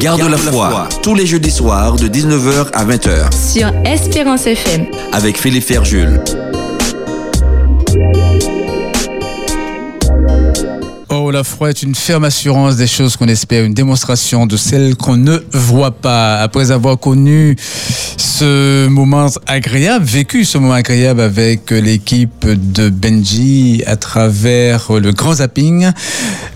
Garde 0.00 0.22
la 0.22 0.36
foi, 0.36 0.88
tous 1.02 1.14
les 1.14 1.26
jeudis 1.26 1.50
soirs 1.50 1.96
de 1.96 2.08
19h 2.08 2.70
à 2.72 2.84
20h. 2.84 3.32
Sur 3.32 3.72
Espérance 3.84 4.46
FM. 4.46 4.86
Avec 5.12 5.38
Philippe 5.38 5.64
Ferjul. 5.64 6.20
La 11.30 11.44
foi 11.44 11.68
est 11.68 11.82
une 11.82 11.94
ferme 11.94 12.24
assurance 12.24 12.76
des 12.76 12.86
choses 12.86 13.16
qu'on 13.16 13.28
espère, 13.28 13.62
une 13.64 13.74
démonstration 13.74 14.46
de 14.46 14.56
celles 14.56 14.96
qu'on 14.96 15.16
ne 15.16 15.36
voit 15.52 15.90
pas. 15.90 16.38
Après 16.38 16.70
avoir 16.70 16.98
connu 16.98 17.54
ce 18.16 18.88
moment 18.88 19.26
agréable, 19.46 20.06
vécu 20.06 20.46
ce 20.46 20.56
moment 20.56 20.72
agréable 20.72 21.20
avec 21.20 21.70
l'équipe 21.70 22.46
de 22.46 22.88
Benji 22.88 23.82
à 23.86 23.96
travers 23.96 24.90
le 24.92 25.12
grand 25.12 25.34
zapping, 25.34 25.90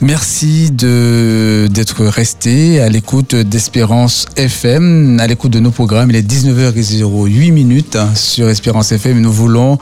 merci 0.01 0.71
d'être 0.71 2.07
resté 2.07 2.81
à 2.81 2.89
l'écoute 2.89 3.35
d'Espérance 3.35 4.27
FM, 4.37 5.21
à 5.21 5.27
l'écoute 5.27 5.53
de 5.53 5.61
nos 5.61 5.71
programmes. 5.71 6.09
Il 6.11 6.17
est 6.17 6.27
19h08 6.27 7.53
minutes 7.53 7.99
sur 8.15 8.49
Espérance 8.49 8.91
FM. 8.91 9.21
Nous 9.21 9.33
voulons 9.33 9.79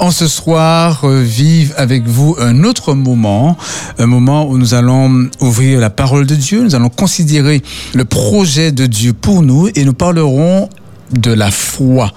en 0.00 0.10
ce 0.10 0.28
soir 0.28 1.08
vivre 1.08 1.74
avec 1.76 2.06
vous 2.06 2.36
un 2.38 2.62
autre 2.62 2.94
moment, 2.94 3.56
un 3.98 4.06
moment 4.06 4.17
où 4.18 4.58
nous 4.58 4.74
allons 4.74 5.28
ouvrir 5.40 5.80
la 5.80 5.90
parole 5.90 6.26
de 6.26 6.34
Dieu, 6.34 6.62
nous 6.62 6.74
allons 6.74 6.88
considérer 6.88 7.62
le 7.94 8.04
projet 8.04 8.72
de 8.72 8.86
Dieu 8.86 9.12
pour 9.12 9.42
nous 9.42 9.68
et 9.74 9.84
nous 9.84 9.94
parlerons 9.94 10.68
de 11.12 11.32
la 11.32 11.50
foi. 11.50 12.12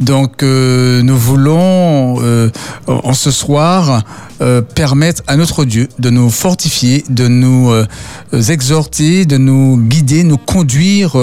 Donc 0.00 0.42
euh, 0.42 1.02
nous 1.02 1.16
voulons 1.16 2.22
euh, 2.22 2.50
en 2.86 3.12
ce 3.12 3.30
soir 3.30 4.02
euh, 4.40 4.62
permettre 4.62 5.22
à 5.26 5.36
notre 5.36 5.64
Dieu 5.64 5.88
de 5.98 6.10
nous 6.10 6.30
fortifier, 6.30 7.04
de 7.08 7.26
nous 7.26 7.72
exhorter, 8.48 9.24
de 9.24 9.36
nous 9.36 9.76
guider, 9.76 10.22
nous 10.22 10.36
conduire 10.36 11.16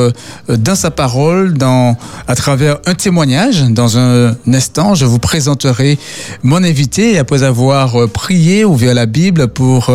dans 0.49 0.75
sa 0.75 0.91
parole, 0.91 1.53
dans 1.53 1.97
à 2.27 2.35
travers 2.35 2.77
un 2.85 2.93
témoignage. 2.93 3.63
Dans 3.70 3.97
un 3.97 4.35
instant, 4.51 4.95
je 4.95 5.05
vous 5.05 5.20
présenterai 5.20 5.97
mon 6.43 6.63
invité 6.63 7.18
après 7.18 7.43
avoir 7.43 8.09
prié, 8.09 8.65
ouvert 8.65 8.93
la 8.93 9.05
Bible 9.05 9.47
pour 9.47 9.91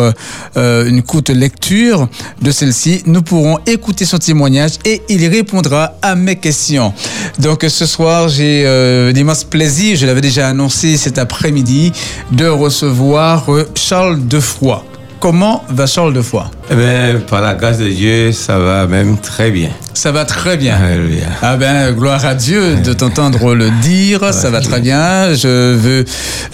une 0.55 1.03
courte 1.03 1.29
lecture 1.29 2.07
de 2.41 2.51
celle-ci, 2.51 3.03
nous 3.05 3.21
pourrons 3.21 3.59
écouter 3.65 4.05
son 4.05 4.17
témoignage 4.17 4.73
et 4.85 5.01
il 5.09 5.25
répondra 5.27 5.93
à 6.01 6.15
mes 6.15 6.35
questions. 6.35 6.93
Donc 7.39 7.65
ce 7.67 7.85
soir, 7.85 8.29
j'ai 8.29 8.63
euh, 8.65 9.11
l'immense 9.11 9.43
plaisir, 9.43 9.97
je 9.97 10.05
l'avais 10.05 10.21
déjà 10.21 10.47
annoncé 10.47 10.97
cet 10.97 11.17
après-midi, 11.17 11.91
de 12.31 12.45
recevoir 12.47 13.51
euh, 13.51 13.67
Charles 13.75 14.27
Defroy. 14.27 14.83
Comment 15.21 15.63
va 15.69 15.85
Charles 15.85 16.13
Defroy 16.13 16.45
Eh 16.71 16.75
bien, 16.75 17.21
par 17.29 17.41
la 17.41 17.53
grâce 17.53 17.77
de 17.77 17.87
Dieu, 17.87 18.31
ça 18.31 18.57
va 18.57 18.87
même 18.87 19.19
très 19.19 19.51
bien. 19.51 19.69
Ça 19.93 20.11
va 20.11 20.25
très 20.25 20.57
bien. 20.57 20.75
Alléluia. 20.75 21.27
Ah 21.43 21.57
ben, 21.57 21.91
gloire 21.91 22.25
à 22.25 22.33
Dieu 22.33 22.77
de 22.77 22.91
t'entendre 22.93 23.53
le 23.53 23.69
dire, 23.83 24.33
ça 24.33 24.49
va 24.49 24.61
très 24.61 24.79
bien. 24.79 25.31
Je 25.35 25.75
veux 25.75 26.05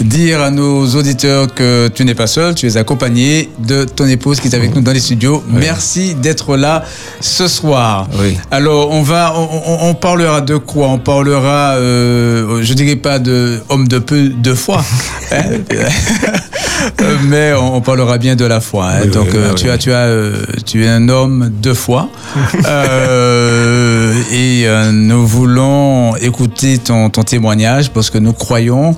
dire 0.01 0.41
à 0.41 0.51
nos 0.51 0.85
auditeurs 0.95 1.53
que 1.53 1.87
tu 1.87 2.03
n'es 2.03 2.13
pas 2.13 2.27
seul, 2.27 2.55
tu 2.55 2.67
es 2.67 2.75
accompagné 2.75 3.49
de 3.59 3.85
ton 3.85 4.05
épouse 4.05 4.41
qui 4.41 4.49
est 4.49 4.55
avec 4.55 4.75
nous 4.75 4.81
dans 4.81 4.91
les 4.91 4.99
studios. 4.99 5.41
Merci 5.47 6.13
d'être 6.15 6.57
là 6.57 6.83
ce 7.21 7.47
soir. 7.47 8.09
Oui. 8.19 8.37
Alors, 8.51 8.91
on 8.91 9.01
va, 9.01 9.33
on, 9.37 9.93
parlera 9.93 10.41
de 10.41 10.57
quoi? 10.57 10.89
On 10.89 10.99
parlera, 10.99 11.75
euh, 11.75 12.61
je 12.61 12.73
dirais 12.73 12.97
pas 12.97 13.19
de 13.19 13.61
homme 13.69 13.87
de 13.87 13.99
peu 13.99 14.27
de 14.27 14.53
foi, 14.53 14.83
hein 15.31 15.43
mais 17.29 17.53
on, 17.53 17.75
on 17.75 17.81
parlera 17.81 18.17
bien 18.17 18.35
de 18.35 18.45
la 18.45 18.56
foi. 18.59 18.85
hein. 18.89 18.99
Oui, 19.03 19.09
Donc, 19.09 19.27
oui, 19.31 19.37
euh, 19.37 19.49
oui. 19.49 19.55
tu 19.55 19.69
as, 19.69 19.77
tu 19.77 19.91
as, 19.91 20.05
euh, 20.05 20.43
tu 20.65 20.83
es 20.85 20.87
un 20.87 21.09
homme 21.09 21.51
de 21.61 21.73
foi, 21.73 22.09
Euh, 22.65 24.13
et 24.31 24.63
euh, 24.67 24.91
nous 24.91 25.25
voulons 25.27 26.15
écouter 26.17 26.77
ton, 26.77 27.09
ton 27.09 27.23
témoignage 27.23 27.91
parce 27.91 28.09
que 28.09 28.17
nous 28.17 28.33
croyons 28.33 28.95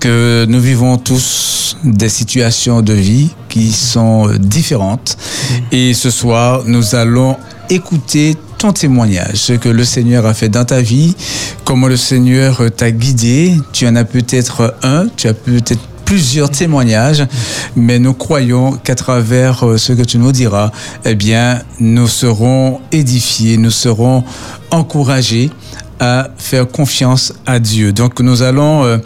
que 0.00 0.44
nous 0.48 0.60
vivons 0.60 0.96
tous 0.98 1.76
des 1.84 2.08
situations 2.08 2.82
de 2.82 2.92
vie 2.92 3.30
qui 3.48 3.72
sont 3.72 4.28
différentes. 4.38 5.16
Et 5.70 5.94
ce 5.94 6.10
soir, 6.10 6.62
nous 6.66 6.94
allons 6.94 7.36
écouter 7.70 8.36
ton 8.58 8.72
témoignage, 8.72 9.34
ce 9.36 9.52
que 9.54 9.68
le 9.68 9.84
Seigneur 9.84 10.26
a 10.26 10.34
fait 10.34 10.48
dans 10.48 10.64
ta 10.64 10.80
vie, 10.80 11.14
comment 11.64 11.88
le 11.88 11.96
Seigneur 11.96 12.62
t'a 12.76 12.90
guidé. 12.90 13.54
Tu 13.72 13.86
en 13.88 13.96
as 13.96 14.04
peut-être 14.04 14.74
un, 14.82 15.06
tu 15.16 15.26
as 15.28 15.34
peut-être 15.34 15.80
plusieurs 16.04 16.50
témoignages, 16.50 17.26
mais 17.76 17.98
nous 17.98 18.14
croyons 18.14 18.72
qu'à 18.72 18.94
travers 18.94 19.66
euh, 19.66 19.78
ce 19.78 19.92
que 19.92 20.02
tu 20.02 20.18
nous 20.18 20.32
diras, 20.32 20.70
eh 21.04 21.14
bien, 21.14 21.62
nous 21.80 22.08
serons 22.08 22.80
édifiés, 22.92 23.56
nous 23.56 23.70
serons 23.70 24.24
encouragés 24.70 25.50
à 26.02 26.30
faire 26.36 26.66
confiance 26.66 27.32
à 27.46 27.60
Dieu. 27.60 27.92
Donc 27.92 28.18
nous 28.18 28.42
allons 28.42 28.84
euh, 28.84 28.98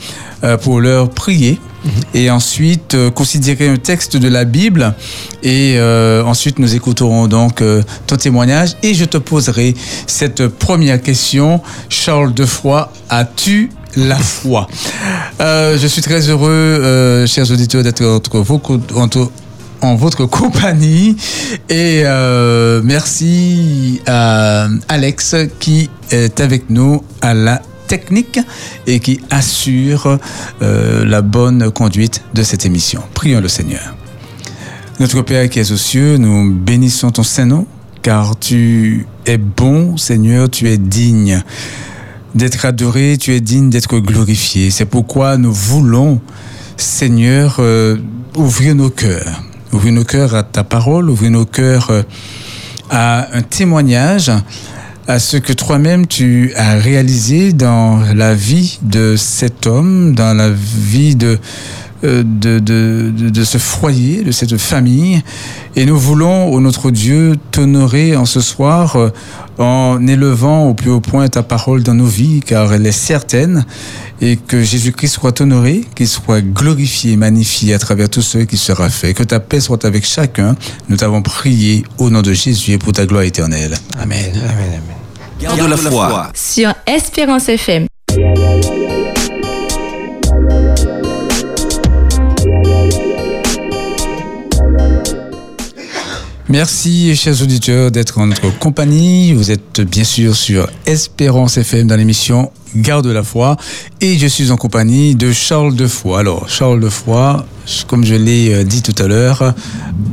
euh, 0.44 0.56
pour 0.56 0.80
leur 0.80 1.10
prier 1.10 1.60
et 2.14 2.30
ensuite 2.30 2.94
euh, 2.94 3.10
considérer 3.10 3.68
un 3.68 3.76
texte 3.76 4.16
de 4.16 4.28
la 4.28 4.44
Bible 4.46 4.94
et 5.42 5.78
ensuite 6.24 6.58
nous 6.58 6.74
écouterons 6.74 7.26
donc 7.28 7.62
ton 8.06 8.16
témoignage 8.16 8.76
et 8.82 8.94
je 8.94 9.04
te 9.04 9.18
poserai 9.18 9.74
cette 10.06 10.48
première 10.48 11.00
question. 11.02 11.60
Charles 11.90 12.32
Defroy, 12.32 12.90
as-tu 13.10 13.70
la 13.96 14.16
foi 14.16 14.68
Euh, 15.40 15.76
Je 15.78 15.86
suis 15.86 16.02
très 16.02 16.28
heureux, 16.28 16.50
euh, 16.50 17.26
chers 17.26 17.50
auditeurs, 17.50 17.82
d'être 17.82 18.20
en 19.82 19.94
votre 19.94 20.24
compagnie 20.26 21.16
et 21.68 22.02
euh, 22.04 22.80
merci 22.82 24.00
à 24.06 24.68
Alex 24.88 25.36
qui 25.58 25.90
est 26.10 26.40
avec 26.40 26.70
nous 26.70 27.02
à 27.20 27.34
la 27.34 27.60
technique 27.86 28.40
et 28.86 29.00
qui 29.00 29.20
assure 29.30 30.18
la 30.60 31.22
bonne 31.22 31.70
conduite 31.70 32.22
de 32.34 32.42
cette 32.42 32.64
émission. 32.66 33.02
Prions 33.14 33.40
le 33.40 33.48
Seigneur. 33.48 33.94
Notre 34.98 35.20
Père 35.22 35.48
qui 35.50 35.60
es 35.60 35.70
aux 35.70 35.76
cieux, 35.76 36.16
nous 36.16 36.50
bénissons 36.52 37.10
ton 37.10 37.22
Saint-Nom, 37.22 37.66
car 38.02 38.38
tu 38.38 39.06
es 39.26 39.36
bon, 39.36 39.96
Seigneur, 39.98 40.48
tu 40.50 40.68
es 40.70 40.78
digne 40.78 41.42
d'être 42.36 42.66
adoré, 42.66 43.16
tu 43.18 43.34
es 43.34 43.40
digne 43.40 43.70
d'être 43.70 43.98
glorifié. 43.98 44.70
C'est 44.70 44.84
pourquoi 44.84 45.38
nous 45.38 45.52
voulons, 45.52 46.20
Seigneur, 46.76 47.56
euh, 47.58 47.96
ouvrir 48.36 48.74
nos 48.74 48.90
cœurs, 48.90 49.42
ouvrir 49.72 49.94
nos 49.94 50.04
cœurs 50.04 50.34
à 50.34 50.42
ta 50.42 50.62
parole, 50.62 51.08
ouvrir 51.08 51.30
nos 51.30 51.46
cœurs 51.46 51.90
euh, 51.90 52.02
à 52.90 53.28
un 53.32 53.42
témoignage, 53.42 54.30
à 55.08 55.18
ce 55.18 55.38
que 55.38 55.52
toi-même 55.52 56.06
tu 56.06 56.52
as 56.56 56.74
réalisé 56.74 57.52
dans 57.52 58.00
la 58.14 58.34
vie 58.34 58.78
de 58.82 59.16
cet 59.16 59.66
homme, 59.66 60.14
dans 60.14 60.36
la 60.36 60.50
vie 60.50 61.16
de, 61.16 61.38
de, 62.02 62.58
de, 62.58 62.58
de, 63.10 63.30
de 63.30 63.44
ce 63.44 63.58
foyer, 63.58 64.22
de 64.22 64.32
cette 64.32 64.56
famille. 64.56 65.22
Et 65.74 65.84
nous 65.86 65.98
voulons, 65.98 66.52
ô 66.52 66.60
notre 66.60 66.90
Dieu, 66.90 67.36
t'honorer 67.50 68.16
en 68.16 68.24
ce 68.24 68.40
soir 68.40 68.96
euh, 68.96 69.10
en 69.58 70.06
élevant 70.06 70.68
au 70.68 70.74
plus 70.74 70.90
haut 70.90 71.00
point 71.00 71.28
ta 71.28 71.42
parole 71.42 71.82
dans 71.82 71.94
nos 71.94 72.06
vies, 72.06 72.40
car 72.44 72.72
elle 72.72 72.86
est 72.86 72.92
certaine, 72.92 73.64
et 74.20 74.36
que 74.36 74.62
Jésus-Christ 74.62 75.08
soit 75.08 75.40
honoré, 75.40 75.84
qu'il 75.94 76.08
soit 76.08 76.40
glorifié, 76.40 77.16
magnifié 77.16 77.74
à 77.74 77.78
travers 77.78 78.08
tout 78.08 78.22
ce 78.22 78.38
qui 78.38 78.56
sera 78.56 78.88
fait. 78.88 79.14
Que 79.14 79.22
ta 79.22 79.40
paix 79.40 79.60
soit 79.60 79.84
avec 79.84 80.06
chacun. 80.06 80.56
Nous 80.88 80.96
t'avons 80.96 81.22
prié 81.22 81.84
au 81.98 82.10
nom 82.10 82.22
de 82.22 82.32
Jésus 82.32 82.72
et 82.72 82.78
pour 82.78 82.92
ta 82.92 83.06
gloire 83.06 83.22
éternelle. 83.22 83.74
Amen. 83.98 84.32
Amen, 84.34 84.50
amen. 84.68 84.80
Garde 85.40 85.70
la 85.70 85.76
foi. 85.76 86.30
Sur 86.34 86.72
Espérance 86.86 87.48
FM. 87.48 87.86
Merci, 96.48 97.16
chers 97.16 97.42
auditeurs, 97.42 97.90
d'être 97.90 98.18
en 98.20 98.28
notre 98.28 98.56
compagnie. 98.60 99.32
Vous 99.32 99.50
êtes 99.50 99.80
bien 99.80 100.04
sûr 100.04 100.36
sur 100.36 100.68
Espérance 100.86 101.56
FM 101.58 101.88
dans 101.88 101.96
l'émission 101.96 102.52
Garde 102.76 103.06
la 103.06 103.24
foi. 103.24 103.56
Et 104.00 104.16
je 104.16 104.28
suis 104.28 104.52
en 104.52 104.56
compagnie 104.56 105.16
de 105.16 105.32
Charles 105.32 105.74
Defoy. 105.74 106.20
Alors, 106.20 106.48
Charles 106.48 106.78
Defoy, 106.78 107.38
comme 107.88 108.04
je 108.04 108.14
l'ai 108.14 108.54
euh, 108.54 108.64
dit 108.64 108.80
tout 108.82 108.94
à 109.02 109.08
l'heure, 109.08 109.54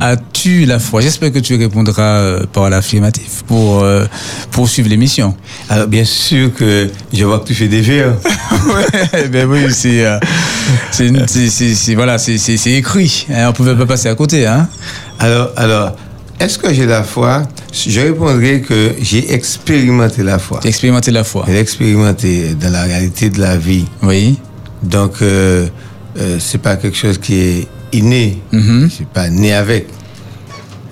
as-tu 0.00 0.64
la 0.64 0.80
foi? 0.80 1.02
J'espère 1.02 1.30
que 1.30 1.38
tu 1.38 1.54
répondras 1.54 2.02
euh, 2.02 2.46
par 2.52 2.68
l'affirmatif 2.68 3.44
pour 3.46 3.84
euh, 3.84 4.04
poursuivre 4.50 4.88
l'émission. 4.88 5.36
Alors, 5.68 5.86
bien 5.86 6.04
sûr 6.04 6.52
que 6.52 6.90
je 7.12 7.24
vois 7.24 7.38
que 7.38 7.46
tu 7.46 7.54
fais 7.54 7.68
des 7.68 7.80
verres. 7.80 8.14
ouais, 9.12 9.28
ben 9.28 9.46
oui, 9.48 9.66
c'est, 9.70 10.04
euh, 10.04 10.18
c'est, 10.90 11.94
voilà, 11.94 12.18
c'est 12.18 12.66
écrit. 12.66 13.26
hein, 13.30 13.50
on 13.50 13.52
pouvait 13.52 13.76
pas 13.76 13.86
passer 13.86 14.08
à 14.08 14.16
côté, 14.16 14.46
hein. 14.46 14.68
Alors, 15.20 15.50
alors, 15.56 15.96
est-ce 16.40 16.58
que 16.58 16.72
j'ai 16.72 16.86
la 16.86 17.02
foi? 17.04 17.42
Je 17.72 18.00
répondrai 18.00 18.60
que 18.60 18.92
j'ai 19.00 19.32
expérimenté 19.32 20.22
la 20.22 20.38
foi. 20.38 20.60
J'ai 20.62 20.68
expérimenté 20.70 21.10
la 21.10 21.24
foi. 21.24 21.44
J'ai 21.48 21.58
expérimenté 21.58 22.54
dans 22.54 22.70
la 22.72 22.82
réalité 22.82 23.30
de 23.30 23.40
la 23.40 23.56
vie. 23.56 23.84
Oui. 24.02 24.38
Donc, 24.82 25.22
euh, 25.22 25.66
euh, 26.18 26.36
c'est 26.38 26.58
pas 26.60 26.76
quelque 26.76 26.96
chose 26.96 27.18
qui 27.18 27.34
est 27.38 27.68
inné. 27.92 28.38
Mhm. 28.52 28.88
Je 28.88 28.94
suis 28.94 29.04
pas 29.06 29.28
né 29.30 29.52
avec. 29.52 29.86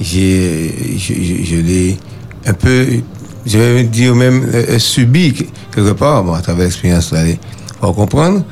J'ai, 0.00 0.74
je, 0.98 1.14
je- 1.14 1.44
je 1.44 1.56
l'ai 1.56 1.96
un 2.46 2.54
peu, 2.54 2.86
je 3.46 3.58
vais 3.58 3.84
dire 3.84 4.14
même, 4.14 4.48
euh, 4.52 4.78
subi 4.78 5.32
quelque 5.72 5.92
part, 5.92 6.24
bon, 6.24 6.32
à 6.34 6.40
travers 6.40 6.64
l'expérience, 6.64 7.12
allez, 7.12 7.38
pour 7.80 7.94
comprendre. 7.94 8.42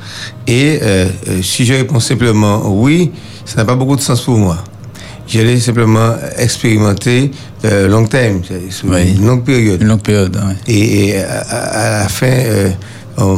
Et 0.47 0.79
euh, 0.81 1.07
euh, 1.27 1.41
si 1.41 1.65
je 1.65 1.73
réponds 1.73 1.99
simplement 1.99 2.61
oui, 2.65 3.11
ça 3.45 3.57
n'a 3.57 3.65
pas 3.65 3.75
beaucoup 3.75 3.95
de 3.97 4.01
sens 4.01 4.21
pour 4.21 4.37
moi. 4.37 4.63
J'allais 5.31 5.59
simplement 5.61 6.13
expérimenter 6.37 7.31
euh, 7.63 7.87
long 7.87 8.05
terme, 8.05 8.41
Oui. 8.83 9.13
une 9.15 9.25
longue 9.25 9.45
période. 9.45 9.81
Une 9.81 9.87
longue 9.87 10.01
période. 10.01 10.35
ouais. 10.35 10.55
Et, 10.67 11.07
et 11.09 11.17
à, 11.23 12.01
la 12.01 12.09
fin, 12.09 12.27
euh, 12.27 12.69
euh, 13.19 13.35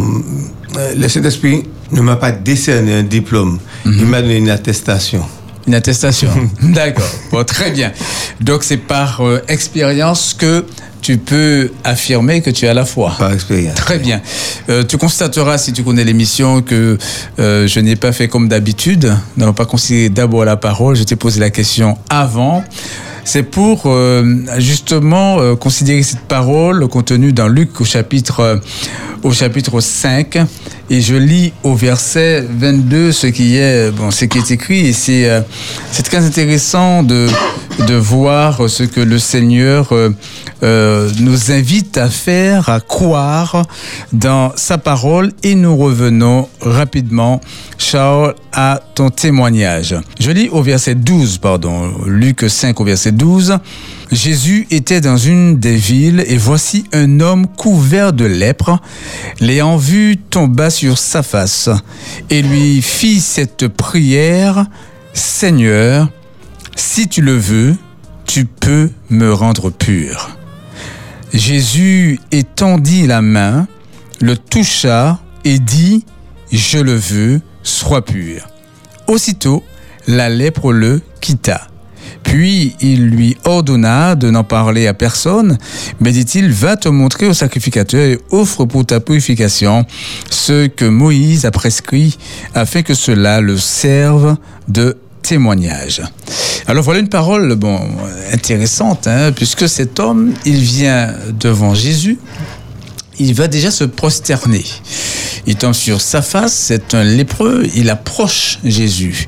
le 0.97 1.07
Saint-Esprit 1.07 1.65
ne 1.91 2.01
m'a 2.01 2.15
pas 2.15 2.31
décerné 2.31 2.93
un 2.95 3.03
diplôme. 3.03 3.59
Il 3.85 4.07
m'a 4.07 4.21
donné 4.23 4.37
une 4.37 4.49
attestation. 4.49 5.23
Une 5.67 5.75
attestation. 5.75 6.29
D'accord. 6.63 7.09
Bon, 7.31 7.43
très 7.43 7.69
bien. 7.69 7.91
Donc 8.41 8.63
c'est 8.63 8.77
par 8.77 9.21
euh, 9.21 9.41
expérience 9.47 10.33
que 10.33 10.65
tu 11.03 11.17
peux 11.17 11.69
affirmer 11.83 12.41
que 12.41 12.49
tu 12.49 12.65
as 12.65 12.73
la 12.73 12.85
foi. 12.85 13.13
Par 13.19 13.33
expérience. 13.33 13.75
Très 13.75 13.99
bien. 13.99 14.21
Euh, 14.69 14.83
tu 14.83 14.97
constateras, 14.97 15.57
si 15.57 15.73
tu 15.73 15.83
connais 15.83 16.05
l'émission, 16.05 16.61
que 16.61 16.97
euh, 17.39 17.67
je 17.67 17.79
n'ai 17.81 17.97
pas 17.97 18.13
fait 18.13 18.29
comme 18.29 18.47
d'habitude. 18.47 19.13
Nous 19.35 19.41
n'allons 19.41 19.53
pas 19.53 19.65
considérer 19.65 20.09
d'abord 20.09 20.45
la 20.45 20.55
parole. 20.55 20.95
Je 20.95 21.03
t'ai 21.03 21.17
posé 21.17 21.39
la 21.39 21.49
question 21.49 21.97
avant. 22.09 22.63
C'est 23.25 23.43
pour 23.43 23.83
euh, 23.85 24.23
justement 24.57 25.55
considérer 25.57 26.03
cette 26.03 26.21
parole 26.21 26.87
contenue 26.87 27.33
dans 27.33 27.47
Luc 27.47 27.79
au 27.79 27.85
chapitre, 27.85 28.61
au 29.23 29.31
chapitre 29.31 29.79
5. 29.79 30.37
Et 30.89 31.01
je 31.01 31.15
lis 31.15 31.53
au 31.63 31.73
verset 31.73 32.45
22 32.47 33.11
ce 33.11 33.27
qui 33.27 33.57
est, 33.57 33.91
bon, 33.91 34.11
ce 34.11 34.25
qui 34.25 34.37
est 34.37 34.51
écrit. 34.51 34.87
Et 34.87 34.93
c'est 34.93 35.29
euh, 35.29 35.41
très 36.03 36.25
intéressant 36.25 37.03
de, 37.03 37.27
de 37.87 37.95
voir 37.95 38.69
ce 38.69 38.83
que 38.83 38.99
le 38.99 39.17
Seigneur 39.17 39.91
euh, 39.91 40.09
euh, 40.61 41.09
nous 41.19 41.51
invite 41.51 41.97
à 41.97 42.09
faire, 42.09 42.69
à 42.69 42.79
croire 42.79 43.65
dans 44.11 44.51
sa 44.55 44.77
parole. 44.77 45.31
Et 45.43 45.55
nous 45.55 45.75
revenons 45.75 46.49
rapidement, 46.61 47.41
Charles, 47.77 48.35
à 48.51 48.81
ton 48.93 49.09
témoignage. 49.09 49.95
Je 50.19 50.31
lis 50.31 50.49
au 50.49 50.61
verset 50.61 50.95
12, 50.95 51.37
pardon, 51.39 51.91
Luc 52.05 52.45
5 52.47 52.79
au 52.79 52.83
verset 52.83 53.11
12. 53.11 53.57
Jésus 54.13 54.67
était 54.69 55.01
dans 55.01 55.17
une 55.17 55.59
des 55.59 55.75
villes 55.75 56.23
et 56.27 56.37
voici 56.37 56.85
un 56.93 57.19
homme 57.19 57.47
couvert 57.47 58.13
de 58.13 58.25
lèpre. 58.25 58.79
L'ayant 59.39 59.75
vu, 59.75 60.17
tomba 60.17 60.69
sur 60.69 60.99
sa 60.99 61.23
face 61.23 61.69
et 62.29 62.43
lui 62.43 62.83
fit 62.83 63.19
cette 63.19 63.67
prière, 63.67 64.67
Seigneur, 65.13 66.09
si 66.75 67.07
tu 67.07 67.21
le 67.21 67.35
veux, 67.35 67.75
tu 68.27 68.45
peux 68.45 68.91
me 69.09 69.33
rendre 69.33 69.71
pur. 69.71 70.37
Jésus 71.33 72.19
étendit 72.31 73.07
la 73.07 73.23
main, 73.23 73.67
le 74.21 74.37
toucha 74.37 75.19
et 75.43 75.57
dit, 75.57 76.05
Je 76.51 76.77
le 76.77 76.93
veux, 76.93 77.41
sois 77.63 78.05
pur. 78.05 78.47
Aussitôt, 79.07 79.63
la 80.07 80.29
lèpre 80.29 80.71
le 80.71 81.01
quitta. 81.19 81.67
Puis 82.23 82.75
il 82.79 83.07
lui 83.07 83.37
ordonna 83.45 84.15
de 84.15 84.29
n'en 84.29 84.43
parler 84.43 84.87
à 84.87 84.93
personne, 84.93 85.57
mais 85.99 86.11
dit-il, 86.11 86.51
va 86.51 86.77
te 86.77 86.89
montrer 86.89 87.27
au 87.27 87.33
sacrificateur 87.33 88.01
et 88.01 88.19
offre 88.31 88.65
pour 88.65 88.85
ta 88.85 88.99
purification 88.99 89.85
ce 90.29 90.67
que 90.67 90.85
Moïse 90.85 91.45
a 91.45 91.51
prescrit, 91.51 92.17
afin 92.55 92.81
que 92.81 92.93
cela 92.93 93.41
le 93.41 93.57
serve 93.57 94.37
de 94.67 94.97
témoignage. 95.21 96.01
Alors 96.67 96.83
voilà 96.83 96.99
une 96.99 97.09
parole 97.09 97.55
bon 97.55 97.79
intéressante, 98.31 99.07
hein, 99.07 99.31
puisque 99.31 99.67
cet 99.67 99.99
homme, 99.99 100.33
il 100.45 100.59
vient 100.59 101.13
devant 101.39 101.73
Jésus, 101.73 102.17
il 103.19 103.33
va 103.33 103.47
déjà 103.47 103.71
se 103.71 103.83
prosterner. 103.83 104.63
Il 105.45 105.55
tombe 105.55 105.73
sur 105.73 105.99
sa 106.01 106.21
face, 106.21 106.53
c'est 106.53 106.93
un 106.93 107.03
lépreux, 107.03 107.65
il 107.75 107.89
approche 107.89 108.59
Jésus. 108.63 109.27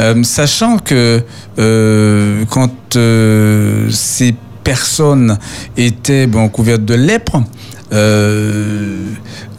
Euh, 0.00 0.22
sachant 0.22 0.78
que 0.78 1.22
euh, 1.58 2.44
quand 2.50 2.96
euh, 2.96 3.90
ces 3.90 4.34
personnes 4.64 5.38
étaient 5.76 6.26
bon, 6.26 6.48
couvertes 6.48 6.84
de 6.84 6.94
lèpre, 6.94 7.42
euh, 7.92 8.98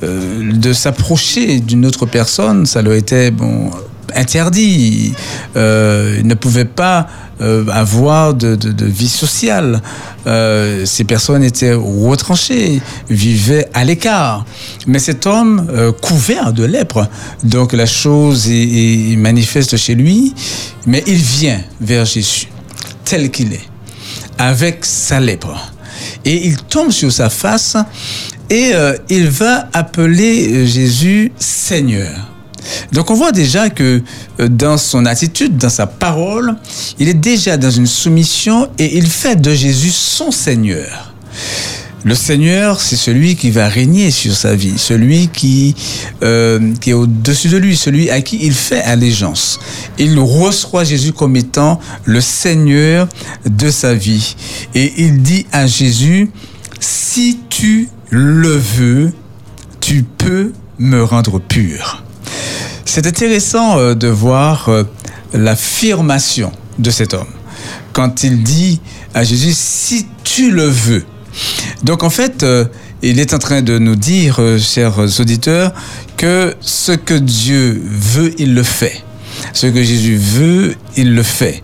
euh, 0.03 0.53
de 0.53 0.73
s'approcher 0.73 1.59
d'une 1.61 1.85
autre 1.85 2.05
personne, 2.05 2.65
ça 2.65 2.81
leur 2.81 2.93
était 2.93 3.31
bon, 3.31 3.71
interdit. 4.15 5.13
Euh, 5.55 6.17
ils 6.19 6.27
ne 6.27 6.33
pouvaient 6.35 6.65
pas 6.65 7.07
euh, 7.41 7.65
avoir 7.71 8.33
de, 8.33 8.55
de- 8.55 8.71
de 8.71 8.85
vie 8.85 9.07
sociale. 9.09 9.81
Euh, 10.25 10.85
ces 10.85 11.03
personnes 11.03 11.43
étaient 11.43 11.73
retranchées, 11.73 12.81
vivaient 13.09 13.67
à 13.73 13.83
l'écart. 13.85 14.45
Mais 14.87 14.99
cet 14.99 15.25
homme, 15.27 15.67
euh, 15.71 15.91
couvert 15.91 16.51
de 16.53 16.63
lèpre, 16.65 17.07
donc 17.43 17.73
la 17.73 17.85
chose 17.85 18.49
est, 18.49 19.11
est 19.11 19.15
manifeste 19.17 19.77
chez 19.77 19.95
lui, 19.95 20.33
mais 20.85 21.03
il 21.07 21.15
vient 21.17 21.61
vers 21.79 22.05
Jésus, 22.05 22.47
tel 23.05 23.29
qu'il 23.29 23.53
est, 23.53 23.67
avec 24.37 24.83
sa 24.85 25.19
lèpre. 25.19 25.71
Et 26.25 26.47
il 26.47 26.57
tombe 26.57 26.91
sur 26.91 27.11
sa 27.11 27.29
face 27.29 27.75
et 28.49 28.71
euh, 28.73 28.95
il 29.09 29.29
va 29.29 29.67
appeler 29.73 30.47
euh, 30.53 30.65
Jésus 30.65 31.31
Seigneur. 31.37 32.11
Donc 32.91 33.11
on 33.11 33.13
voit 33.13 33.31
déjà 33.31 33.69
que 33.69 34.01
euh, 34.39 34.47
dans 34.47 34.77
son 34.77 35.05
attitude, 35.05 35.57
dans 35.57 35.69
sa 35.69 35.87
parole, 35.87 36.55
il 36.99 37.09
est 37.09 37.13
déjà 37.13 37.57
dans 37.57 37.71
une 37.71 37.87
soumission 37.87 38.67
et 38.77 38.97
il 38.97 39.07
fait 39.07 39.35
de 39.35 39.53
Jésus 39.53 39.91
son 39.91 40.31
Seigneur. 40.31 41.13
Le 42.03 42.15
Seigneur, 42.15 42.79
c'est 42.79 42.95
celui 42.95 43.35
qui 43.35 43.51
va 43.51 43.67
régner 43.67 44.11
sur 44.11 44.33
sa 44.33 44.55
vie, 44.55 44.77
celui 44.77 45.27
qui, 45.27 45.75
euh, 46.23 46.73
qui 46.79 46.91
est 46.91 46.93
au-dessus 46.93 47.49
de 47.49 47.57
lui, 47.57 47.75
celui 47.75 48.09
à 48.09 48.21
qui 48.21 48.39
il 48.43 48.53
fait 48.53 48.81
allégeance. 48.81 49.59
Il 49.97 50.17
reçoit 50.19 50.83
Jésus 50.83 51.11
comme 51.11 51.35
étant 51.35 51.79
le 52.05 52.21
Seigneur 52.21 53.09
de 53.45 53.69
sa 53.69 53.93
vie. 53.93 54.35
Et 54.73 54.93
il 54.97 55.21
dit 55.21 55.47
à 55.51 55.67
Jésus, 55.67 56.29
si 56.79 57.39
tu 57.49 57.89
le 58.09 58.55
veux, 58.55 59.11
tu 59.81 60.03
peux 60.03 60.53
me 60.79 61.03
rendre 61.03 61.39
pur. 61.39 62.03
C'est 62.87 63.05
intéressant 63.05 63.77
euh, 63.79 63.95
de 63.95 64.07
voir 64.07 64.69
euh, 64.69 64.83
l'affirmation 65.33 66.53
de 66.79 66.89
cet 66.89 67.13
homme 67.13 67.27
quand 67.91 68.23
il 68.23 68.43
dit 68.43 68.79
à 69.13 69.25
Jésus, 69.25 69.51
si 69.53 70.07
tu 70.23 70.51
le 70.51 70.63
veux. 70.63 71.03
Donc 71.83 72.03
en 72.03 72.09
fait, 72.09 72.43
euh, 72.43 72.63
il 73.01 73.19
est 73.19 73.33
en 73.33 73.39
train 73.39 73.61
de 73.61 73.77
nous 73.77 73.97
dire, 73.97 74.39
chers 74.57 74.99
auditeurs, 75.19 75.73
que 76.15 76.55
ce 76.61 76.93
que 76.93 77.13
Dieu 77.13 77.81
veut, 77.85 78.33
il 78.37 78.55
le 78.55 78.63
fait. 78.63 79.03
Ce 79.51 79.67
que 79.67 79.83
Jésus 79.83 80.15
veut, 80.15 80.75
il 80.95 81.13
le 81.13 81.23
fait. 81.23 81.61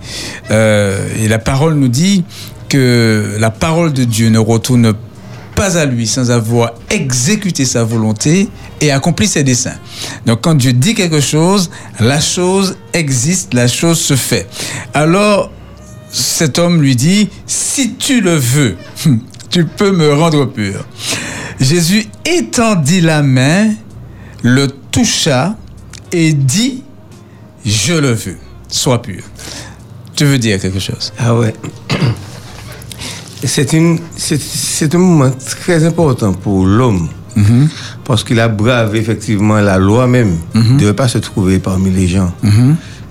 Et 0.49 1.27
la 1.27 1.39
parole 1.39 1.75
nous 1.75 1.87
dit 1.87 2.23
que 2.67 3.37
la 3.39 3.49
parole 3.49 3.93
de 3.93 4.03
Dieu 4.03 4.29
ne 4.29 4.39
retourne 4.39 4.93
pas 4.93 4.99
à 5.61 5.85
lui 5.85 6.07
sans 6.07 6.29
avoir 6.29 6.73
exécuté 6.89 7.65
sa 7.65 7.83
volonté 7.83 8.49
et 8.81 8.91
accompli 8.91 9.27
ses 9.27 9.43
desseins. 9.43 9.77
Donc 10.25 10.41
quand 10.41 10.55
Dieu 10.55 10.73
dit 10.73 10.93
quelque 10.93 11.21
chose, 11.21 11.69
la 11.99 12.19
chose 12.19 12.77
existe, 12.93 13.53
la 13.53 13.67
chose 13.67 13.99
se 13.99 14.15
fait. 14.15 14.47
Alors 14.93 15.51
cet 16.11 16.59
homme 16.59 16.81
lui 16.81 16.95
dit, 16.95 17.29
si 17.47 17.93
tu 17.95 18.21
le 18.21 18.35
veux, 18.35 18.75
tu 19.49 19.65
peux 19.65 19.91
me 19.91 20.13
rendre 20.13 20.45
pur. 20.45 20.85
Jésus 21.59 22.07
étendit 22.25 23.01
la 23.01 23.23
main, 23.23 23.71
le 24.41 24.67
toucha 24.67 25.55
et 26.11 26.33
dit, 26.33 26.83
je 27.65 27.93
le 27.93 28.11
veux, 28.11 28.37
sois 28.67 29.01
pur. 29.01 29.23
Tu 30.15 30.25
veux 30.25 30.37
dire 30.37 30.59
quelque 30.59 30.79
chose? 30.79 31.13
Ah 31.17 31.33
ouais. 31.33 31.53
C'est 33.45 33.73
une, 33.73 33.99
c'est, 34.15 34.39
c'est 34.41 34.93
un 34.95 34.97
moment 34.99 35.31
très 35.61 35.83
important 35.85 36.33
pour 36.33 36.65
l'homme. 36.65 37.07
Parce 38.05 38.23
qu'il 38.23 38.39
a 38.39 38.47
bravé 38.47 38.99
effectivement 38.99 39.59
la 39.59 39.77
loi 39.77 40.07
même. 40.07 40.37
Il 40.55 40.75
ne 40.75 40.79
devait 40.79 40.93
pas 40.93 41.07
se 41.07 41.17
trouver 41.17 41.59
parmi 41.59 41.89
les 41.89 42.07
gens. 42.07 42.31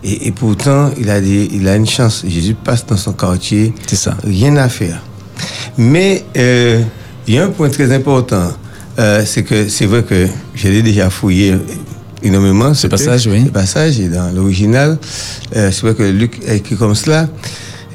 et, 0.04 0.28
et 0.28 0.30
pourtant, 0.32 0.90
il 0.98 1.10
a, 1.10 1.20
dit, 1.20 1.48
il 1.52 1.66
a 1.68 1.76
une 1.76 1.86
chance. 1.86 2.24
Jésus 2.26 2.54
passe 2.54 2.86
dans 2.86 2.96
son 2.96 3.12
quartier. 3.12 3.74
C'est 3.86 3.96
ça. 3.96 4.16
Rien 4.24 4.56
à 4.56 4.68
faire. 4.68 5.02
Mais 5.76 6.24
euh, 6.36 6.80
il 7.26 7.34
y 7.34 7.38
a 7.38 7.44
un 7.44 7.50
point 7.50 7.68
très 7.68 7.92
important. 7.94 8.52
Euh, 8.98 9.22
c'est 9.26 9.42
que 9.42 9.68
c'est 9.68 9.86
vrai 9.86 10.02
que 10.02 10.26
je 10.54 10.68
l'ai 10.68 10.82
déjà 10.82 11.08
fouillé 11.10 11.56
énormément. 12.22 12.74
Ce 12.74 12.86
passage, 12.86 13.26
oui. 13.26 13.44
Le 13.44 13.50
passage 13.50 13.98
est 14.00 14.08
dans 14.08 14.30
l'original. 14.34 14.98
Euh, 15.56 15.70
c'est 15.72 15.80
vrai 15.82 15.94
que 15.94 16.02
Luc 16.04 16.40
a 16.48 16.54
écrit 16.54 16.76
comme 16.76 16.94
cela. 16.94 17.26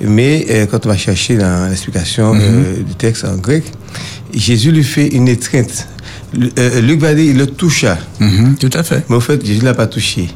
Mais 0.01 0.45
euh, 0.49 0.65
quand 0.67 0.85
on 0.85 0.89
va 0.89 0.97
chercher 0.97 1.37
dans 1.37 1.67
l'explication 1.69 2.33
euh, 2.35 2.83
du 2.83 2.95
texte 2.95 3.25
en 3.25 3.35
grec, 3.37 3.63
Jésus 4.33 4.71
lui 4.71 4.83
fait 4.83 5.07
une 5.07 5.27
étreinte. 5.27 5.87
Euh, 6.59 6.81
Luc 6.81 6.99
va 6.99 7.13
dire, 7.15 7.25
il 7.31 7.37
le 7.37 7.47
toucha. 7.47 7.97
Mhm, 8.19 8.55
Tout 8.59 8.69
à 8.73 8.83
fait. 8.83 9.03
Mais 9.09 9.15
au 9.15 9.19
fait, 9.21 9.43
Jésus 9.45 9.61
ne 9.61 9.65
l'a 9.65 9.73
pas 9.73 9.87
touché. 9.87 10.27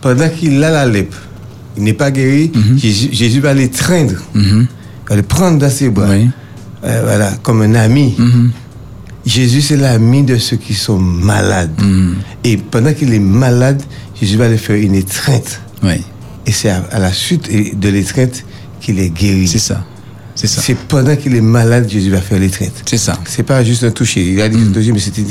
Pendant 0.00 0.28
qu'il 0.28 0.62
a 0.64 0.70
la 0.70 0.86
lèpre, 0.86 1.18
il 1.76 1.84
n'est 1.84 1.92
pas 1.92 2.10
guéri, 2.10 2.50
Jésus, 2.76 3.08
Jésus 3.12 3.40
va 3.40 3.52
l'étreindre, 3.54 4.14
Mhm. 4.34 4.66
va 5.08 5.16
le 5.16 5.22
prendre 5.22 5.58
dans 5.58 5.70
ses 5.70 5.90
bras. 5.90 6.08
Oui. 6.10 6.28
voilà, 6.82 7.32
comme 7.42 7.62
un 7.62 7.74
ami. 7.74 8.14
Mhm. 8.18 8.50
Jésus, 9.24 9.60
c'est 9.60 9.76
l'ami 9.76 10.22
de 10.22 10.36
ceux 10.38 10.56
qui 10.56 10.72
sont 10.74 10.98
malades. 10.98 11.70
Mhm. 11.82 12.14
Et 12.44 12.56
pendant 12.56 12.92
qu'il 12.94 13.12
est 13.12 13.18
malade, 13.18 13.82
Jésus 14.20 14.36
va 14.36 14.48
lui 14.48 14.58
faire 14.58 14.76
une 14.76 14.94
étreinte. 14.94 15.60
Oui, 15.82 16.02
Et 16.46 16.52
c'est 16.52 16.70
à, 16.70 16.84
à 16.92 16.98
la 17.00 17.12
suite 17.12 17.50
de 17.78 17.88
l'étreinte 17.88 18.44
qu'il 18.86 18.98
est 19.00 19.10
guéri. 19.10 19.46
c'est 19.48 19.58
ça. 19.58 19.84
C'est 20.34 20.46
ça. 20.46 20.60
C'est 20.60 20.76
pendant 20.76 21.16
qu'il 21.16 21.34
est 21.34 21.40
malade, 21.40 21.88
Jésus 21.88 22.10
va 22.10 22.20
faire 22.20 22.38
l'étreinte. 22.38 22.74
C'est 22.84 22.98
ça. 22.98 23.18
C'est 23.24 23.42
pas 23.42 23.64
juste 23.64 23.84
un 23.84 23.90
toucher. 23.90 24.22
Il 24.32 24.40
a 24.42 24.48
dit 24.50 24.58
Mm. 24.58 24.92
mais 24.92 24.98
c'était 24.98 25.24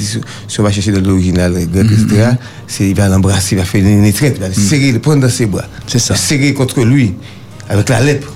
si 0.48 0.60
on 0.60 0.64
va 0.64 0.72
chercher 0.72 0.92
dans 0.92 1.00
l'original 1.02 1.54
grec, 1.54 1.86
Mm-hmm. 1.86 2.06
etc., 2.12 2.30
c'est, 2.68 2.90
il 2.90 2.96
va 2.96 3.08
l'embrasser, 3.08 3.56
il 3.56 3.60
va 3.60 3.66
faire 3.66 3.86
une 3.86 4.04
étreinte, 4.04 4.34
il 4.36 4.42
va 4.42 4.48
le 4.48 4.54
serrer, 4.56 4.92
le 4.92 5.00
prendre 5.00 5.22
dans 5.22 5.30
ses 5.30 5.46
bras. 5.46 5.66
C'est 5.86 6.00
ça. 6.00 6.16
Le 6.16 6.20
serrer 6.20 6.54
contre 6.56 6.84
lui, 6.84 7.14
avec 7.70 7.88
la 7.90 8.02
lèpre. 8.02 8.32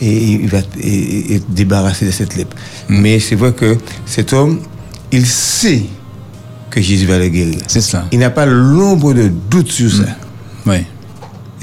Et 0.00 0.22
il 0.32 0.48
va 0.48 0.58
et 0.82 1.40
débarrasser 1.50 2.06
de 2.06 2.10
cette 2.10 2.34
lèpre. 2.34 2.56
Mm. 2.88 3.00
Mais 3.00 3.20
c'est 3.20 3.36
vrai 3.36 3.52
que 3.52 3.76
cet 4.06 4.32
homme, 4.32 4.60
il 5.12 5.26
sait 5.26 5.82
que 6.70 6.80
Jésus 6.80 7.04
va 7.06 7.18
le 7.18 7.28
guérir. 7.28 7.58
C'est 7.68 7.82
ça. 7.82 8.06
Il 8.10 8.18
n'a 8.20 8.30
pas 8.30 8.46
l'ombre 8.46 9.12
de 9.12 9.28
doute 9.50 9.70
sur 9.70 9.92
ça. 9.92 10.06
Oui. 10.66 10.78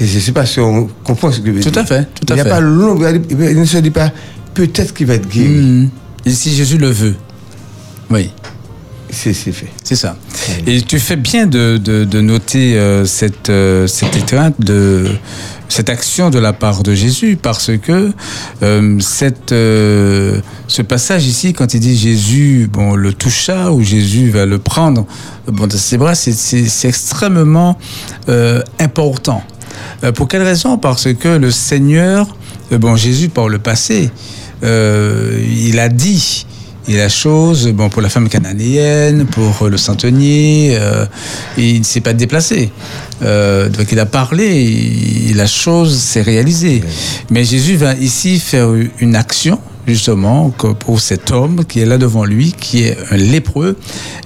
Et 0.00 0.06
je 0.06 0.16
ne 0.16 0.20
sais 0.20 0.32
pas 0.32 0.46
si 0.46 0.60
on 0.60 0.88
comprend 1.04 1.30
ce 1.30 1.40
que 1.40 1.46
je 1.46 1.52
veux 1.52 1.60
Tout 1.62 1.70
dire. 1.70 1.82
à 1.82 1.86
fait, 1.86 2.08
tout 2.14 2.32
à 2.32 2.36
il 2.36 2.42
fait. 2.42 2.48
n'a 2.48 2.50
pas 2.54 2.60
l'ombre, 2.60 3.06
il 3.30 3.58
ne 3.58 3.64
se 3.64 3.78
dit 3.78 3.90
pas, 3.90 4.10
peut-être 4.54 4.94
qu'il 4.94 5.06
va 5.06 5.14
être 5.14 5.28
guéri. 5.28 5.88
Et 6.24 6.30
si 6.30 6.54
Jésus 6.54 6.78
le 6.78 6.88
veut. 6.90 7.14
Oui. 8.10 8.30
C'est, 9.14 9.34
fait. 9.34 9.68
C'est 9.84 9.94
ça. 9.94 10.16
Et 10.66 10.80
tu 10.80 10.98
fais 10.98 11.16
bien 11.16 11.46
de, 11.46 11.76
de, 11.76 12.04
de 12.04 12.20
noter 12.22 12.78
euh, 12.78 13.04
cette, 13.04 13.50
euh, 13.50 13.86
cette 13.86 14.16
étreinte, 14.16 14.58
de, 14.58 15.06
cette 15.68 15.90
action 15.90 16.30
de 16.30 16.38
la 16.38 16.54
part 16.54 16.82
de 16.82 16.94
Jésus, 16.94 17.36
parce 17.40 17.70
que 17.76 18.10
euh, 18.62 18.98
cette, 19.00 19.50
ce 19.50 20.82
passage 20.82 21.26
ici, 21.26 21.52
quand 21.52 21.74
il 21.74 21.80
dit 21.80 21.94
Jésus 21.96 22.70
bon, 22.72 22.94
le 22.94 23.12
toucha 23.12 23.70
ou 23.70 23.82
Jésus 23.82 24.30
va 24.30 24.46
le 24.46 24.58
prendre 24.58 25.06
bon, 25.46 25.66
dans 25.66 25.76
ses 25.76 25.98
bras, 25.98 26.14
c'est, 26.14 26.88
extrêmement 26.88 27.78
important. 28.78 29.42
Euh, 30.04 30.12
pour 30.12 30.28
quelle 30.28 30.42
raison? 30.42 30.78
Parce 30.78 31.12
que 31.14 31.28
le 31.28 31.50
Seigneur, 31.50 32.26
euh, 32.72 32.78
bon, 32.78 32.96
Jésus 32.96 33.28
par 33.28 33.48
le 33.48 33.58
passé, 33.58 34.10
euh, 34.62 35.44
il 35.66 35.78
a 35.78 35.88
dit 35.88 36.46
et 36.88 36.96
la 36.96 37.08
chose, 37.08 37.68
bon, 37.68 37.88
pour 37.88 38.02
la 38.02 38.08
femme 38.08 38.28
cananéenne, 38.28 39.26
pour 39.26 39.68
le 39.68 39.76
centenier, 39.76 40.76
euh, 40.80 41.06
il 41.56 41.78
ne 41.78 41.84
s'est 41.84 42.00
pas 42.00 42.12
déplacé. 42.12 42.72
Euh, 43.22 43.68
donc 43.68 43.92
il 43.92 44.00
a 44.00 44.06
parlé, 44.06 45.28
et 45.30 45.34
la 45.34 45.46
chose 45.46 45.96
s'est 45.96 46.22
réalisée. 46.22 46.82
Mais 47.30 47.44
Jésus 47.44 47.76
va 47.76 47.94
ici 47.94 48.40
faire 48.40 48.70
une 48.98 49.14
action, 49.14 49.60
justement, 49.86 50.50
pour 50.50 51.00
cet 51.00 51.30
homme 51.30 51.64
qui 51.64 51.78
est 51.78 51.86
là 51.86 51.98
devant 51.98 52.24
lui, 52.24 52.52
qui 52.58 52.82
est 52.82 52.98
un 53.12 53.16
lépreux. 53.16 53.76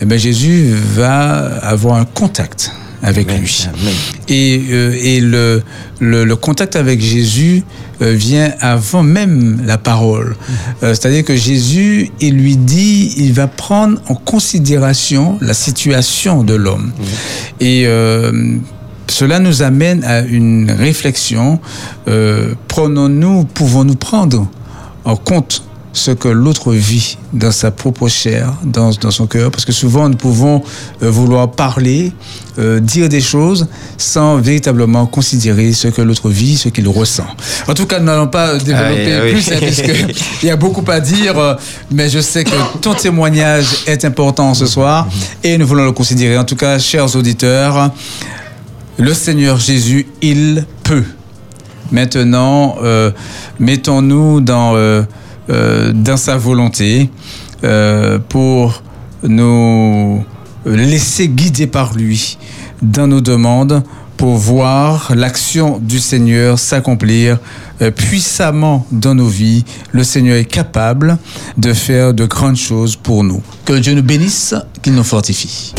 Eh 0.00 0.06
bien, 0.06 0.16
Jésus 0.16 0.73
va 0.95 1.59
avoir 1.61 1.97
un 1.97 2.06
contact 2.06 2.73
avec 3.06 3.28
Amen. 3.28 3.40
lui. 3.40 3.66
Amen. 3.72 3.94
Et, 4.28 4.60
euh, 4.70 4.98
et 5.00 5.20
le, 5.20 5.62
le, 6.00 6.25
le 6.25 6.36
contact 6.36 6.76
avec 6.76 7.00
Jésus 7.00 7.62
euh, 8.02 8.12
vient 8.12 8.52
avant 8.60 9.02
même 9.04 9.62
la 9.64 9.78
parole. 9.78 10.36
Euh, 10.82 10.92
C'est-à-dire 10.92 11.25
que 11.25 11.36
Jésus, 11.36 12.10
il 12.20 12.34
lui 12.34 12.56
dit, 12.56 13.14
il 13.16 13.32
va 13.32 13.46
prendre 13.46 13.98
en 14.08 14.14
considération 14.16 15.38
la 15.40 15.54
situation 15.54 16.42
de 16.42 16.54
l'homme. 16.54 16.92
Et 17.60 17.86
cela 19.08 19.38
nous 19.38 19.62
amène 19.62 20.02
à 20.04 20.20
une 20.20 20.70
réflexion. 20.70 21.60
Prenons-nous, 22.68 23.44
pouvons-nous 23.44 23.94
prendre 23.94 24.48
en 25.04 25.16
compte 25.16 25.62
ce 25.97 26.11
que 26.11 26.29
l'autre 26.29 26.73
vit 26.75 27.17
dans 27.33 27.50
sa 27.50 27.71
propre 27.71 28.07
chair, 28.09 28.53
dans, 28.62 28.91
dans 29.00 29.11
son 29.11 29.26
cœur, 29.26 29.50
parce 29.50 29.65
que 29.65 29.73
souvent 29.73 30.09
nous 30.11 30.17
pouvons 30.17 30.62
euh, 31.03 31.11
vouloir 31.11 31.50
parler, 31.50 32.12
euh, 32.59 32.81
dire 32.81 33.09
des 33.09 33.23
choses 33.23 33.67
sans 33.97 34.37
véritablement 34.37 35.07
considérer 35.07 35.73
ce 35.73 35.88
que 35.88 36.03
l'autre 36.03 36.29
vit, 36.29 36.59
ce 36.59 36.69
qu'il 36.69 36.87
ressent. 36.88 37.26
En 37.67 37.73
tout 37.73 37.87
cas, 37.87 37.99
nous 37.99 38.05
n'allons 38.07 38.26
pas 38.29 38.59
développer 38.59 39.15
Ah 39.15 39.21
oui, 39.25 39.33
plus, 39.33 39.49
oui. 39.49 39.55
hein, 39.55 39.59
puisqu'il 39.61 40.49
y 40.49 40.50
a 40.50 40.57
beaucoup 40.57 40.85
à 40.91 41.00
dire, 41.00 41.57
mais 41.91 42.11
je 42.11 42.21
sais 42.21 42.45
que 42.45 42.50
ton 42.83 42.93
témoignage 42.95 43.67
est 43.87 44.05
important 44.05 44.53
ce 44.53 44.67
soir 44.67 45.09
et 45.43 45.57
nous 45.57 45.67
voulons 45.67 45.85
le 45.87 45.93
considérer. 45.93 46.37
En 46.37 46.45
tout 46.45 46.57
cas, 46.57 46.79
chers 46.79 47.17
auditeurs, 47.17 47.91
le 48.99 49.15
Seigneur 49.15 49.59
Jésus, 49.59 50.07
il 50.21 50.67
peut. 50.83 51.05
Maintenant, 51.91 52.76
euh, 52.83 53.12
mettons-nous 53.61 54.41
dans, 54.43 54.75
dans 55.49 56.17
sa 56.17 56.37
volonté 56.37 57.11
euh, 57.65 58.19
pour 58.29 58.83
nous 59.23 60.23
laisser 60.67 61.29
guider 61.29 61.67
par 61.67 61.95
lui 61.95 62.37
dans 62.83 63.07
nos 63.07 63.21
demandes 63.21 63.83
pour 64.17 64.37
voir 64.37 65.12
l'action 65.15 65.79
du 65.79 65.99
Seigneur 65.99 66.59
s'accomplir 66.59 67.38
euh, 67.81 67.91
puissamment 67.91 68.87
dans 68.91 69.15
nos 69.15 69.29
vies. 69.29 69.65
Le 69.93 70.05
Seigneur 70.05 70.37
est 70.37 70.45
capable 70.45 71.19
de 71.57 71.73
faire 71.73 72.15
de 72.15 72.26
grandes 72.26 72.57
choses 72.57 72.97
pour 72.97 73.25
nous. 73.25 73.43
Que 73.65 73.75
Dieu 73.75 73.95
nous 73.95 74.03
bénisse, 74.03 74.55
qu'il 74.83 74.95
nous 74.95 75.05
fortifie. 75.05 75.75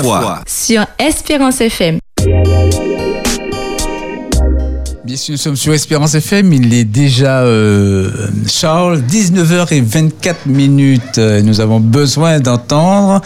Foi. 0.00 0.40
Sur 0.46 0.86
Espérance 0.98 1.60
FM. 1.60 1.98
Bien 5.04 5.16
sûr, 5.16 5.32
nous 5.32 5.38
sommes 5.38 5.56
sur 5.56 5.74
Espérance 5.74 6.14
FM. 6.14 6.52
Il 6.52 6.72
est 6.72 6.84
déjà, 6.84 7.40
euh, 7.40 8.08
Charles, 8.48 9.00
19h24 9.00 10.34
minutes. 10.46 11.18
Euh, 11.18 11.42
Nous 11.42 11.60
avons 11.60 11.80
besoin 11.80 12.38
d'entendre 12.38 13.20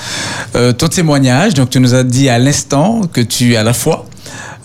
euh, 0.55 0.73
ton 0.73 0.89
témoignage. 0.89 1.53
Donc, 1.55 1.71
tu 1.71 1.79
nous 1.79 1.95
as 1.95 2.03
dit 2.03 2.29
à 2.31 2.39
l'instant 2.39 3.03
que 3.13 3.21
tu 3.21 3.57
as 3.57 3.63
la 3.63 3.75
foi. 3.75 4.07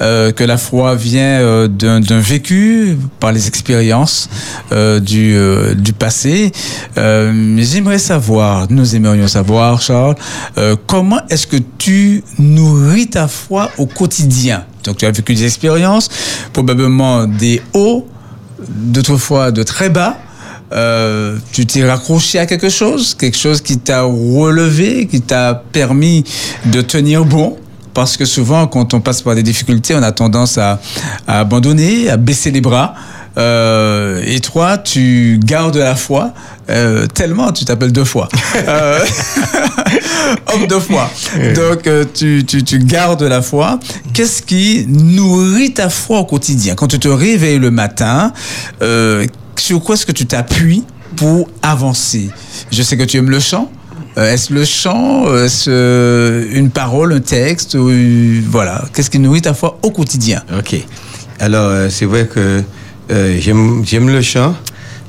Euh, 0.02 0.32
que 0.32 0.44
la 0.44 0.58
foi 0.58 0.96
vient 0.96 1.40
euh, 1.42 1.68
d'un 1.68 2.20
vécu 2.20 2.98
par 3.20 3.32
les 3.32 3.48
expériences 3.48 4.30
euh, 4.72 5.00
du, 5.00 5.36
euh, 5.36 5.74
du 5.76 5.94
passé. 5.94 6.52
Euh, 6.98 7.58
J'aimerais 7.60 8.00
savoir, 8.00 8.68
nous 8.70 8.96
aimerions 8.96 9.28
savoir, 9.28 9.82
Charles, 9.82 10.16
comment 10.88 11.22
est-ce 11.30 11.48
que 11.48 11.58
tu 11.78 12.24
nourris 12.40 13.08
ta 13.08 13.28
foi 13.28 13.70
au 13.78 13.86
quotidien? 13.86 14.66
Donc 14.84 14.98
tu 14.98 15.06
as 15.06 15.12
vécu 15.12 15.34
des 15.36 15.46
expériences, 15.46 16.10
probablement 16.54 17.26
des 17.26 17.62
hauts, 17.74 18.08
d'autres 18.68 19.18
fois 19.18 19.52
de 19.52 19.64
très 19.64 19.90
bas. 19.90 20.18
Euh, 20.74 21.38
tu 21.52 21.66
t'es 21.66 21.86
raccroché 21.86 22.40
à 22.40 22.46
quelque 22.46 22.70
chose, 22.70 23.14
quelque 23.14 23.38
chose 23.38 23.60
qui 23.60 23.78
t'a 23.78 24.04
relevé, 24.04 25.06
qui 25.06 25.20
t'a 25.22 25.64
permis 25.74 26.24
de 26.66 26.82
tenir 26.82 27.26
bon? 27.26 27.58
Parce 27.94 28.18
que 28.18 28.26
souvent, 28.26 28.68
quand 28.68 28.94
on 28.94 29.02
passe 29.02 29.22
par 29.22 29.36
des 29.36 29.44
difficultés, 29.44 29.96
on 29.96 30.04
a 30.04 30.12
tendance 30.12 30.58
à, 30.58 30.80
à 31.28 31.40
abandonner, 31.40 32.10
à 32.10 32.18
baisser 32.18 32.52
les 32.52 32.62
bras. 32.62 32.94
Euh, 33.38 34.22
et 34.26 34.40
toi, 34.42 34.78
tu 34.78 35.40
gardes 35.44 35.78
la 35.78 35.96
foi 35.96 36.34
euh, 36.70 37.08
tellement, 37.08 37.52
tu 37.52 37.66
t'appelles 37.66 37.92
deux 37.92 38.04
fois. 38.04 38.28
Euh, 38.56 39.00
homme 40.54 40.68
de 40.68 40.80
foi. 40.80 41.10
Donc, 41.56 41.90
tu, 42.14 42.44
tu, 42.46 42.64
tu 42.64 42.80
gardes 42.80 43.24
la 43.24 43.42
foi. 43.42 43.80
Qu'est-ce 44.14 44.42
qui 44.42 44.86
nourrit 44.88 45.74
ta 45.74 45.90
foi 45.90 46.20
au 46.20 46.26
quotidien? 46.26 46.76
Quand 46.76 46.88
tu 46.88 47.00
te 47.00 47.08
réveilles 47.08 47.60
le 47.60 47.72
matin, 47.72 48.34
sur 49.58 49.82
quoi 49.82 49.96
est-ce 49.96 50.06
que 50.06 50.12
tu 50.12 50.26
t'appuies 50.26 50.84
pour 51.16 51.50
avancer? 51.62 52.30
Je 52.72 52.84
sais 52.84 52.98
que 52.98 53.04
tu 53.04 53.18
aimes 53.18 53.30
le 53.30 53.40
chant. 53.40 53.72
Euh, 54.18 54.34
Est-ce 54.34 54.54
le 54.54 54.66
chant 54.66 55.26
euh, 55.28 55.46
Est-ce 55.46 55.70
euh, 55.70 56.46
une 56.54 56.70
parole, 56.70 57.14
un 57.14 57.20
texte 57.22 57.76
ou, 57.76 57.90
Voilà. 58.50 58.84
Qu'est-ce 58.94 59.10
qui 59.10 59.20
nourrit 59.20 59.42
ta 59.42 59.54
foi 59.54 59.78
au 59.82 59.92
quotidien? 59.92 60.42
Ok. 60.58 60.76
Alors, 61.40 61.90
c'est 61.90 62.06
vrai 62.06 62.28
que 62.28 62.62
euh, 63.12 63.38
j'aime 63.40 63.84
j'aime 63.86 64.10
le 64.10 64.22
chant, 64.22 64.56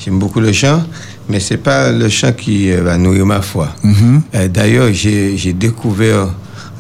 j'aime 0.03 0.19
beaucoup 0.19 0.41
le 0.41 0.53
chant, 0.53 0.83
mais 1.29 1.41
c'est 1.41 1.59
pas 1.59 1.93
le 1.93 2.09
chant 2.09 2.33
qui 2.33 2.71
euh, 2.73 2.81
va 2.83 2.97
nourrir 2.97 3.27
ma 3.27 3.43
foi. 3.43 3.69
Euh, 4.35 4.49
D'ailleurs, 4.49 4.89
j'ai 4.93 5.53
découvert 5.53 6.29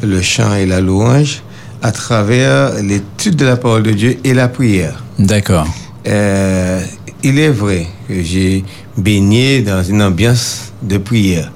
le 0.02 0.22
chant 0.22 0.54
et 0.54 0.64
la 0.66 0.80
louange 0.80 1.42
à 1.82 1.92
travers 1.92 2.74
l'étude 2.82 3.36
de 3.36 3.44
la 3.44 3.56
parole 3.56 3.82
de 3.82 3.90
Dieu 3.92 4.16
et 4.24 4.32
la 4.34 4.48
prière. 4.48 5.02
D'accord. 5.18 5.66
Il 6.04 7.38
est 7.38 7.50
vrai 7.50 7.86
que 8.08 8.22
j'ai 8.22 8.64
baigné 8.96 9.62
dans 9.62 9.82
une 9.84 10.02
ambiance 10.02 10.72
de 10.82 10.98
prière. 10.98 11.52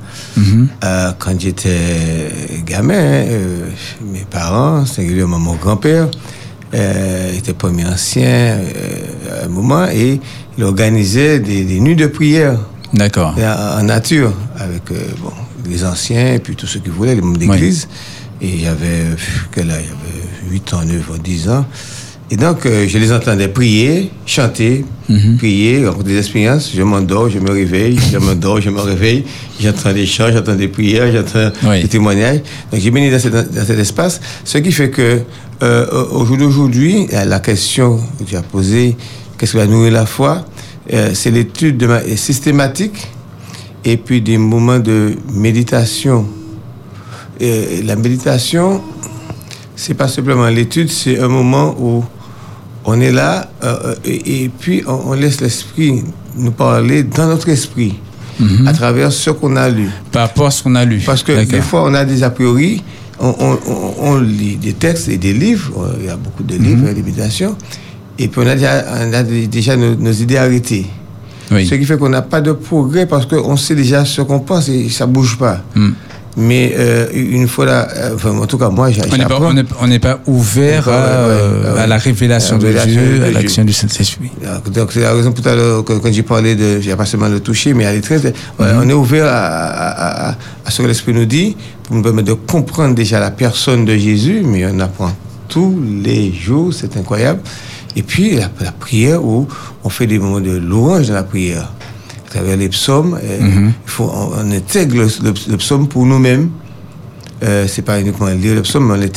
Euh, 0.84 1.12
quand 1.18 1.40
j'étais 1.40 2.30
gamin, 2.66 2.94
euh, 2.94 3.68
mes 4.12 4.24
parents, 4.30 4.84
singulièrement 4.84 5.38
mon 5.38 5.54
grand-père, 5.54 6.08
euh, 6.74 7.32
était 7.32 7.54
premier 7.54 7.86
ancien 7.86 8.26
euh, 8.26 9.42
à 9.42 9.44
un 9.44 9.48
moment 9.48 9.86
et 9.86 10.20
il 10.58 10.64
organisait 10.64 11.38
des, 11.40 11.64
des 11.64 11.80
nuits 11.80 11.96
de 11.96 12.06
prière 12.06 12.58
D'accord. 12.92 13.34
en, 13.38 13.80
en 13.80 13.82
nature 13.84 14.32
avec 14.58 14.82
bon, 15.22 15.32
les 15.68 15.84
anciens 15.84 16.34
et 16.34 16.38
puis 16.38 16.54
tous 16.56 16.66
ceux 16.66 16.80
qui 16.80 16.90
voulaient, 16.90 17.14
les 17.14 17.20
membres 17.22 17.38
d'église. 17.38 17.88
Et 18.42 18.48
il 18.48 18.62
y 18.62 18.66
avait, 18.66 19.04
quel 19.52 19.70
âge? 19.70 19.84
Il 19.84 19.86
y 19.86 20.50
avait 20.50 20.52
8 20.52 20.74
ans, 20.74 20.84
9 20.84 21.10
ans, 21.10 21.14
10 21.22 21.48
ans. 21.48 21.64
Et 22.28 22.36
donc, 22.36 22.66
euh, 22.66 22.86
je 22.88 22.98
les 22.98 23.12
entendais 23.12 23.46
prier, 23.46 24.10
chanter, 24.26 24.84
prier, 25.38 25.86
raconter 25.86 26.08
des 26.10 26.18
expériences. 26.18 26.72
Je 26.74 26.82
m'endors, 26.82 27.28
je 27.28 27.38
me 27.38 27.50
réveille, 27.52 27.96
je 28.12 28.18
m'endors, 28.18 28.60
je 28.60 28.68
me 28.70 28.80
réveille. 28.80 29.24
J'entends 29.60 29.92
des 29.92 30.06
chants, 30.06 30.26
j'entends 30.32 30.56
des 30.56 30.66
prières, 30.66 31.12
j'entends 31.12 31.52
Oui. 31.70 31.82
des 31.82 31.88
témoignages. 31.88 32.40
Donc, 32.72 32.80
j'ai 32.80 32.90
béni 32.90 33.10
dans, 33.12 33.18
cet- 33.20 33.32
dans 33.32 33.64
cet 33.64 33.78
espace. 33.78 34.20
Ce 34.44 34.58
qui 34.58 34.72
fait 34.72 34.90
que, 34.90 35.20
euh, 35.62 35.86
au 36.10 36.24
jour 36.26 36.36
d'aujourd'hui, 36.36 37.06
la 37.12 37.24
la 37.24 37.38
question 37.38 38.00
que 38.18 38.24
tu 38.24 38.34
as 38.36 38.42
posée, 38.42 38.96
qu'est-ce 39.38 39.52
qui 39.52 39.56
va 39.58 39.66
nourrir 39.66 39.92
la 39.92 40.06
foi 40.06 40.44
Euh, 40.92 41.10
C'est 41.14 41.30
l'étude 41.32 41.78
de 41.78 41.86
ma- 41.86 42.16
systématique 42.16 43.06
et 43.84 43.96
puis 43.96 44.20
des 44.20 44.38
moments 44.38 44.78
de 44.80 45.14
méditation. 45.32 46.26
Et 47.40 47.82
la 47.84 47.94
méditation, 47.96 48.82
c'est 49.76 49.94
pas 49.94 50.08
simplement 50.08 50.48
l'étude, 50.48 50.88
c'est 50.90 51.18
un 51.20 51.28
moment 51.28 51.74
où 51.78 52.04
on 52.86 53.00
est 53.00 53.12
là 53.12 53.50
euh, 53.64 53.94
et, 54.04 54.44
et 54.44 54.48
puis 54.48 54.82
on, 54.86 55.10
on 55.10 55.12
laisse 55.14 55.40
l'esprit 55.40 56.02
nous 56.36 56.52
parler 56.52 57.02
dans 57.02 57.26
notre 57.26 57.48
esprit 57.48 57.94
à 58.66 58.72
travers 58.74 59.10
ce 59.12 59.30
qu'on 59.30 59.56
a 59.56 59.68
lu. 59.70 59.88
Par 60.12 60.22
rapport 60.28 60.46
à 60.48 60.50
ce 60.50 60.62
qu'on 60.62 60.74
a 60.74 60.84
lu. 60.84 61.00
Parce 61.06 61.22
que 61.22 61.32
des 61.32 61.62
fois, 61.62 61.84
on 61.84 61.94
a 61.94 62.04
des 62.04 62.22
a 62.22 62.28
priori, 62.28 62.82
on, 63.18 63.34
on- 63.38 63.58
on- 63.66 63.94
on 64.10 64.20
lit 64.20 64.56
des 64.56 64.74
textes 64.74 65.08
et 65.08 65.16
des 65.16 65.32
livres, 65.32 65.72
euh, 65.78 65.96
il 66.00 66.04
y 66.06 66.08
a 66.10 66.16
beaucoup 66.16 66.42
de 66.42 66.54
livres, 66.54 66.86
des 66.92 67.02
méditations, 67.02 67.56
et 68.18 68.28
puis 68.28 68.40
on 68.44 68.46
a 68.46 68.54
déjà, 68.54 68.84
on 69.08 69.12
a 69.14 69.22
des- 69.22 69.46
déjà 69.46 69.74
nos, 69.76 69.94
nos 69.94 70.12
idées 70.12 70.36
arrêtées. 70.36 70.84
Oui. 71.50 71.66
Ce 71.66 71.76
qui 71.76 71.84
fait 71.86 71.96
qu'on 71.96 72.10
n'a 72.10 72.20
pas 72.22 72.42
de 72.42 72.52
progrès 72.52 73.06
parce 73.06 73.24
qu'on 73.24 73.56
sait 73.56 73.74
déjà 73.74 74.04
ce 74.04 74.20
qu'on 74.20 74.40
pense 74.40 74.68
et 74.68 74.88
ça 74.90 75.06
bouge 75.06 75.38
pas. 75.38 75.62
Hmm. 75.74 75.92
Mais 76.38 76.74
euh, 76.76 77.06
une 77.14 77.48
fois 77.48 77.64
là, 77.64 77.88
euh, 77.96 78.14
enfin, 78.14 78.30
en 78.36 78.46
tout 78.46 78.58
cas, 78.58 78.68
moi, 78.68 78.90
j'a- 78.90 79.04
On 79.10 79.86
n'est 79.86 79.98
pas, 79.98 80.20
ouvert 80.26 80.86
Ouais, 80.86 80.92
à, 80.92 80.96
ouais, 80.96 81.02
euh, 81.32 81.74
ouais. 81.74 81.80
à 81.80 81.86
la 81.86 81.96
révélation 81.96 82.58
La 82.58 82.84
de 82.84 82.90
Dieu, 82.90 83.22
à 83.24 83.30
l'action 83.30 83.64
du 83.64 83.72
Saint-Esprit. 83.72 84.30
Donc 84.74 84.92
c'est 84.92 85.00
la 85.00 85.14
raison 85.14 85.32
pour 85.32 85.42
que- 85.42 85.80
quand 85.98 86.12
j'ai 86.12 86.22
parlé 86.22 86.54
de, 86.54 86.78
j'ai 86.80 86.94
pas 86.94 87.06
seulement 87.06 87.28
le 87.28 87.40
toucher, 87.40 87.72
mais 87.72 87.86
à 87.86 87.92
l'étreinte, 87.92 88.24
ouais, 88.24 88.66
on 88.76 88.86
est 88.88 88.92
ouvert 88.92 89.26
à, 89.26 89.30
à- 89.30 90.28
à- 90.30 90.36
à 90.66 90.70
ce 90.70 90.82
que 90.82 90.86
l'Esprit 90.86 91.14
nous 91.14 91.24
dit 91.24 91.56
pour 91.84 91.96
nous 91.96 92.02
permettre 92.02 92.28
de 92.28 92.34
comprendre 92.34 92.94
déjà 92.94 93.18
la 93.18 93.30
personne 93.30 93.86
de 93.86 93.96
Jésus, 93.96 94.42
mais 94.44 94.66
on 94.66 94.78
apprend 94.80 95.12
tous 95.48 95.74
les 96.04 96.32
jours, 96.34 96.74
c'est 96.74 96.96
incroyable. 96.98 97.40
Et 97.94 98.02
puis 98.02 98.36
la, 98.36 98.50
la 98.60 98.72
prière 98.72 99.24
où 99.24 99.48
on 99.84 99.88
fait 99.88 100.06
des 100.06 100.18
moments 100.18 100.40
de 100.40 100.50
louange 100.58 101.08
dans 101.08 101.14
la 101.14 101.22
prière, 101.22 101.72
travers 102.36 102.56
les 102.56 102.68
psaumes. 102.68 103.18
euh, 103.22 103.38
il 103.68 103.72
faut, 103.90 104.10
on, 104.12 104.50
intègre 104.52 104.96
le, 104.96 105.08
le- 105.24 105.34
le 105.52 105.56
psaume 105.56 105.88
pour 105.88 106.06
nous-mêmes. 106.06 106.50
Euh, 107.42 107.66
c'est 107.68 107.82
pas 107.82 108.00
uniquement 108.00 108.28
lire 108.28 108.54
le 108.54 108.62
psaume, 108.62 108.86
mais 108.98 109.10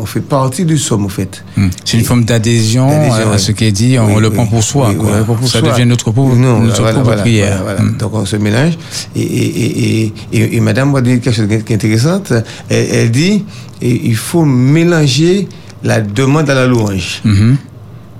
on 0.00 0.06
fait 0.06 0.20
partie 0.20 0.64
du 0.64 0.76
psaume, 0.76 1.06
en 1.06 1.08
fait. 1.08 1.44
Hmm. 1.56 1.66
C'est 1.84 1.98
une 1.98 2.04
forme 2.04 2.24
d'adhésion 2.24 2.88
D'adhésion, 2.88 3.32
à, 3.32 3.38
ce 3.38 3.50
qui 3.50 3.64
est 3.64 3.72
dit, 3.72 3.98
on 3.98 4.14
Oui, 4.14 4.22
le 4.22 4.28
oui. 4.28 4.34
prend 4.34 4.46
pour 4.46 4.62
soi. 4.62 4.90
Oui, 4.90 4.96
quoi. 4.96 5.24
pour 5.24 5.48
Ça 5.48 5.58
soi. 5.58 5.72
devient 5.72 5.84
notre 5.84 6.12
propre, 6.12 6.36
Non, 6.36 6.60
notre 6.60 6.76
voilà, 6.76 6.92
propre 6.92 7.06
voilà, 7.06 7.22
prière. 7.22 7.60
Hmm. 7.80 7.96
Donc 7.96 8.14
on 8.14 8.24
se 8.24 8.36
mélange. 8.36 8.74
Et, 9.16 9.22
et, 9.22 10.04
et, 10.04 10.12
et, 10.32 10.56
et 10.56 10.60
madame 10.60 10.92
m'a 10.92 11.00
dit 11.00 11.18
quelque 11.18 11.32
chose 11.34 11.48
qui 11.48 11.72
est 11.72 11.74
intéressant. 11.76 12.22
Elle, 12.70 12.86
elle 12.92 13.10
dit 13.10 13.44
et 13.82 14.06
il 14.06 14.14
faut 14.16 14.44
mélanger 14.44 15.48
la 15.82 16.00
demande 16.00 16.48
à 16.50 16.54
la 16.54 16.66
louange. 16.68 17.22
Mhm. 17.24 17.56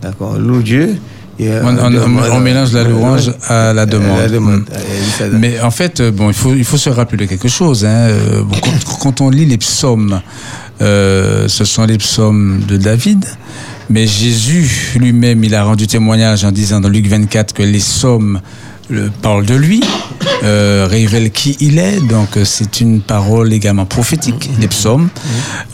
D'accord 0.03 0.37
loue 0.37 0.63
Dieu. 0.63 0.97
On, 1.65 1.77
on- 1.79 2.33
on- 2.33 2.41
mélange 2.41 2.73
la 2.73 2.85
louange 2.85 3.33
à 3.49 3.73
la 3.73 3.87
demande. 3.87 4.19
La 4.19 4.29
demande. 4.29 4.63
Elle 4.73 5.05
dit 5.05 5.11
ça. 5.11 5.25
Mais 5.33 5.61
en 5.61 5.71
fait, 5.71 6.01
euh, 6.01 6.11
bon, 6.13 6.29
il 6.29 6.35
faut, 6.35 6.55
il 6.55 6.65
faut 6.65 6.77
se 6.79 6.91
rappeler 6.91 7.27
quelque 7.27 7.49
chose. 7.49 7.85
Hein. 7.85 7.89
Euh, 8.09 8.43
bon, 8.43 8.57
quand, 8.63 8.99
quand 9.01 9.21
on 9.21 9.31
lit 9.31 9.45
les 9.47 9.59
psaumes, 9.59 10.21
euh, 10.81 11.49
ce 11.49 11.65
sont 11.65 11.85
les 11.87 11.99
psaumes 11.99 12.61
de 12.69 12.77
David. 12.77 13.25
Mais 13.91 14.07
Jésus 14.07 14.95
lui-même, 14.99 15.45
il 15.45 15.55
a 15.55 15.65
rendu 15.65 15.87
témoignage 15.87 16.45
en 16.45 16.53
disant 16.53 16.81
dans 16.81 16.89
Luc 16.89 17.07
24 17.07 17.53
que 17.53 17.63
les 17.63 17.79
psaumes 17.79 18.41
le- 18.89 19.11
parle 19.23 19.45
de 19.45 19.55
lui, 19.55 19.83
euh, 20.43 20.87
révèle 20.89 21.31
qui 21.31 21.57
il 21.61 21.79
est. 21.79 22.01
Donc 22.07 22.37
euh, 22.37 22.45
c'est 22.45 22.81
une 22.81 23.01
parole 23.01 23.53
également 23.53 23.87
prophétique, 23.87 24.51
les 24.61 24.69
psaumes. 24.69 25.09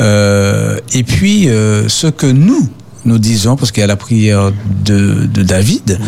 Euh, 0.01 0.79
et 0.95 1.03
puis 1.03 1.49
euh, 1.49 1.89
ce 1.89 2.07
que 2.07 2.27
nous 2.27 2.69
nous 3.05 3.19
disons, 3.19 3.57
parce 3.57 3.73
qu'il 3.73 3.81
y 3.81 3.85
a 3.85 3.87
la 3.87 3.97
prière 3.97 4.53
de, 4.85 5.27
David, 5.43 5.99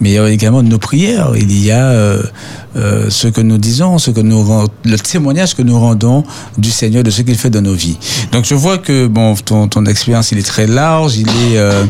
mais 0.00 0.10
il 0.10 0.14
y 0.14 0.18
a 0.18 0.28
également 0.28 0.62
nos 0.62 0.78
prières. 0.78 1.32
Il 1.36 1.58
y 1.58 1.70
a 1.70 1.86
euh, 1.86 2.22
euh, 2.76 3.06
ce 3.08 3.28
que 3.28 3.40
nous 3.40 3.58
disons, 3.58 3.98
ce 3.98 4.10
que 4.10 4.20
nous 4.20 4.42
rend- 4.42 4.66
le 4.84 4.96
témoignage 4.98 5.54
que 5.54 5.62
nous 5.62 5.78
rendons 5.78 6.24
du 6.58 6.70
Seigneur, 6.70 7.02
de 7.04 7.10
ce 7.10 7.22
qu'il 7.22 7.36
fait 7.36 7.50
dans 7.50 7.62
nos 7.62 7.74
vies. 7.74 7.98
Donc 8.32 8.44
je 8.44 8.54
vois 8.54 8.78
que 8.78 9.06
bon, 9.06 9.34
ton, 9.36 9.68
ton 9.68 9.84
expérience, 9.86 10.32
il 10.32 10.38
est 10.38 10.42
très 10.46 10.66
large. 10.66 11.16
Il 11.16 11.28
est 11.28 11.56
euh, 11.56 11.84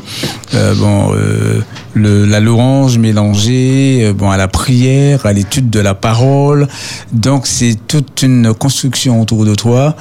euh, 0.55 0.75
bon, 0.75 1.13
euh, 1.15 1.61
le, 1.95 2.27
la 2.27 2.41
louange 2.41 2.99
mélangée, 2.99 4.01
euh, 4.05 4.13
bon, 4.13 4.31
à 4.31 4.37
la 4.37 4.49
prière, 4.49 5.25
à 5.27 5.33
l'étude 5.33 5.71
de 5.71 5.81
la 5.81 5.95
parole. 5.95 6.69
Donc 7.13 7.47
c'est 7.47 7.77
toute 7.89 8.23
une 8.23 8.53
construction 8.55 9.21
autour 9.21 9.45
de 9.45 9.55
toi 9.55 9.97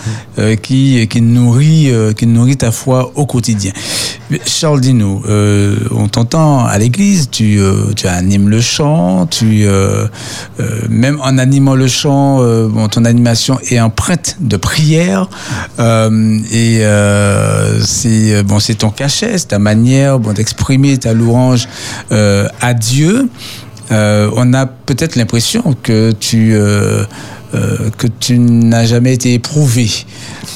qui 0.62 1.08
qui 1.08 1.22
nourrit 1.22 1.92
qui 2.18 2.26
nourrit 2.28 2.58
ta 2.58 2.72
foi 2.72 3.12
au 3.16 3.26
quotidien. 3.26 3.72
Charles, 4.46 4.82
dis-nous, 4.82 5.22
on 5.92 6.08
t'entend 6.08 6.66
à 6.66 6.78
l'église, 6.78 7.30
tu, 7.30 7.60
tu 7.96 8.08
animes 8.08 8.50
le 8.50 8.62
chant, 8.62 9.28
tu 9.28 9.66
même 10.90 11.20
en 11.22 11.38
animant 11.38 11.76
le 11.76 11.88
chant, 11.88 12.40
euh, 12.42 12.70
ton 12.92 13.06
animation 13.06 13.60
est 13.70 13.80
empreinte 13.80 14.38
de 14.40 14.58
prière 14.58 15.30
euh, 15.80 16.40
et 16.52 16.86
euh, 16.86 17.82
c'est 17.82 18.44
bon, 18.44 18.60
c'est 18.60 18.76
ton 18.76 18.90
cachet, 18.90 19.38
c'est 19.38 19.50
ta 19.50 19.60
manière 19.60 20.20
bon, 20.20 20.34
d'exprimer 20.34 20.98
ta 20.98 21.14
louange 21.14 21.68
euh, 22.12 22.48
à 22.62 22.74
Dieu. 22.74 23.30
Euh, 23.92 24.30
on 24.36 24.54
a 24.54 24.66
peut-être 24.66 25.16
l'impression 25.16 25.76
que 25.84 26.12
tu 26.12 26.54
euh, 26.54 27.04
euh, 27.54 27.90
que 27.98 28.08
tu 28.08 28.40
n'as 28.40 28.86
jamais 28.86 29.14
été 29.14 29.34
éprouvé 29.34 29.90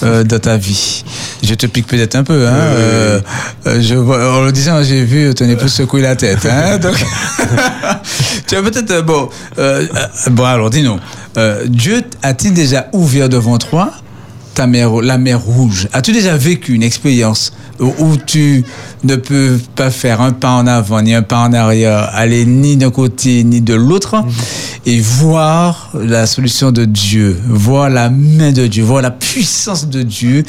dans 0.01 0.39
ta 0.39 0.57
vie. 0.57 1.03
Je 1.43 1.53
te 1.53 1.65
pique 1.65 1.87
peut-être 1.87 2.15
un 2.15 2.23
peu. 2.23 2.47
Hein, 2.47 3.21
je 3.65 3.95
vois, 3.95 4.37
en 4.37 4.41
le 4.41 4.51
disant, 4.51 4.81
j'ai 4.83 5.03
vu 5.03 5.33
ton 5.33 5.47
épouse 5.49 5.73
secouer 5.73 6.01
la 6.01 6.15
tête. 6.15 6.45
Hein, 6.45 6.77
donc, 6.81 6.95
tu 8.47 8.55
as 8.55 8.61
peut-être 8.61 9.01
bon. 9.01 9.29
bon 10.31 10.43
alors 10.43 10.69
dis-nous, 10.69 10.99
Dieu 11.67 12.01
a-t-il 12.23 12.53
déjà 12.53 12.87
ouvert 12.93 13.29
devant 13.29 13.57
toi 13.57 13.91
ta 14.57 14.65
mer, 14.65 14.89
la 15.03 15.19
mer 15.19 15.39
rouge. 15.39 15.87
As-tu 15.93 16.11
déjà 16.13 16.35
vécu 16.35 16.73
une 16.73 16.81
expérience 16.81 17.53
où, 17.79 18.17
tu 18.25 18.65
ne 19.03 19.15
peux 19.15 19.59
pas 19.75 19.91
faire 19.91 20.19
un 20.19 20.31
pas 20.31 20.49
en 20.49 20.65
avant 20.65 20.99
ni 21.03 21.13
un 21.13 21.21
pas 21.21 21.41
en 21.41 21.53
arrière, 21.53 22.09
aller 22.13 22.43
ni 22.43 22.75
d'un 22.75 22.89
côté 22.89 23.43
ni 23.43 23.61
de 23.61 23.75
l'autre, 23.75 24.15
et 24.87 24.99
voir 24.99 25.91
la 25.93 26.25
solution 26.25 26.71
de 26.71 26.85
Dieu, 26.85 27.39
voir 27.47 27.91
la 27.91 28.09
main 28.09 28.51
de 28.51 28.65
Dieu, 28.65 28.83
voir 28.83 29.03
la 29.03 29.11
puissance 29.11 29.87
de 29.87 30.01
Dieu 30.01 30.43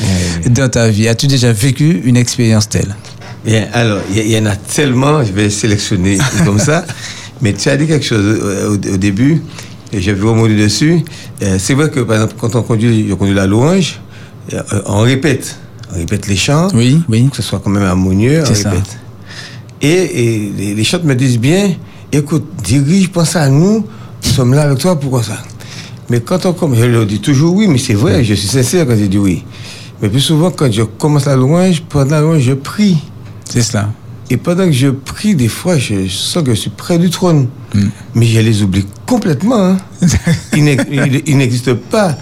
dans 0.49 0.71
ta 0.71 0.89
vie? 0.89 1.07
As-tu 1.07 1.27
déjà 1.27 1.53
vécu 1.53 2.01
une 2.03 2.17
expérience 2.17 2.67
telle? 2.67 2.97
Bien, 3.45 3.69
alors, 3.75 4.01
il 4.11 4.27
y, 4.27 4.39
en 4.39 4.47
a 4.47 4.57
tellement, 4.57 5.23
je 5.23 5.33
vais 5.33 5.51
sélectionner 5.51 6.17
comme 6.47 6.59
ça. 6.59 6.83
Mais 7.43 7.53
tu 7.53 7.69
as 7.69 7.77
dit 7.77 7.87
quelque 7.87 8.07
chose 8.07 8.25
euh, 8.43 8.71
au, 8.71 8.95
au 8.95 8.97
début, 8.97 9.43
et 9.93 10.01
je 10.01 10.11
vais 10.11 10.29
remonter 10.29 10.57
dessus. 10.57 11.01
C'est 11.59 11.75
vrai 11.75 11.91
que, 11.91 12.01
par 12.01 12.17
exemple, 12.17 12.35
quand 12.39 12.55
on 12.57 12.63
conduit, 12.63 13.07
je 13.09 13.15
conduis 13.15 13.35
la 13.35 13.47
louange, 13.47 14.01
euh, 14.53 14.63
on 14.87 15.01
répète. 15.01 15.57
On 15.93 15.97
répète 15.97 16.27
les 16.27 16.37
chants, 16.37 16.69
Oui, 16.75 17.01
oui. 17.09 17.29
que 17.31 17.37
ce 17.37 17.43
soit 17.43 17.61
quand 17.65 17.71
même 17.71 17.83
harmonieux, 17.85 18.43
on 18.49 18.55
ça. 18.55 18.71
répète. 18.71 18.99
Et, 19.81 19.89
et 19.89 20.53
les, 20.57 20.75
les 20.75 20.85
chants 20.85 21.01
me 21.05 21.15
disent 21.15 21.39
bien, 21.39 21.73
écoute, 22.13 22.45
dirige, 22.63 23.11
pense 23.11 23.37
à 23.37 23.49
nous, 23.49 23.87
nous 24.25 24.31
sommes 24.31 24.53
là 24.55 24.63
avec 24.63 24.79
toi, 24.79 24.99
pourquoi 24.99 25.23
ça? 25.23 25.39
Mais 26.11 26.21
quand 26.21 26.45
on 26.47 26.53
commence, 26.53 26.79
je 26.79 26.85
leur 26.87 27.07
dis 27.07 27.21
toujours 27.21 27.55
oui, 27.55 27.69
mais 27.69 27.79
c'est 27.79 27.95
vrai, 27.95 28.25
je 28.25 28.35
suis 28.35 28.49
sincère 28.49 28.87
quand 28.87 28.97
je 28.97 29.05
dis 29.07 29.19
oui. 29.19 29.45
Mais 30.03 30.09
plus 30.09 30.21
souvent, 30.21 30.51
quand 30.51 30.71
je 30.73 30.83
commence 30.83 31.27
la 31.27 31.37
louange, 31.37 31.83
pendant 31.89 32.11
la 32.17 32.21
louange, 32.23 32.43
je 32.43 32.53
prie. 32.55 32.99
C'est 33.49 33.63
cela. 33.63 33.91
Et 34.31 34.37
pendant 34.37 34.67
que 34.67 34.73
je 34.73 34.89
prie, 34.89 35.35
des 35.35 35.49
fois, 35.49 35.79
je 35.79 36.07
sens 36.09 36.43
que 36.43 36.51
je 36.55 36.61
suis 36.61 36.71
près 36.71 36.99
du 36.99 37.09
trône. 37.11 37.49
Mais 38.15 38.27
je 38.27 38.41
les 38.41 38.63
oublie 38.63 38.85
complètement. 39.07 39.63
hein. 39.73 39.77
Ils 40.57 40.65
n'ex- 40.65 40.85
ils- 40.91 41.23
ils 41.27 41.37
n'existent 41.37 41.77
pas. 41.91 42.17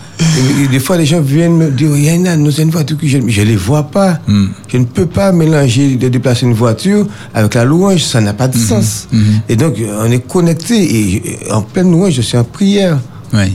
Et- 0.65 0.69
des 0.69 0.79
fois, 0.81 0.97
les 0.97 1.07
gens 1.07 1.21
viennent 1.21 1.57
me 1.57 1.71
dire, 1.71 1.97
Yana, 1.97 2.37
nous 2.37 2.51
avons 2.55 2.63
une 2.65 2.71
voiture 2.71 2.97
que 2.99 3.07
je 3.07 3.19
ne 3.19 3.27
les 3.45 3.57
vois 3.57 3.85
pas. 3.85 4.21
Je 4.69 4.77
ne 4.79 4.85
peux 4.85 5.07
pas 5.07 5.33
mélanger 5.33 5.97
de 5.97 6.09
déplacer 6.09 6.47
une 6.47 6.53
voiture 6.55 7.07
avec 7.35 7.55
la 7.55 7.65
louange. 7.65 8.03
Ça 8.05 8.21
n'a 8.21 8.35
pas 8.35 8.49
de 8.49 8.57
sens. 8.59 9.09
Et 9.49 9.57
donc, 9.57 9.77
on 10.01 10.11
est 10.11 10.27
connecté. 10.27 10.77
Et 11.17 11.53
en 11.53 11.63
pleine 11.63 11.91
louange, 11.91 12.15
je 12.15 12.23
suis 12.23 12.37
en 12.39 12.45
prière. 12.45 12.99
Oui. 13.33 13.53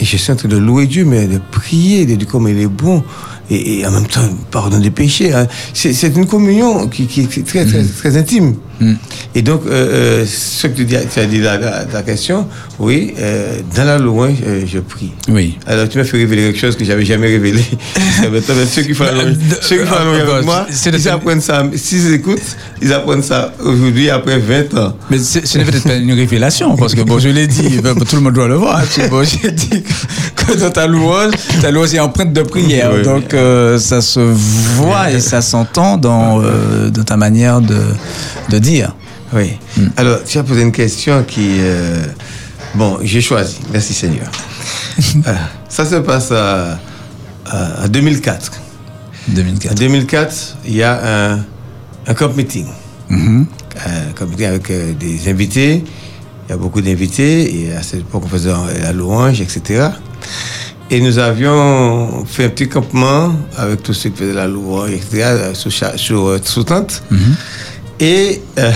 Et 0.00 0.04
je 0.04 0.16
suis 0.16 0.32
en 0.32 0.36
train 0.36 0.48
de 0.48 0.56
louer 0.56 0.86
Dieu, 0.86 1.04
mais 1.04 1.26
de 1.26 1.40
prier, 1.50 2.06
de 2.06 2.14
dire 2.14 2.28
comment 2.30 2.48
il 2.48 2.58
est 2.60 2.66
bon. 2.68 3.02
Et, 3.50 3.78
et 3.80 3.86
en 3.86 3.90
même 3.90 4.06
temps, 4.06 4.20
pardon 4.50 4.78
des 4.78 4.90
péchés. 4.90 5.32
hein. 5.32 5.46
C'est 5.72 6.14
une 6.16 6.26
communion 6.26 6.86
qui, 6.88 7.06
qui 7.06 7.22
est 7.22 7.46
très, 7.46 7.64
très, 7.64 7.82
très 7.84 8.16
intime. 8.16 8.54
Et 9.34 9.42
donc, 9.42 9.62
euh, 9.66 9.70
euh, 10.22 10.24
ce 10.26 10.68
que 10.68 10.76
tu, 10.76 10.84
dis, 10.84 10.94
tu 11.12 11.18
as 11.18 11.26
dit 11.26 11.40
la, 11.40 11.58
la 11.92 12.02
question, 12.04 12.46
oui, 12.78 13.12
euh, 13.18 13.56
dans 13.74 13.82
la 13.84 13.98
louange, 13.98 14.36
euh, 14.46 14.62
je 14.66 14.78
prie. 14.78 15.10
Oui. 15.28 15.58
Alors, 15.66 15.88
tu 15.88 15.98
m'as 15.98 16.04
fait 16.04 16.16
révéler 16.18 16.42
quelque 16.44 16.60
chose 16.60 16.76
que 16.76 16.84
j'avais 16.84 17.04
jamais 17.04 17.26
révélé. 17.26 17.60
Ceux 18.70 18.82
qui 18.82 18.94
font 18.94 19.04
la 19.04 19.12
louange, 19.12 19.34
ceux 19.62 19.78
qui 19.78 19.84
font 19.86 19.94
la 19.96 20.04
louange 20.04 20.18
Euh, 20.20 20.32
avec 20.34 20.44
moi, 20.44 20.66
c'est 20.70 20.90
de- 20.92 20.98
ils 20.98 21.08
apprennent 21.08 21.40
ça. 21.40 21.64
S'ils 21.74 22.12
écoutent, 22.12 22.38
ils 22.80 22.92
apprennent 22.92 23.22
ça 23.22 23.52
aujourd'hui, 23.60 24.10
après 24.10 24.38
20 24.38 24.74
ans. 24.78 24.96
Mais 25.10 25.18
ce 25.18 25.58
n'est 25.58 25.64
peut-être 25.64 25.84
pas 25.84 25.96
une 25.96 26.12
révélation, 26.12 26.76
parce 26.76 26.94
que 26.94 27.00
bon, 27.02 27.18
je 27.18 27.28
l'ai 27.30 27.46
dit, 27.48 27.78
ben, 27.82 27.94
tout 27.96 28.16
le 28.16 28.22
monde 28.22 28.34
doit 28.34 28.48
le 28.48 28.56
voir. 28.56 28.82
Bon, 29.10 29.24
j'ai 29.24 29.50
dit 29.50 29.82
que, 30.36 30.52
que 30.52 30.58
dans 30.58 30.70
ta 30.70 30.86
louange, 30.86 31.32
ta 31.60 31.70
louange 31.72 31.94
est 31.94 31.98
empreinte 32.00 32.32
de 32.32 32.42
prière. 32.42 32.90
Oui, 32.92 32.98
oui. 33.00 33.04
donc, 33.04 33.34
ça 33.78 34.00
se 34.00 34.20
voit 34.20 35.10
et 35.10 35.20
ça 35.20 35.40
s'entend 35.42 35.96
dans, 35.96 36.40
euh, 36.42 36.90
dans 36.90 37.04
ta 37.04 37.16
manière 37.16 37.60
de, 37.60 37.80
de 38.48 38.58
dire. 38.58 38.94
Oui. 39.32 39.52
Alors, 39.96 40.24
tu 40.24 40.38
as 40.38 40.42
posé 40.42 40.62
une 40.62 40.72
question 40.72 41.22
qui. 41.22 41.56
euh, 41.60 42.02
bon, 42.74 42.98
j'ai 43.02 43.20
choisi. 43.20 43.58
Merci 43.72 43.94
Seigneur. 43.94 44.26
Euh, 45.28 45.34
ça 45.68 45.84
se 45.84 45.94
passe 45.96 46.32
à, 46.32 46.76
à- 47.46 47.82
à 47.84 47.88
2004. 47.88 48.50
En 49.30 49.32
2004. 49.32 49.74
2004, 49.76 50.56
il 50.66 50.74
y 50.74 50.82
a 50.82 51.32
un, 51.34 51.38
un 52.08 52.14
camp 52.14 52.34
meeting. 52.36 52.66
Mhm. 53.08 53.46
Un 53.86 54.12
camp 54.16 54.26
meeting 54.26 54.46
avec 54.46 54.68
euh, 54.72 54.92
des 54.94 55.30
invités. 55.30 55.84
Il 56.46 56.50
y 56.50 56.52
a 56.52 56.56
beaucoup 56.56 56.80
d'invités. 56.80 57.60
Et 57.60 57.72
à 57.76 57.82
cette 57.84 58.00
époque, 58.00 58.22
on 58.24 58.28
faisait 58.28 58.50
la 58.82 58.92
louange, 58.92 59.40
etc. 59.40 59.90
Et 60.90 61.00
nous 61.00 61.18
avions 61.18 62.24
fait 62.24 62.46
un 62.46 62.48
petit 62.48 62.68
campement 62.68 63.34
avec 63.56 63.82
tous 63.82 63.92
ceux 63.92 64.08
qui 64.10 64.18
faisaient 64.18 64.32
la 64.32 64.46
louange, 64.46 64.90
etc., 64.92 65.52
sous, 65.52 66.16
euh, 66.28 66.38
sous 66.42 66.64
tente. 66.64 67.02
Et 68.00 68.40
euh, 68.58 68.72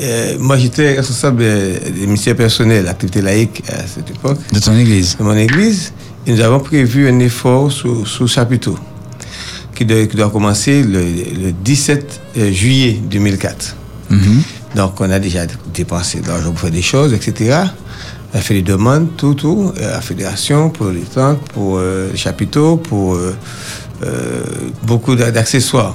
euh, 0.00 0.36
moi, 0.38 0.58
j'étais 0.58 0.94
responsable 0.96 1.38
des 1.42 2.06
ministères 2.06 2.36
personnels, 2.36 2.86
activité 2.88 3.22
laïque 3.22 3.62
à 3.68 3.86
cette 3.86 4.10
époque, 4.10 4.38
De 4.52 4.58
ton 4.58 4.76
église. 4.76 5.16
de 5.16 5.22
mon 5.22 5.36
église. 5.36 5.92
Et 6.26 6.32
nous 6.32 6.40
avons 6.40 6.60
prévu 6.60 7.08
un 7.08 7.18
effort 7.20 7.70
sous, 7.70 8.04
sous 8.04 8.26
chapiteau 8.26 8.78
qui 9.74 9.84
doit, 9.84 10.06
qui 10.06 10.16
doit 10.16 10.30
commencer 10.30 10.82
le, 10.82 11.00
le 11.00 11.52
17 11.52 12.20
euh, 12.38 12.52
juillet 12.52 13.00
2004. 13.10 13.76
Mhm. 14.10 14.42
Donc, 14.76 15.00
on 15.00 15.10
a 15.10 15.18
déjà 15.18 15.46
dépensé 15.72 16.20
de 16.20 16.26
l'argent 16.28 16.50
pour 16.50 16.60
faire 16.60 16.70
des 16.70 16.82
choses, 16.82 17.12
etc. 17.14 17.58
A 18.34 18.40
fait 18.40 18.54
des 18.54 18.62
demandes, 18.62 19.08
tout, 19.16 19.34
tout, 19.34 19.72
à 19.78 19.92
la 19.92 20.00
fédération, 20.00 20.68
pour 20.68 20.88
les 20.88 21.02
tentes, 21.02 21.38
pour 21.52 21.78
euh, 21.78 22.08
les 22.10 22.16
chapiteaux, 22.18 22.76
pour 22.76 23.14
euh, 23.14 23.32
euh, 24.02 24.42
beaucoup 24.82 25.14
d'a- 25.14 25.30
d'accessoires. 25.30 25.94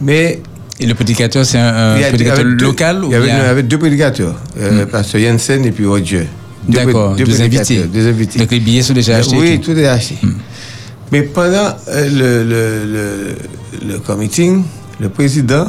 Mais 0.00 0.42
Et 0.78 0.86
le 0.86 0.94
prédicateur, 0.94 1.44
c'est 1.46 1.58
un, 1.58 1.96
prédicateur 2.08 2.44
deux- 2.44 2.50
local 2.66 3.02
ou 3.04 3.08
il 3.08 3.12
y 3.12 3.14
avait, 3.14 3.28
il 3.28 3.34
y 3.34 3.40
avait 3.40 3.62
deux 3.62 3.78
prédicateurs, 3.78 4.34
euh, 4.58 4.84
Pasteur 4.86 5.20
Jensen 5.22 5.64
et 5.64 5.72
puis 5.72 5.86
Roger. 5.86 6.26
D'accord, 6.68 7.16
deux, 7.16 7.24
invités. 7.24 7.48
prédicateurs, 7.48 7.86
Deux 7.92 8.06
invités. 8.08 8.38
Donc 8.38 8.50
les 8.50 8.60
billets 8.60 8.82
sont 8.82 8.92
déjà 8.92 9.16
achetés. 9.16 9.36
et 9.36 9.40
Oui, 9.40 9.60
tout. 9.60 9.72
tout 9.72 9.78
est 9.78 9.86
acheté. 9.86 10.16
Mais 11.12 11.22
pendant 11.22 11.74
le, 11.88 12.44
le, 12.44 12.84
le, 13.80 13.98
le 15.00 15.08
président, 15.08 15.66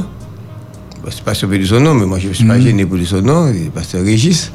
bon, 1.03 1.09
c'est 1.09 1.23
pas 1.23 1.33
sauvé 1.33 1.59
de 1.59 1.65
son 1.65 1.79
nom, 1.79 1.93
mais 1.93 2.05
moi 2.05 2.19
je 2.19 2.29
ne 2.29 2.33
suis 2.33 2.45
pas 2.45 2.59
gêné 2.59 2.85
pour 2.85 2.97
son 3.05 3.21
nom, 3.21 3.51
le 3.51 3.69
pasteur 3.69 4.03
Régis, 4.03 4.51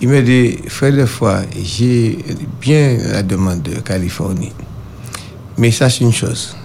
il 0.00 0.08
m'a 0.08 0.22
dit, 0.22 0.56
frère 0.68 0.92
de 0.92 1.04
foi, 1.04 1.42
j'ai 1.62 2.18
bien 2.60 2.96
la 3.12 3.22
demande 3.22 3.62
de 3.62 3.80
Californie. 3.80 4.52
Mais 5.58 5.70
sache 5.70 6.00
une 6.00 6.12
chose, 6.12 6.56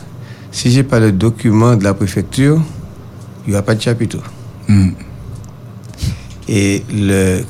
si 0.52 0.71
j'ai 0.71 0.84
pas 0.84 1.00
le 1.02 1.12
document 1.12 1.76
de 1.76 1.84
la 1.84 1.93
préfecture, 1.93 2.62
il 3.45 3.50
n'y 3.50 3.56
aura 3.56 3.63
pas 3.63 3.76
de 3.76 3.82
chapiteau. 3.82 4.21
Mm. 4.67 4.89
Et 6.48 6.84
le, 6.93 7.41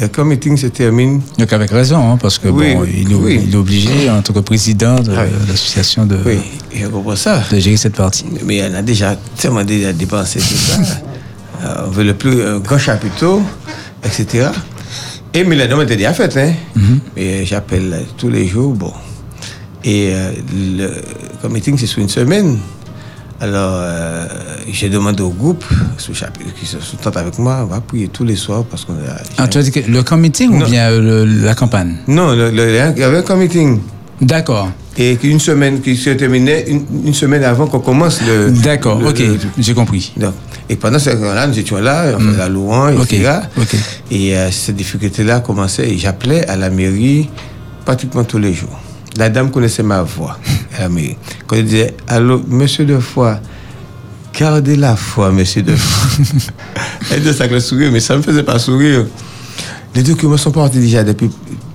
le 0.00 0.08
comité 0.08 0.56
se 0.56 0.68
termine 0.68 1.20
Donc 1.38 1.52
avec 1.52 1.70
raison, 1.70 2.12
hein, 2.12 2.16
parce 2.20 2.38
que 2.38 2.48
Oui, 2.48 2.74
bon, 2.74 2.84
il, 2.84 3.10
est, 3.10 3.14
oui. 3.14 3.40
il 3.46 3.52
est 3.54 3.56
obligé, 3.56 4.08
en 4.10 4.22
tant 4.22 4.32
que 4.32 4.38
président 4.40 5.00
de 5.00 5.12
Ah 5.16 5.24
l'association, 5.48 6.06
de, 6.06 6.18
Oui, 6.24 6.38
je 6.74 6.86
comprends 6.86 7.16
ça. 7.16 7.42
de 7.50 7.58
gérer 7.58 7.76
cette 7.76 7.96
partie. 7.96 8.24
Mais 8.44 8.62
on 8.70 8.74
a 8.74 8.82
déjà 8.82 9.16
tellement 9.36 9.64
déjà 9.64 9.92
dépensé 9.92 10.38
tout 10.38 10.54
ça. 10.54 10.78
euh, 11.64 11.84
on 11.86 11.90
veut 11.90 12.04
le 12.04 12.14
plus 12.14 12.40
euh, 12.40 12.58
grand 12.60 12.78
chapiteau, 12.78 13.42
etc. 14.04 14.48
Et 15.34 15.44
mais 15.44 15.56
la 15.56 15.66
demande 15.66 15.84
était 15.84 15.96
déjà 15.96 16.12
faite, 16.14 16.36
hein. 16.36 16.52
Et 17.16 17.44
j'appelle 17.44 18.04
tous 18.16 18.28
les 18.30 18.46
jours, 18.46 18.74
bon. 18.74 18.92
Et 19.84 20.10
euh, 20.12 20.32
le 20.78 20.90
comme 21.42 21.52
meeting, 21.52 21.76
c'est 21.78 21.86
sur 21.86 22.00
une 22.00 22.08
semaine. 22.08 22.58
Alors, 23.40 23.74
euh, 23.76 24.26
j'ai 24.70 24.88
demandé 24.88 25.22
au 25.22 25.30
groupe, 25.30 25.64
sous 25.96 26.12
chapitre, 26.12 26.50
qui 26.58 26.66
se 26.66 26.78
sous 26.80 26.96
avec 27.14 27.38
moi, 27.38 27.60
on 27.62 27.66
va 27.66 27.80
prier 27.80 28.08
tous 28.08 28.24
les 28.24 28.34
soirs 28.34 28.64
parce 28.64 28.84
qu'on 28.84 28.94
a. 28.94 29.16
Ah, 29.38 29.46
tu 29.46 29.58
as 29.58 29.62
dit 29.62 29.70
que 29.70 29.80
le 29.88 30.02
camp 30.02 30.16
meeting 30.16 30.60
ou 30.60 30.64
bien 30.66 30.90
euh, 30.90 31.24
le- 31.24 31.44
la 31.44 31.54
campagne? 31.54 31.96
Non, 32.08 32.32
le- 32.34 32.50
le- 32.50 32.68
il 32.96 33.00
y 33.00 33.04
avait 33.04 33.30
un 33.30 33.36
meeting. 33.36 33.78
D'accord. 34.20 34.70
Et 34.96 35.14
qu'une 35.16 35.38
semaine 35.38 35.80
qui 35.80 35.96
se 35.96 36.10
terminait 36.10 36.64
une, 36.66 36.84
une 37.06 37.14
semaine 37.14 37.44
avant 37.44 37.68
qu'on 37.68 37.78
commence 37.78 38.20
le. 38.26 38.50
D'accord, 38.50 39.00
ok, 39.06 39.22
j'ai 39.56 39.74
compris. 39.74 40.12
donc, 40.16 40.34
et 40.68 40.74
pendant 40.74 40.98
ce 40.98 41.10
temps-là, 41.10 41.46
nous 41.46 41.56
étions 41.56 41.78
là, 41.78 42.06
on 42.16 42.18
faisait 42.18 42.38
la 42.38 42.48
louange, 42.48 42.94
etc. 43.04 43.30
Et 44.10 44.36
euh, 44.36 44.50
cette 44.50 44.74
difficulté-là 44.74 45.38
commençait 45.38 45.88
et 45.88 45.96
j'appelais 45.96 46.44
à 46.48 46.56
la 46.56 46.70
mairie 46.70 47.30
pratiquement 47.84 48.24
tous 48.24 48.38
les 48.38 48.52
jours. 48.52 48.80
La 49.18 49.28
dame 49.28 49.50
connaissait 49.50 49.82
ma 49.82 50.02
voix 50.02 50.38
mairie. 50.88 51.16
Quand 51.48 51.56
elle 51.56 51.64
disait 51.64 51.94
Allô, 52.06 52.40
monsieur 52.46 52.84
de 52.84 53.00
foi, 53.00 53.40
gardez 54.38 54.76
la 54.76 54.94
foi, 54.94 55.32
monsieur 55.32 55.62
de 55.62 55.74
foi. 55.74 56.24
elle 57.10 57.18
disait 57.20 57.32
ça 57.32 57.44
avec 57.44 57.54
le 57.54 57.60
sourire, 57.60 57.90
mais 57.90 57.98
ça 57.98 58.14
ne 58.14 58.18
me 58.18 58.22
faisait 58.22 58.44
pas 58.44 58.60
sourire. 58.60 59.06
Les 59.96 60.04
documents 60.04 60.36
sont 60.36 60.52
partis 60.52 60.78
déjà 60.78 61.02
depuis 61.02 61.30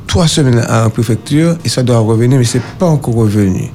trois 0.07 0.29
semaines 0.29 0.65
en 0.69 0.89
préfecture 0.89 1.57
et 1.65 1.69
ça 1.69 1.83
doit 1.83 1.99
revenir, 1.99 2.37
mais 2.37 2.45
c'est 2.45 2.61
pas 2.79 2.85
encore 2.85 3.15
revenu, 3.15 3.69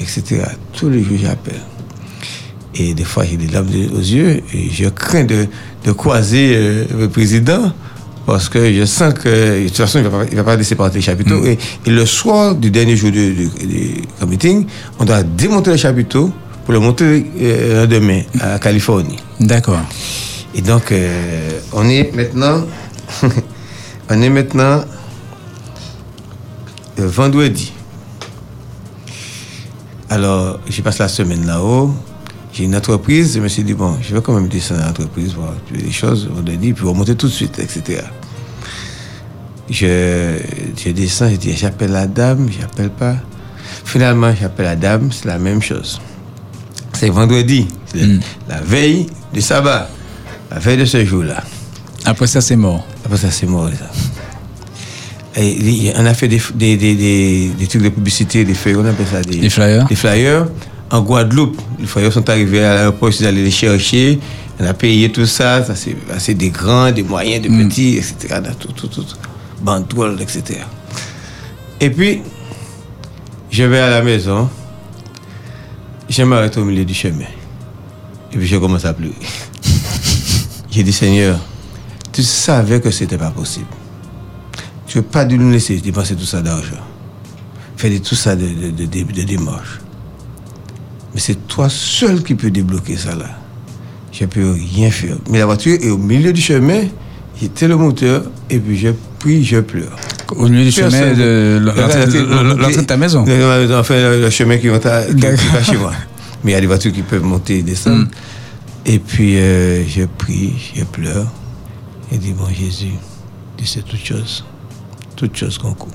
etc. 0.00 0.42
Tous 0.74 0.90
les 0.90 1.02
jours, 1.02 1.16
j'appelle. 1.18 1.62
Et 2.74 2.92
des 2.92 3.04
fois, 3.04 3.24
j'ai 3.24 3.38
des 3.38 3.46
larmes 3.46 3.68
aux 3.94 4.00
yeux 4.00 4.42
et 4.52 4.68
je 4.70 4.88
crains 4.90 5.24
de, 5.24 5.46
de 5.84 5.92
croiser 5.92 6.52
euh, 6.54 6.84
le 6.98 7.08
président 7.08 7.72
parce 8.28 8.50
que 8.50 8.70
je 8.72 8.84
sens 8.84 9.14
que, 9.14 9.62
de 9.62 9.68
toute 9.68 9.76
façon, 9.78 9.98
il 10.00 10.04
ne 10.04 10.08
va, 10.10 10.18
pas- 10.18 10.26
il 10.30 10.36
va 10.36 10.44
pas 10.44 10.56
laisser 10.56 10.74
partir 10.74 10.96
les 10.96 11.02
chapiteaux. 11.02 11.44
Et, 11.46 11.56
et 11.86 11.90
le 11.90 12.04
soir 12.04 12.54
du 12.54 12.70
dernier 12.70 12.94
jour 12.94 13.10
du, 13.10 13.32
du, 13.32 13.48
du 13.48 14.02
meeting, 14.28 14.66
on 14.98 15.04
doit 15.06 15.22
démonter 15.22 15.70
le 15.70 15.76
chapiteau 15.78 16.30
pour 16.64 16.74
le 16.74 16.78
monter 16.80 17.24
euh, 17.40 17.86
demain 17.86 18.20
à 18.40 18.58
Californie. 18.58 19.16
D'accord. 19.40 19.80
Et 20.54 20.60
donc, 20.60 20.92
euh, 20.92 21.58
on 21.72 21.88
est 21.88 22.14
maintenant, 22.14 22.64
on 24.10 24.20
est 24.22 24.28
maintenant 24.30 24.84
le 26.98 27.06
vendredi. 27.06 27.72
Alors, 30.10 30.60
j'ai 30.68 30.82
passé 30.82 30.98
la 31.02 31.08
semaine 31.08 31.46
là-haut. 31.46 31.94
J'ai 32.58 32.64
une 32.64 32.74
entreprise. 32.74 33.34
Je 33.36 33.40
me 33.40 33.46
suis 33.46 33.62
dit, 33.62 33.72
bon, 33.72 33.96
je 34.02 34.12
vais 34.12 34.20
quand 34.20 34.34
même 34.34 34.48
descendre 34.48 34.82
à 34.82 34.86
l'entreprise, 34.86 35.32
voir 35.32 35.54
des 35.72 35.92
choses, 35.92 36.26
vendredi, 36.28 36.72
puis 36.72 36.84
remonter 36.88 37.14
tout 37.14 37.28
de 37.28 37.32
suite, 37.32 37.56
etc. 37.60 38.02
Je, 39.70 40.38
je 40.76 40.90
descends, 40.90 41.30
je 41.30 41.36
dis, 41.36 41.56
j'appelle 41.56 41.92
la 41.92 42.08
dame, 42.08 42.48
j'appelle 42.50 42.90
pas. 42.90 43.14
Finalement, 43.84 44.34
j'appelle 44.34 44.64
la 44.66 44.74
dame, 44.74 45.12
c'est 45.12 45.26
la 45.26 45.38
même 45.38 45.62
chose. 45.62 46.00
C'est 46.94 47.10
vendredi, 47.10 47.68
c'est 47.86 48.00
la 48.48 48.60
veille 48.60 49.06
du 49.32 49.40
sabbat, 49.40 49.88
la 50.50 50.58
veille 50.58 50.78
de 50.78 50.84
ce 50.84 51.04
jour-là. 51.04 51.44
Après 52.06 52.26
ça, 52.26 52.40
c'est 52.40 52.56
mort. 52.56 52.84
Après 53.04 53.18
ça, 53.18 53.30
c'est 53.30 53.46
mort. 53.46 53.70
Ça. 53.70 55.40
Et 55.40 55.92
on 55.96 56.04
a 56.04 56.12
fait 56.14 56.26
des, 56.26 56.42
des, 56.56 56.76
des, 56.76 56.96
des, 56.96 57.50
des 57.56 57.66
trucs 57.68 57.82
de 57.82 57.90
publicité, 57.90 58.44
des 58.44 58.54
flyers, 58.54 58.80
on 58.80 58.84
appelle 58.86 59.06
ça 59.06 59.22
des, 59.22 59.36
Des 59.36 59.48
flyers. 59.50 59.86
Des 59.86 59.94
flyers. 59.94 60.46
En 60.90 61.02
Guadeloupe, 61.02 61.60
les 61.78 61.86
flyers 61.86 62.12
sont 62.12 62.28
arrivés 62.30 62.64
à 62.64 62.74
l'aéroport, 62.74 63.10
ils 63.10 63.26
allaient 63.26 63.42
les 63.44 63.50
chercher. 63.50 64.18
On 64.60 64.64
a 64.64 64.74
payé 64.74 65.12
tout 65.12 65.26
ça, 65.26 65.62
ça 65.64 65.74
c'est 66.18 66.34
des 66.34 66.50
grands, 66.50 66.90
des 66.90 67.02
moyens, 67.02 67.42
des 67.42 67.48
petits, 67.48 67.96
etc. 67.98 68.40
Tout, 68.58 68.72
tout, 68.72 68.88
tout. 68.88 69.04
Etc. 70.20 70.60
Et 71.80 71.90
puis, 71.90 72.22
je 73.50 73.64
vais 73.64 73.78
à 73.80 73.90
la 73.90 74.02
maison, 74.02 74.48
je 76.08 76.22
m'arrête 76.22 76.56
au 76.56 76.64
milieu 76.64 76.84
du 76.84 76.94
chemin. 76.94 77.26
Et 78.32 78.36
puis 78.36 78.46
je 78.46 78.56
commence 78.56 78.84
à 78.84 78.92
pleurer. 78.94 79.14
J'ai 80.70 80.82
dit, 80.82 80.92
Seigneur, 80.92 81.38
tu 82.12 82.22
savais 82.22 82.80
que 82.80 82.90
c'était 82.90 83.18
pas 83.18 83.30
possible. 83.30 83.66
Tu 84.86 84.98
n'as 84.98 85.04
pas 85.04 85.24
dû 85.24 85.38
nous 85.38 85.50
laisser 85.50 85.76
dépenser 85.80 86.16
tout 86.16 86.24
ça 86.24 86.40
d'argent. 86.40 86.82
Faire 87.76 87.92
tout 88.02 88.14
ça 88.14 88.34
de, 88.34 88.46
de, 88.46 88.70
de, 88.70 88.84
de- 88.86 89.12
de 89.12 89.22
démarches. 89.22 89.80
Mais 91.14 91.20
c'est 91.20 91.46
toi 91.46 91.68
seul 91.68 92.22
qui 92.22 92.34
peux 92.34 92.50
débloquer 92.50 92.96
ça 92.96 93.14
là. 93.14 93.30
Je 94.12 94.24
ne 94.24 94.28
peux 94.28 94.52
rien 94.52 94.90
faire. 94.90 95.16
Mais 95.30 95.38
la 95.38 95.46
voiture 95.46 95.78
est 95.80 95.90
au 95.90 95.98
milieu 95.98 96.32
du 96.32 96.40
chemin, 96.40 96.84
j'étais 97.40 97.68
le 97.68 97.76
moteur, 97.76 98.24
et 98.50 98.58
puis 98.58 98.76
je 98.76 98.88
prie, 99.18 99.44
je 99.44 99.60
pleure. 99.60 99.96
Au 100.36 100.48
milieu 100.48 100.64
du 100.64 100.72
chemin 100.72 101.14
de 101.14 101.60
l'entrée 101.62 102.06
de 102.06 102.80
ta 102.82 102.96
maison. 102.96 103.22
Enfin, 103.22 103.94
le, 103.94 104.30
chemin 104.30 104.58
qui 104.58 104.68
va, 104.68 104.80
chez 105.62 105.76
moi. 105.76 105.92
Mais 106.44 106.52
il 106.52 106.54
y 106.54 106.56
a 106.56 106.60
des 106.60 106.66
voitures 106.66 106.92
qui 106.92 107.02
peuvent 107.02 107.22
monter 107.22 107.58
et 107.58 107.62
descendre. 107.62 108.04
Mm. 108.04 108.08
Et 108.86 108.98
puis, 108.98 109.36
euh, 109.36 109.84
je 109.86 110.04
prie, 110.04 110.52
je 110.74 110.84
pleure. 110.84 111.26
Et 112.12 112.16
dis, 112.18 112.32
bon 112.32 112.46
Jésus, 112.48 112.94
tu 113.56 113.66
sais 113.66 113.82
toutes 113.82 114.04
choses. 114.04 114.44
Toutes 115.16 115.36
choses 115.36 115.58
qu'on 115.58 115.74
court. 115.74 115.92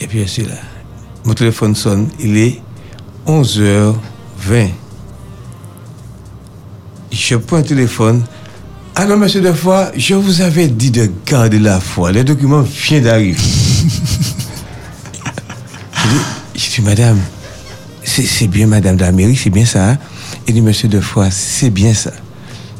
Et 0.00 0.06
puis, 0.06 0.20
je 0.20 0.24
suis 0.26 0.44
là. 0.44 0.54
Mon 1.24 1.34
téléphone 1.34 1.74
sonne. 1.74 2.08
Il 2.20 2.36
est 2.36 2.60
11h20. 3.28 3.94
Je 7.12 7.36
prends 7.36 7.58
le 7.58 7.62
téléphone. 7.62 8.24
Alors, 8.94 9.18
monsieur 9.18 9.40
de 9.42 9.52
foi, 9.52 9.92
je 9.96 10.14
vous 10.14 10.40
avais 10.40 10.66
dit 10.68 10.90
de 10.90 11.10
garder 11.26 11.58
la 11.58 11.78
foi. 11.78 12.10
Les 12.10 12.24
documents 12.24 12.62
viennent 12.62 13.04
d'arriver. 13.04 13.36
Je 15.94 16.08
dis, 16.08 16.20
je 16.56 16.70
dis, 16.76 16.80
madame, 16.82 17.18
c'est 18.02 18.46
bien 18.48 18.66
madame 18.66 18.96
de 18.96 19.02
la 19.02 19.12
mairie, 19.12 19.36
c'est 19.36 19.50
bien 19.50 19.66
ça. 19.66 19.90
hein? 19.90 19.98
Il 20.46 20.54
dit, 20.54 20.62
monsieur 20.62 20.88
de 20.88 21.00
foi, 21.00 21.30
c'est 21.30 21.70
bien 21.70 21.92
ça. 21.94 22.12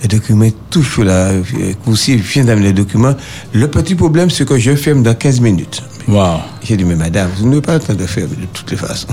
Les 0.02 0.08
documents 0.08 0.48
toujours 0.70 1.04
là. 1.04 1.28
euh, 1.30 1.42
Coursier 1.84 2.16
vient 2.16 2.44
d'amener 2.44 2.68
les 2.68 2.72
documents. 2.72 3.14
Le 3.52 3.68
petit 3.68 3.94
problème, 3.96 4.30
c'est 4.30 4.46
que 4.48 4.58
je 4.58 4.74
ferme 4.76 5.02
dans 5.02 5.14
15 5.14 5.40
minutes. 5.40 5.82
Waouh. 6.08 6.38
J'ai 6.62 6.76
dit, 6.76 6.84
mais 6.84 6.96
madame, 6.96 7.30
vous 7.36 7.46
n'avez 7.48 7.60
pas 7.60 7.74
le 7.74 7.80
temps 7.80 7.94
de 7.94 8.06
faire 8.06 8.26
de 8.28 8.34
toutes 8.52 8.70
les 8.70 8.76
façons. 8.76 9.08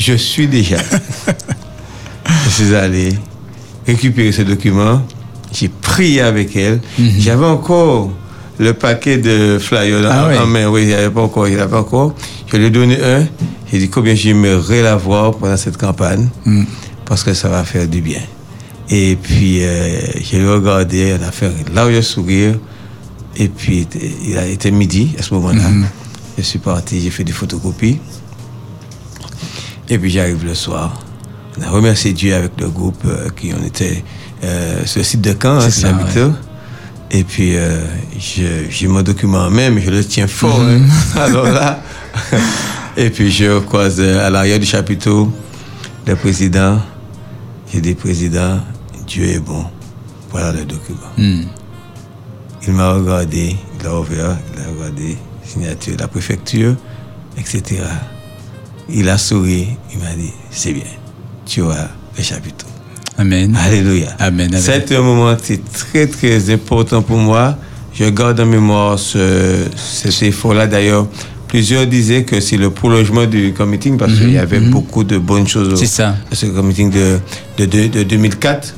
Je 0.00 0.14
suis 0.14 0.48
déjà. 0.48 0.78
je 2.44 2.50
suis 2.50 2.74
allé 2.74 3.10
récupérer 3.86 4.32
ces 4.32 4.44
documents. 4.44 5.02
J'ai 5.52 5.68
prié 5.68 6.22
avec 6.22 6.56
elle. 6.56 6.80
J'avais 7.18 7.44
encore 7.46 8.10
le 8.58 8.72
paquet 8.72 9.18
de 9.18 9.58
flyers 9.60 10.08
Ah 10.10 10.28
en, 10.40 10.42
en 10.44 10.46
main. 10.46 10.68
Oui, 10.68 10.82
il 10.82 10.86
n'y 10.88 10.94
avait 10.94 11.10
pas 11.10 11.20
encore. 11.22 11.46
Il 11.48 11.58
avait 11.60 11.70
pas 11.70 11.80
encore. 11.80 12.14
Je 12.50 12.56
lui 12.56 12.66
ai 12.66 12.70
donné 12.70 12.98
un. 13.02 13.26
J'ai 13.70 13.78
dit 13.78 13.88
combien 13.90 14.14
j'aimerais 14.14 14.82
l'avoir 14.82 15.36
pendant 15.36 15.56
cette 15.56 15.76
campagne. 15.76 16.28
Parce 17.04 17.22
que 17.22 17.34
ça 17.34 17.48
va 17.48 17.62
faire 17.64 17.86
du 17.86 18.00
bien. 18.00 18.20
Et 18.88 19.16
puis, 19.20 19.62
euh, 19.62 20.00
j'ai 20.22 20.44
regardé, 20.44 21.14
on 21.20 21.28
a 21.28 21.30
fait 21.30 21.46
un 21.46 21.74
large 21.74 22.00
sourire. 22.00 22.58
Et 23.36 23.48
puis, 23.48 23.86
il 24.26 24.36
a 24.38 24.46
été 24.46 24.70
midi 24.70 25.14
à 25.18 25.22
ce 25.22 25.34
moment-là. 25.34 25.62
Je 26.38 26.42
suis 26.42 26.58
parti, 26.58 27.00
j'ai 27.00 27.10
fait 27.10 27.22
des 27.24 27.32
photocopies. 27.32 27.98
Et 29.90 29.98
puis, 29.98 30.10
j'arrive 30.10 30.44
le 30.44 30.54
soir. 30.54 30.98
On 31.58 31.62
a 31.62 31.68
remercié 31.68 32.12
Dieu 32.12 32.34
avec 32.34 32.52
le 32.60 32.68
groupe 32.68 33.02
euh, 33.04 33.28
qui 33.30 33.52
on 33.52 33.64
était 33.64 34.04
euh, 34.44 34.84
sur 34.86 35.00
le 35.00 35.04
site 35.04 35.20
de 35.20 35.34
Caen, 35.40 35.56
hein, 35.56 35.68
ça, 35.70 35.90
l'habitat. 35.90 36.30
Et 37.10 37.24
puis, 37.24 37.56
euh, 37.56 37.84
j'ai 38.70 38.86
mon 38.86 39.02
document 39.02 39.38
en 39.46 39.50
main, 39.50 39.70
mais 39.70 39.80
je 39.82 39.90
le 39.90 40.04
tiens 40.04 40.28
fort. 40.28 40.60
hein. 40.60 40.80
Alors 41.16 41.50
là, 41.50 41.82
et 42.96 43.10
puis 43.10 43.30
je 43.32 43.58
croise 43.58 44.00
à 44.00 44.30
l'arrière 44.30 44.60
du 44.60 44.66
chapiteau 44.66 45.32
le 46.06 46.14
président. 46.16 46.78
J'ai 47.72 47.80
dit, 47.80 47.94
président, 47.94 48.58
Dieu 49.06 49.24
est 49.24 49.40
bon. 49.40 49.64
Voilà 50.30 50.52
le 50.52 50.64
document. 50.64 50.98
Hmm. 51.18 51.42
Il 52.66 52.72
m'a 52.74 52.92
regardé, 52.92 53.56
il 53.80 53.86
a 53.86 53.98
ouvert, 53.98 54.36
il 54.54 54.60
a 54.60 54.66
regardé, 54.68 55.16
signature 55.44 55.96
de 55.96 56.00
la 56.00 56.08
préfecture, 56.08 56.76
etc. 57.36 57.82
Il 58.92 59.08
a 59.08 59.18
souri, 59.18 59.68
il 59.92 59.98
m'a 59.98 60.12
dit, 60.16 60.32
c'est 60.50 60.72
bien, 60.72 60.82
tu 61.46 61.60
auras 61.62 61.88
le 62.16 62.22
chapiteau. 62.22 62.66
Amen. 63.18 63.56
Alléluia. 63.56 64.08
Amen. 64.18 64.50
C'est 64.58 64.92
un 64.96 65.02
moment 65.02 65.36
qui 65.36 65.54
est 65.54 65.72
très, 65.72 66.06
très 66.06 66.50
important 66.52 67.02
pour 67.02 67.18
moi. 67.18 67.56
Je 67.92 68.04
garde 68.08 68.40
en 68.40 68.46
mémoire 68.46 68.98
ce, 68.98 69.66
ce- 69.76 70.10
ces 70.10 70.26
efforts-là. 70.26 70.66
D'ailleurs, 70.66 71.06
plusieurs 71.48 71.86
disaient 71.86 72.24
que 72.24 72.40
c'est 72.40 72.56
le 72.56 72.70
prolongement 72.70 73.26
du 73.26 73.52
committing 73.52 73.96
parce 73.98 74.14
qu'il 74.14 74.32
y 74.32 74.38
avait 74.38 74.60
beaucoup 74.60 75.04
de 75.04 75.18
bonnes 75.18 75.46
choses 75.46 75.72
au- 75.74 75.76
C'est 75.76 75.86
ça. 75.86 76.16
à 76.30 76.34
ce 76.34 76.46
committing 76.46 76.90
de, 76.90 77.18
de, 77.58 77.66
de- 77.66 77.86
de 77.88 78.02
2004 78.04 78.74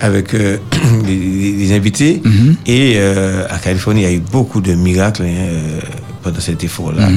avec 0.00 0.34
euh, 0.34 0.58
les, 1.06 1.72
invités. 1.74 2.22
Et 2.66 2.94
euh, 2.96 3.46
à 3.50 3.58
Californie, 3.58 4.02
il 4.02 4.04
y 4.04 4.06
a 4.08 4.12
eu 4.12 4.20
beaucoup 4.20 4.60
de 4.60 4.74
miracles. 4.74 5.22
hein, 5.22 5.34
euh, 5.36 5.80
pendant 6.22 6.40
cet 6.40 6.64
effort-là. 6.64 7.08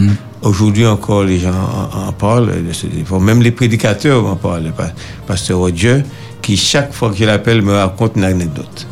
Aujourd'hui 0.48 0.86
encore, 0.86 1.24
les 1.24 1.40
gens 1.40 1.52
en, 1.52 2.08
en 2.08 2.12
parlent 2.14 2.52
effort. 3.02 3.20
Même 3.22 3.42
les 3.42 3.52
prédicateurs 3.52 4.26
en 4.26 4.36
parlent. 4.36 4.64
Le 4.66 4.72
pa- 4.72 4.92
pasteur 5.28 5.58
Roger, 5.60 6.04
qui 6.42 6.56
chaque 6.58 6.94
fois 6.94 7.10
que 7.12 7.18
je 7.18 7.26
l'appelle 7.26 7.62
me 7.62 7.74
raconte 7.74 8.14
une 8.16 8.24
anecdote. 8.24 8.88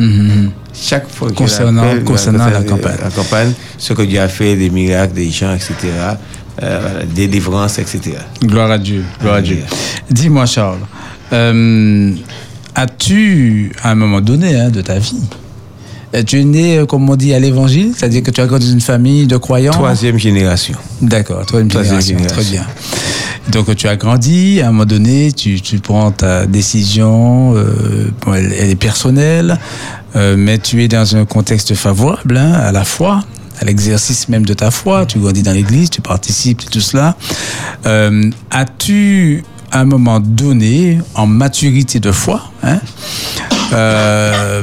Chaque 0.74 1.10
fois 1.10 1.30
que 1.30 1.34
Concernant- 1.36 1.94
je 1.94 2.00
concernant 2.02 2.48
la 2.50 2.60
euh, 2.60 2.64
campagne. 2.64 2.98
La 3.02 3.10
campagne, 3.10 3.54
ce 3.78 3.94
que 3.94 4.02
Dieu 4.02 4.20
a 4.20 4.28
fait, 4.28 4.56
des 4.58 4.70
miracles, 4.70 5.14
des 5.14 5.30
gens, 5.32 5.54
etc. 5.54 5.74
euh, 6.62 7.04
délivrances, 7.14 7.80
etc. 7.80 8.18
Gloire 8.44 8.72
à 8.72 8.78
Dieu. 8.78 9.04
Gloire 9.22 9.36
à 9.36 9.42
Dieu. 9.42 9.60
Dis-moi, 10.12 10.46
Charles, 10.46 10.80
euh, 11.32 12.12
as-tu, 12.76 13.72
à 13.84 13.92
un 13.92 13.96
moment 13.96 14.20
donné 14.22 14.60
hein, 14.60 14.70
de 14.70 14.82
ta 14.82 15.00
vie, 15.00 15.16
euh, 15.22 15.36
tu 16.24 16.40
es 16.40 16.44
né, 16.44 16.78
euh, 16.78 16.86
comme 16.86 17.10
on 17.10 17.16
dit, 17.16 17.34
à 17.34 17.40
l'évangile 17.40 17.92
C'est-à-dire 17.98 18.24
que 18.24 18.32
tu 18.32 18.42
as 18.42 18.46
grandi 18.46 18.68
dans 18.68 18.74
une 18.74 18.82
famille 18.82 19.28
de 19.28 19.38
croyants 19.38 19.72
Troisième 19.72 20.18
génération. 20.18 20.76
D'accord, 21.02 21.46
troisième 21.46 21.70
Troisième 21.70 22.02
génération, 22.02 22.36
très 22.36 22.44
bien. 22.44 22.66
Donc 23.50 23.76
tu 23.76 23.88
as 23.88 23.96
grandi, 23.96 24.62
à 24.62 24.70
un 24.70 24.72
moment 24.72 24.86
donné, 24.86 25.32
tu, 25.32 25.62
tu 25.62 25.80
prends 25.80 26.12
ta 26.12 26.48
décision, 26.48 27.56
euh, 27.56 28.12
bon, 28.26 28.34
elle, 28.34 28.54
elle 28.60 28.70
est 28.70 28.76
personnelle, 28.76 29.60
euh, 30.16 30.36
mais 30.38 30.58
tu 30.58 30.84
es 30.84 30.88
dans 30.88 31.16
un 31.16 31.26
contexte 31.26 31.76
favorable 31.76 32.38
hein, 32.38 32.54
à 32.54 32.72
la 32.72 32.84
foi, 32.86 33.24
à 33.60 33.66
l'exercice 33.66 34.30
même 34.30 34.46
de 34.46 34.54
ta 34.54 34.72
foi. 34.72 35.06
Tu 35.06 35.20
grandis 35.20 35.44
dans 35.44 35.52
l'église, 35.52 35.90
tu 35.90 36.02
participes, 36.02 36.70
tout 36.70 36.82
cela. 36.82 37.16
Euh, 37.86 38.30
As-tu, 38.52 39.44
à 39.72 39.82
un 39.82 39.86
moment 39.86 40.20
donné, 40.20 41.00
en 41.16 41.28
maturité 41.28 42.00
de 42.00 42.12
foi, 42.12 42.44
hein, 42.64 42.80
euh, 43.74 44.62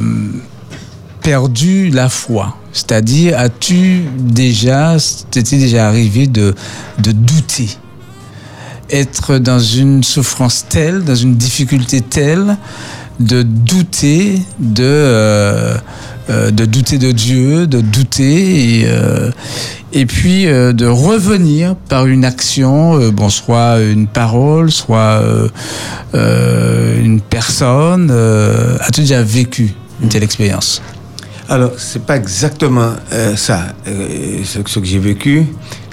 perdu 1.23 1.91
la 1.91 2.09
foi 2.09 2.57
C'est-à-dire, 2.73 3.39
as-tu 3.39 4.03
déjà, 4.19 4.97
t'es 5.31 5.43
déjà 5.43 5.87
arrivé 5.89 6.27
de, 6.27 6.55
douter? 6.99 7.69
Être 8.91 9.39
dans 9.39 9.59
une 9.59 10.03
souffrance 10.03 10.67
telle, 10.69 11.05
dans 11.05 11.15
une 11.15 11.37
difficulté 11.37 12.03
telle, 12.03 12.57
de 13.21 13.43
douter 13.43 14.43
de, 14.59 14.85
euh, 14.85 15.77
euh, 16.29 16.51
douter 16.51 16.99
de 16.99 17.13
Dieu, 17.13 17.67
de 17.67 17.81
douter 17.81 18.81
et, 18.81 18.85
euh, 18.87 19.31
puis 20.09 20.45
de 20.45 20.87
revenir 20.87 21.77
par 21.89 22.07
une 22.07 22.25
action, 22.25 23.11
bon, 23.11 23.29
soit 23.29 23.81
une 23.81 24.07
parole, 24.07 24.71
soit 24.71 25.23
une 26.15 27.21
personne. 27.21 28.11
As-tu 28.81 29.03
déjà 29.03 29.23
vécu 29.23 29.75
une 30.03 30.09
telle 30.09 30.25
expérience? 30.25 30.83
Alors, 31.53 31.73
c'est 31.77 32.07
pas 32.07 32.17
exactement 32.17 32.93
euh, 33.13 33.37
ça, 33.37 33.75
euh, 33.87 34.39
ce, 34.43 34.61
ce 34.65 34.79
que 34.79 34.87
j'ai 34.87 34.99
vécu. 34.99 35.45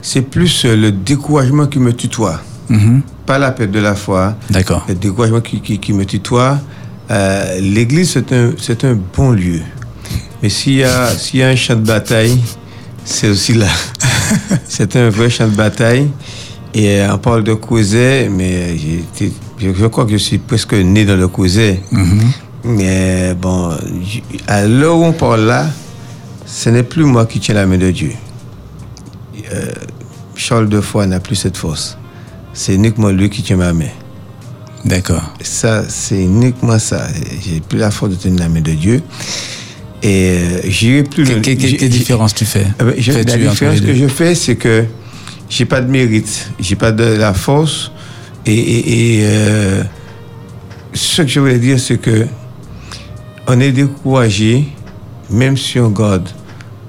C'est 0.02 0.22
plus 0.22 0.64
euh, 0.64 0.78
le 0.78 0.94
découragement 0.94 1.68
qui 1.68 1.80
me 1.80 1.92
tutoie. 1.92 2.40
Mhm. 2.70 3.02
Pas 3.26 3.38
la 3.40 3.52
perte 3.52 3.72
de 3.72 3.80
la 3.80 3.94
foi, 3.94 4.38
D'accord. 4.50 4.86
le 4.88 4.96
découragement 4.96 5.42
qui, 5.42 5.60
qui, 5.60 5.78
qui 5.78 5.92
me 5.92 6.06
tutoie. 6.06 6.60
L'église, 7.60 8.12
c'est 8.12 8.32
un, 8.32 8.54
c'est 8.58 8.86
un 8.86 8.98
bon 9.18 9.32
lieu. 9.32 9.60
Mais 10.42 10.48
s'il 10.50 10.76
y, 10.76 10.84
a, 10.84 11.08
s'il 11.10 11.42
y 11.42 11.44
a 11.44 11.50
un 11.50 11.56
champ 11.58 11.76
de 11.76 11.82
bataille, 11.86 12.40
c'est 13.04 13.28
aussi 13.28 13.54
là. 13.54 13.68
c'est 14.68 14.96
un 14.96 15.10
vrai 15.10 15.30
champ 15.30 15.48
de 15.48 15.56
bataille. 15.56 16.10
Et 16.74 17.02
on 17.12 17.18
parle 17.18 17.44
de 17.44 17.54
Causey, 17.56 18.30
mais 18.32 18.78
j'ai 18.78 19.00
été- 19.00 19.34
je, 19.60 19.74
je 19.74 19.86
crois 19.88 20.06
que 20.06 20.12
je 20.14 20.18
suis 20.18 20.38
presque 20.38 20.74
né 20.74 21.04
dans 21.04 21.18
le 21.18 21.28
Causey. 21.28 21.82
Mais 22.64 23.34
bon, 23.36 23.70
à 24.48 24.66
l'heure 24.66 24.98
où 24.98 25.04
on 25.06 25.14
parle 25.14 25.42
là, 25.46 25.68
ce 26.46 26.70
n'est 26.70 26.84
plus 26.84 27.04
moi 27.06 27.26
qui 27.26 27.40
tiens 27.40 27.56
la 27.56 27.66
main 27.66 27.78
de 27.78 27.90
Dieu. 27.92 28.12
Euh, 29.54 29.66
Charles 30.36 30.70
de 30.70 30.82
Foix 30.82 31.06
n'a 31.08 31.20
plus 31.20 31.36
cette 31.36 31.58
force. 31.58 31.98
C'est 32.54 32.76
uniquement 32.76 33.10
lui 33.10 33.30
qui 33.30 33.42
tient 33.44 33.56
ma 33.58 33.72
main. 33.74 33.88
D'accord. 34.86 35.34
Ça, 35.42 35.84
c'est 35.88 36.22
uniquement 36.22 36.80
ça. 36.80 37.08
J'ai 37.46 37.60
plus 37.62 37.78
la 37.80 37.92
force 37.92 38.12
de 38.12 38.16
tenir 38.18 38.40
la 38.40 38.50
main 38.50 38.62
de 38.62 38.72
Dieu. 38.72 39.02
Et 40.02 40.38
euh, 40.40 40.62
j'irai 40.66 41.04
plus 41.04 41.24
Que- 41.26 41.32
loin. 41.32 41.42
que- 41.42 41.52
Quelle 41.54 41.90
différence 41.90 42.34
tu 42.34 42.46
fais? 42.46 42.66
Je- 42.98 43.12
Fais-tu 43.12 43.38
la 43.40 43.50
différence 43.50 43.82
que 43.82 43.94
je 43.94 44.08
fais, 44.08 44.36
c'est 44.36 44.56
que 44.56 44.86
j'ai 45.50 45.66
pas 45.66 45.82
de 45.82 45.90
mérite, 45.92 46.52
j'ai 46.60 46.76
pas 46.76 46.92
de 46.92 47.04
la 47.04 47.34
force. 47.34 47.92
Et, 48.46 48.54
et- 48.54 49.18
et, 49.18 49.20
euh, 49.24 49.84
ce 50.94 51.22
que 51.24 51.28
je 51.28 51.40
voulais 51.42 51.60
dire, 51.60 51.78
c'est 51.80 51.98
que 51.98 52.26
on 53.52 53.60
est 53.60 53.72
découragé, 53.72 54.68
même 55.30 55.58
si 55.58 55.80
on 55.80 55.90
garde 55.90 56.30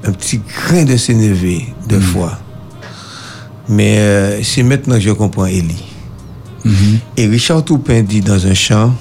un 0.05 0.12
petit 0.12 0.38
grain 0.38 0.85
de 0.85 0.96
s'énerver 0.96 1.66
de 1.88 1.96
Mm. 1.96 2.01
foi. 2.03 2.38
Mais 3.68 3.99
euh, 3.99 4.42
c'est 4.42 4.62
maintenant 4.62 4.94
que 4.96 5.01
je 5.01 5.11
comprends 5.11 5.46
Élie. 5.46 5.85
Mhm. 6.64 6.99
Et 7.16 7.27
Richard 7.27 7.64
Toupin 7.64 8.03
dit 8.03 8.20
dans 8.20 8.46
un 8.46 8.55
chant, 8.55 8.94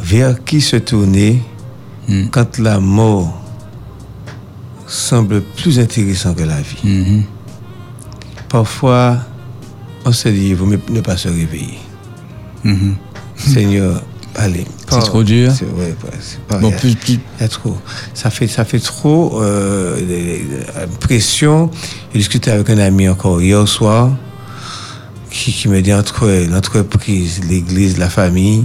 vers 0.00 0.42
qui 0.44 0.60
se 0.60 0.76
tourner 0.76 1.42
Mm. 2.08 2.28
quand 2.30 2.58
la 2.58 2.80
mort 2.80 3.40
semble 4.86 5.42
plus 5.42 5.78
intéressant 5.78 6.34
que 6.34 6.42
la 6.44 6.60
vie? 6.60 6.76
Mhm. 6.84 7.22
Parfois, 8.48 9.18
on 10.04 10.12
se 10.12 10.28
dit, 10.28 10.48
il 10.50 10.56
vaut 10.56 10.66
mieux 10.66 10.80
ne 10.90 11.00
pas 11.00 11.16
se 11.16 11.28
réveiller. 11.28 11.78
Seigneur, 13.36 14.02
allez. 14.36 14.64
C'est 14.90 15.00
trop 15.00 15.22
dur 15.22 15.50
C'est 15.56 15.64
ouais, 15.64 15.94
ouais, 16.04 16.18
c'est 16.20 16.40
pas- 16.40 16.58
Bon, 16.58 16.70
plus, 16.70 16.94
plus- 16.94 17.14
il 17.14 17.40
y 17.40 17.44
a 17.44 17.48
trop. 17.48 17.76
Ça 18.14 18.30
fait, 18.30 18.46
ça 18.46 18.64
fait 18.64 18.78
trop 18.78 19.40
euh, 19.42 19.96
de- 19.96 20.00
de- 20.00 20.86
de- 20.92 20.96
pression. 21.00 21.70
J'ai 22.12 22.18
discuté 22.18 22.50
avec 22.50 22.68
un 22.70 22.78
ami 22.78 23.08
encore 23.08 23.40
hier 23.42 23.66
soir 23.66 24.10
qui, 25.30 25.52
qui 25.52 25.68
me 25.68 25.80
dit 25.82 25.92
entre 25.92 26.28
l'entreprise, 26.50 27.40
l'église, 27.48 27.98
la 27.98 28.08
famille, 28.08 28.64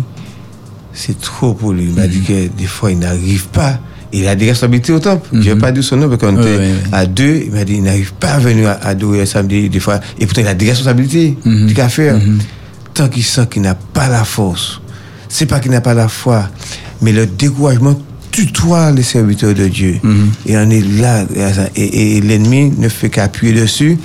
c'est 0.93 1.19
trop 1.19 1.53
pour 1.53 1.73
lui. 1.73 1.86
Il 1.86 1.93
m'a 1.93 2.08
dit 2.08 2.21
que 2.21 2.47
des 2.47 2.65
fois, 2.67 2.91
il 2.91 2.99
n'arrive 2.99 3.47
pas. 3.47 3.79
Il 4.12 4.27
a 4.27 4.36
des 4.36 4.47
responsabilités 4.47 4.91
au 4.91 4.99
temple. 4.99 5.27
Je 5.34 5.38
ne 5.38 5.43
vais 5.43 5.55
pas 5.55 5.71
dire 5.71 5.84
son 5.84 5.97
nom 5.97 6.10
parce 6.10 6.19
qu'on 6.19 6.36
Ouais, 6.36 6.53
était 6.55 6.73
à 6.91 7.05
deux. 7.05 7.43
Il 7.45 7.51
m'a 7.51 7.63
dit 7.63 7.73
il 7.75 7.84
n'arrive 7.84 8.13
pas 8.13 8.34
à 8.34 8.39
venir 8.39 8.67
à- 8.69 8.88
adorer 8.88 9.25
samedi 9.27 9.69
des 9.69 9.79
fois. 9.79 9.99
Et 10.19 10.25
pourtant, 10.25 10.41
il 10.41 10.47
a 10.47 10.55
des 10.55 10.67
responsabilités. 10.69 11.38
Mhm. 11.45 11.73
Qu'à 11.73 11.89
faire 11.89 12.19
Tant 12.95 13.08
qu'il 13.08 13.23
sent 13.23 13.47
qu'il 13.51 13.62
n'a 13.62 13.75
pas 13.75 14.10
la 14.10 14.25
force, 14.25 14.82
c'est 15.29 15.45
pas 15.45 15.59
qu'il 15.59 15.71
n'a 15.71 15.81
pas 15.81 15.93
la 15.93 16.07
foi, 16.09 16.49
mais 17.01 17.13
le 17.13 17.25
découragement 17.25 17.95
tutoie 18.31 18.91
les 18.91 19.03
serviteurs 19.03 19.53
de 19.53 19.67
Dieu. 19.67 19.99
Et 20.45 20.57
on 20.57 20.69
est 20.69 20.85
là, 20.99 21.25
et, 21.75 22.17
et 22.17 22.21
l'ennemi 22.21 22.73
ne 22.77 22.89
fait 22.89 23.09
qu'appuyer 23.09 23.53
dessus. 23.53 23.97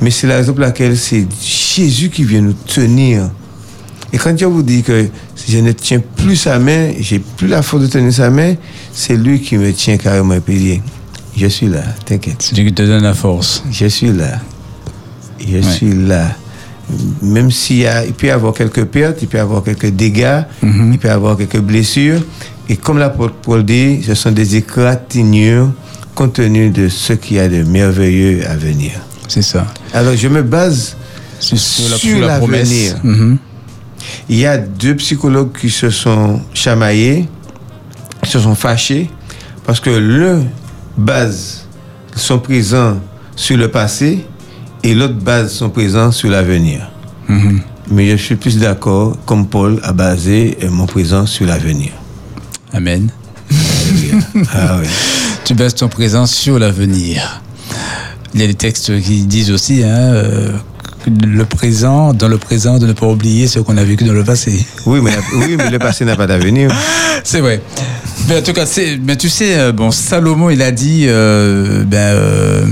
Mais 0.00 0.10
c'est 0.10 0.26
la 0.26 0.36
raison 0.36 0.52
pour 0.52 0.62
laquelle 0.62 0.96
c'est 0.96 1.26
Jésus 1.42 2.08
qui 2.10 2.24
vient 2.24 2.40
nous 2.40 2.52
tenir. 2.66 3.30
Et 4.12 4.18
quand 4.18 4.32
Dieu 4.32 4.48
vous 4.48 4.62
dit 4.64 4.82
que 4.82 5.06
si 5.36 5.52
je 5.52 5.58
ne 5.58 5.70
tiens 5.72 6.02
plus 6.16 6.34
sa 6.36 6.58
main, 6.58 6.90
j'ai 6.98 7.20
plus 7.20 7.46
la 7.46 7.62
force 7.62 7.82
de 7.84 7.88
tenir 7.88 8.12
sa 8.12 8.28
main, 8.30 8.54
c'est 8.92 9.16
lui 9.16 9.40
qui 9.40 9.56
me 9.56 9.72
tient 9.72 9.96
carrément 9.98 10.34
dit, 10.46 10.80
je 11.36 11.46
suis 11.46 11.68
là, 11.68 11.82
t'inquiète. 12.04 12.36
c'est 12.40 12.54
Dieu 12.54 12.64
qui 12.64 12.72
te 12.72 12.82
donne 12.82 13.04
la 13.04 13.14
force. 13.14 13.62
Je 13.70 13.86
suis 13.86 14.12
là. 14.12 14.40
Je 15.38 15.60
suis 15.60 15.94
là. 15.94 16.34
Même 17.22 17.50
s'il 17.50 17.86
peut 18.16 18.28
y 18.28 18.30
avoir 18.30 18.54
quelques 18.54 18.84
pertes, 18.84 19.22
il 19.22 19.28
peut 19.28 19.38
y 19.38 19.40
avoir 19.40 19.62
quelques 19.62 19.90
dégâts, 19.90 20.42
il 20.62 20.98
peut 20.98 21.08
y 21.08 21.10
avoir 21.10 21.36
quelques 21.36 21.60
blessures. 21.60 22.20
Et 22.68 22.76
comme 22.76 22.98
l'apôtre 22.98 23.34
Paul 23.42 23.64
dit, 23.64 24.02
ce 24.02 24.14
sont 24.14 24.30
des 24.30 24.56
égratignures 24.56 25.70
compte 26.14 26.34
tenu 26.34 26.70
de 26.70 26.88
ce 26.88 27.12
qu'il 27.14 27.36
y 27.36 27.40
a 27.40 27.48
de 27.48 27.62
merveilleux 27.62 28.42
à 28.46 28.56
venir. 28.56 28.92
C'est 29.28 29.42
ça. 29.42 29.66
Alors 29.92 30.14
je 30.16 30.28
me 30.28 30.42
base 30.42 30.96
Sur, 31.38 31.58
Sur 31.58 32.20
la 32.20 32.38
promesse. 32.38 32.96
Mhm. 33.02 33.38
Il 34.28 34.36
y 34.36 34.46
a 34.46 34.58
deux 34.58 34.96
psychologues 34.96 35.56
qui 35.58 35.70
se 35.70 35.90
sont 35.90 36.40
chamaillés, 36.52 37.28
se 38.24 38.38
sont 38.38 38.54
fâchés, 38.54 39.08
parce 39.64 39.80
que 39.80 39.90
l'un 39.90 40.44
base 40.96 41.66
son 42.16 42.38
présent 42.38 42.98
sur 43.36 43.56
le 43.56 43.68
passé 43.68 44.26
et 44.82 44.94
l'autre 44.94 45.14
base 45.14 45.52
son 45.52 45.70
présent 45.70 46.12
sur 46.12 46.30
l'avenir. 46.30 46.90
Mhm. 47.28 47.60
Mais 47.90 48.10
je 48.10 48.22
suis 48.22 48.36
plus 48.36 48.58
d'accord, 48.58 49.16
comme 49.26 49.46
Paul, 49.46 49.80
à 49.82 49.92
baser 49.92 50.58
euh, 50.62 50.70
mon 50.70 50.86
présent 50.86 51.26
sur 51.26 51.46
l'avenir. 51.46 51.92
Amen. 52.72 53.10
ah 54.52 54.78
oui. 54.80 54.88
Tu 55.44 55.54
bases 55.54 55.74
ton 55.74 55.88
présent 55.88 56.26
sur 56.26 56.58
l'avenir. 56.58 57.42
Il 58.34 58.40
y 58.40 58.44
a 58.44 58.46
des 58.46 58.54
textes 58.54 59.00
qui 59.00 59.22
disent 59.22 59.50
aussi, 59.50 59.82
hein, 59.82 59.88
euh, 59.88 60.52
le 61.06 61.44
présent, 61.44 62.12
dans 62.12 62.28
le 62.28 62.38
présent, 62.38 62.78
de 62.78 62.86
ne 62.86 62.92
pas 62.92 63.06
oublier 63.06 63.46
ce 63.46 63.58
qu'on 63.58 63.76
a 63.76 63.84
vécu 63.84 64.04
dans 64.04 64.12
le 64.12 64.24
passé. 64.24 64.64
Oui, 64.86 65.00
mais, 65.02 65.12
oui, 65.34 65.56
mais 65.56 65.70
le 65.70 65.78
passé 65.78 66.04
n'a 66.04 66.16
pas 66.16 66.26
d'avenir. 66.26 66.70
C'est 67.24 67.40
vrai. 67.40 67.60
Mais 68.28 68.38
en 68.38 68.42
tout 68.42 68.52
cas, 68.52 68.66
mais 69.02 69.16
tu 69.16 69.28
sais, 69.28 69.58
euh, 69.58 69.72
bon, 69.72 69.90
Salomon, 69.90 70.50
il 70.50 70.62
a 70.62 70.70
dit 70.70 71.06
euh, 71.08 71.84
ben, 71.84 71.96
euh, 71.98 72.66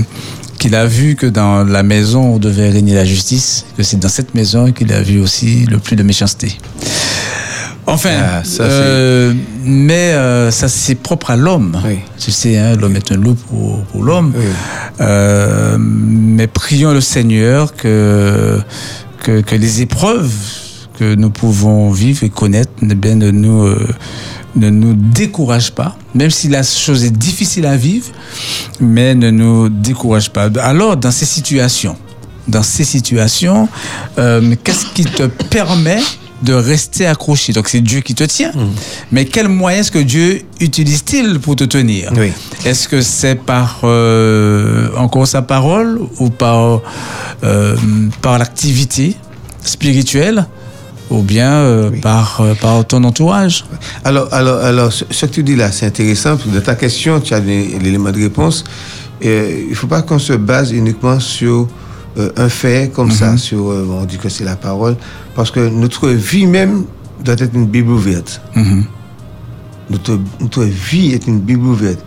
qu'il 0.59 0.75
a 0.75 0.85
vu 0.85 1.15
que 1.15 1.25
dans 1.25 1.63
la 1.63 1.81
maison 1.81 2.35
où 2.35 2.39
devait 2.39 2.69
régner 2.69 2.93
la 2.93 3.05
justice, 3.05 3.65
que 3.75 3.81
c'est 3.83 3.97
dans 3.97 4.09
cette 4.09 4.35
maison 4.35 4.71
qu'il 4.71 4.93
a 4.93 5.01
vu 5.01 5.19
aussi 5.19 5.65
le 5.65 5.79
plus 5.79 5.95
de 5.95 6.03
méchanceté. 6.03 6.57
Enfin, 7.87 8.17
Ah, 8.21 8.43
ça, 8.43 8.63
euh, 8.63 9.33
mais 9.63 10.11
euh, 10.11 10.51
ça 10.51 10.67
c'est 10.67 10.93
propre 10.93 11.31
à 11.31 11.35
l'homme. 11.35 11.81
Oui. 11.87 11.99
Tu 12.19 12.29
sais, 12.29 12.55
hein, 12.57 12.75
l'homme 12.75 12.95
est 12.95 13.11
un 13.11 13.15
loup 13.15 13.33
pour, 13.33 13.83
pour 13.85 14.03
l'homme. 14.03 14.31
Oui. 14.37 14.45
Euh, 15.01 15.77
mais 15.79 16.45
prions 16.45 16.93
le 16.93 17.01
Seigneur 17.01 17.73
que, 17.75 18.59
que, 19.23 19.41
que 19.41 19.55
les 19.55 19.81
épreuves 19.81 20.31
que 20.99 21.15
nous 21.15 21.29
pouvons 21.29 21.91
vivre 21.91 22.25
et 22.25 22.29
connaître 22.29 22.71
eh 22.81 22.95
bien, 22.95 23.15
ne, 23.15 23.31
nous, 23.31 23.63
euh, 23.63 23.87
ne 24.57 24.69
nous 24.69 24.93
découragent 24.93 25.71
pas, 25.71 25.97
même 26.13 26.29
si 26.29 26.49
la 26.49 26.61
chose 26.61 27.05
est 27.05 27.17
difficile 27.17 27.65
à 27.65 27.77
vivre, 27.77 28.07
mais 28.81 29.15
ne 29.15 29.31
nous 29.31 29.69
décourage 29.69 30.29
pas. 30.29 30.49
Alors, 30.61 30.97
dans 30.97 31.11
ces 31.11 31.25
situations, 31.25 31.95
dans 32.49 32.63
ces 32.63 32.83
situations, 32.83 33.69
euh, 34.17 34.55
qu'est-ce 34.61 34.87
qui 34.87 35.05
te 35.05 35.23
permet 35.23 36.01
de 36.41 36.53
rester 36.53 37.05
accroché? 37.05 37.53
Donc 37.53 37.69
c'est 37.69 37.81
Dieu 37.81 38.01
qui 38.01 38.13
te 38.13 38.25
tient. 38.25 38.51
Mais 39.11 39.23
quels 39.23 39.47
moyens 39.47 39.87
est-ce 39.87 39.91
que 39.91 39.99
Dieu 39.99 40.41
utilise-t-il 40.59 41.39
pour 41.39 41.55
te 41.55 41.63
tenir? 41.63 42.11
Oui. 42.17 42.31
Est-ce 42.65 42.89
que 42.89 43.01
c'est 43.01 43.35
par 43.35 43.81
euh, 43.83 44.89
encore 44.97 45.27
sa 45.27 45.41
parole 45.41 46.01
ou 46.19 46.29
par, 46.29 46.81
euh, 47.43 47.77
par 48.21 48.37
l'activité 48.37 49.15
spirituelle? 49.63 50.45
Ou 51.09 51.21
bien 51.21 51.51
euh, 51.51 51.91
par, 52.01 52.41
euh, 52.41 52.53
par 52.53 52.85
ton 52.85 53.03
entourage 53.03 53.65
Alors, 54.03 54.33
alors, 54.33 54.63
alors 54.63 54.93
ce, 54.93 55.03
que 55.03 55.31
tu 55.31 55.43
dis 55.43 55.55
là, 55.55 55.71
c'est 55.71 55.85
intéressant. 55.85 56.37
Dans 56.45 56.61
ta 56.61 56.75
question, 56.75 57.19
tu 57.19 57.33
as 57.33 57.39
l'élément 57.39 58.11
de 58.11 58.21
réponse. 58.21 58.63
Euh, 59.25 59.63
il 59.63 59.69
ne 59.69 59.75
faut 59.75 59.87
pas 59.87 60.01
qu'on 60.01 60.19
se 60.19 60.33
base 60.33 60.71
uniquement 60.71 61.19
sur 61.19 61.67
euh, 62.17 62.31
un 62.37 62.49
fait 62.49 62.91
comme 62.93 63.11
ça, 63.11 63.37
sur, 63.37 63.69
euh, 63.69 63.85
bon, 63.85 64.01
on 64.01 64.05
dit 64.05 64.17
que 64.17 64.29
c'est 64.29 64.43
la 64.45 64.55
parole, 64.55 64.95
parce 65.35 65.51
que 65.51 65.59
notre 65.59 66.09
vie 66.09 66.47
même 66.47 66.85
doit 67.23 67.35
être 67.35 67.53
une 67.53 67.67
Bible 67.67 67.91
ouverte. 67.91 68.41
Notre, 69.89 70.19
notre 70.39 70.63
vie 70.63 71.13
est 71.13 71.25
une 71.27 71.39
Bible 71.39 71.65
ouverte. 71.65 71.99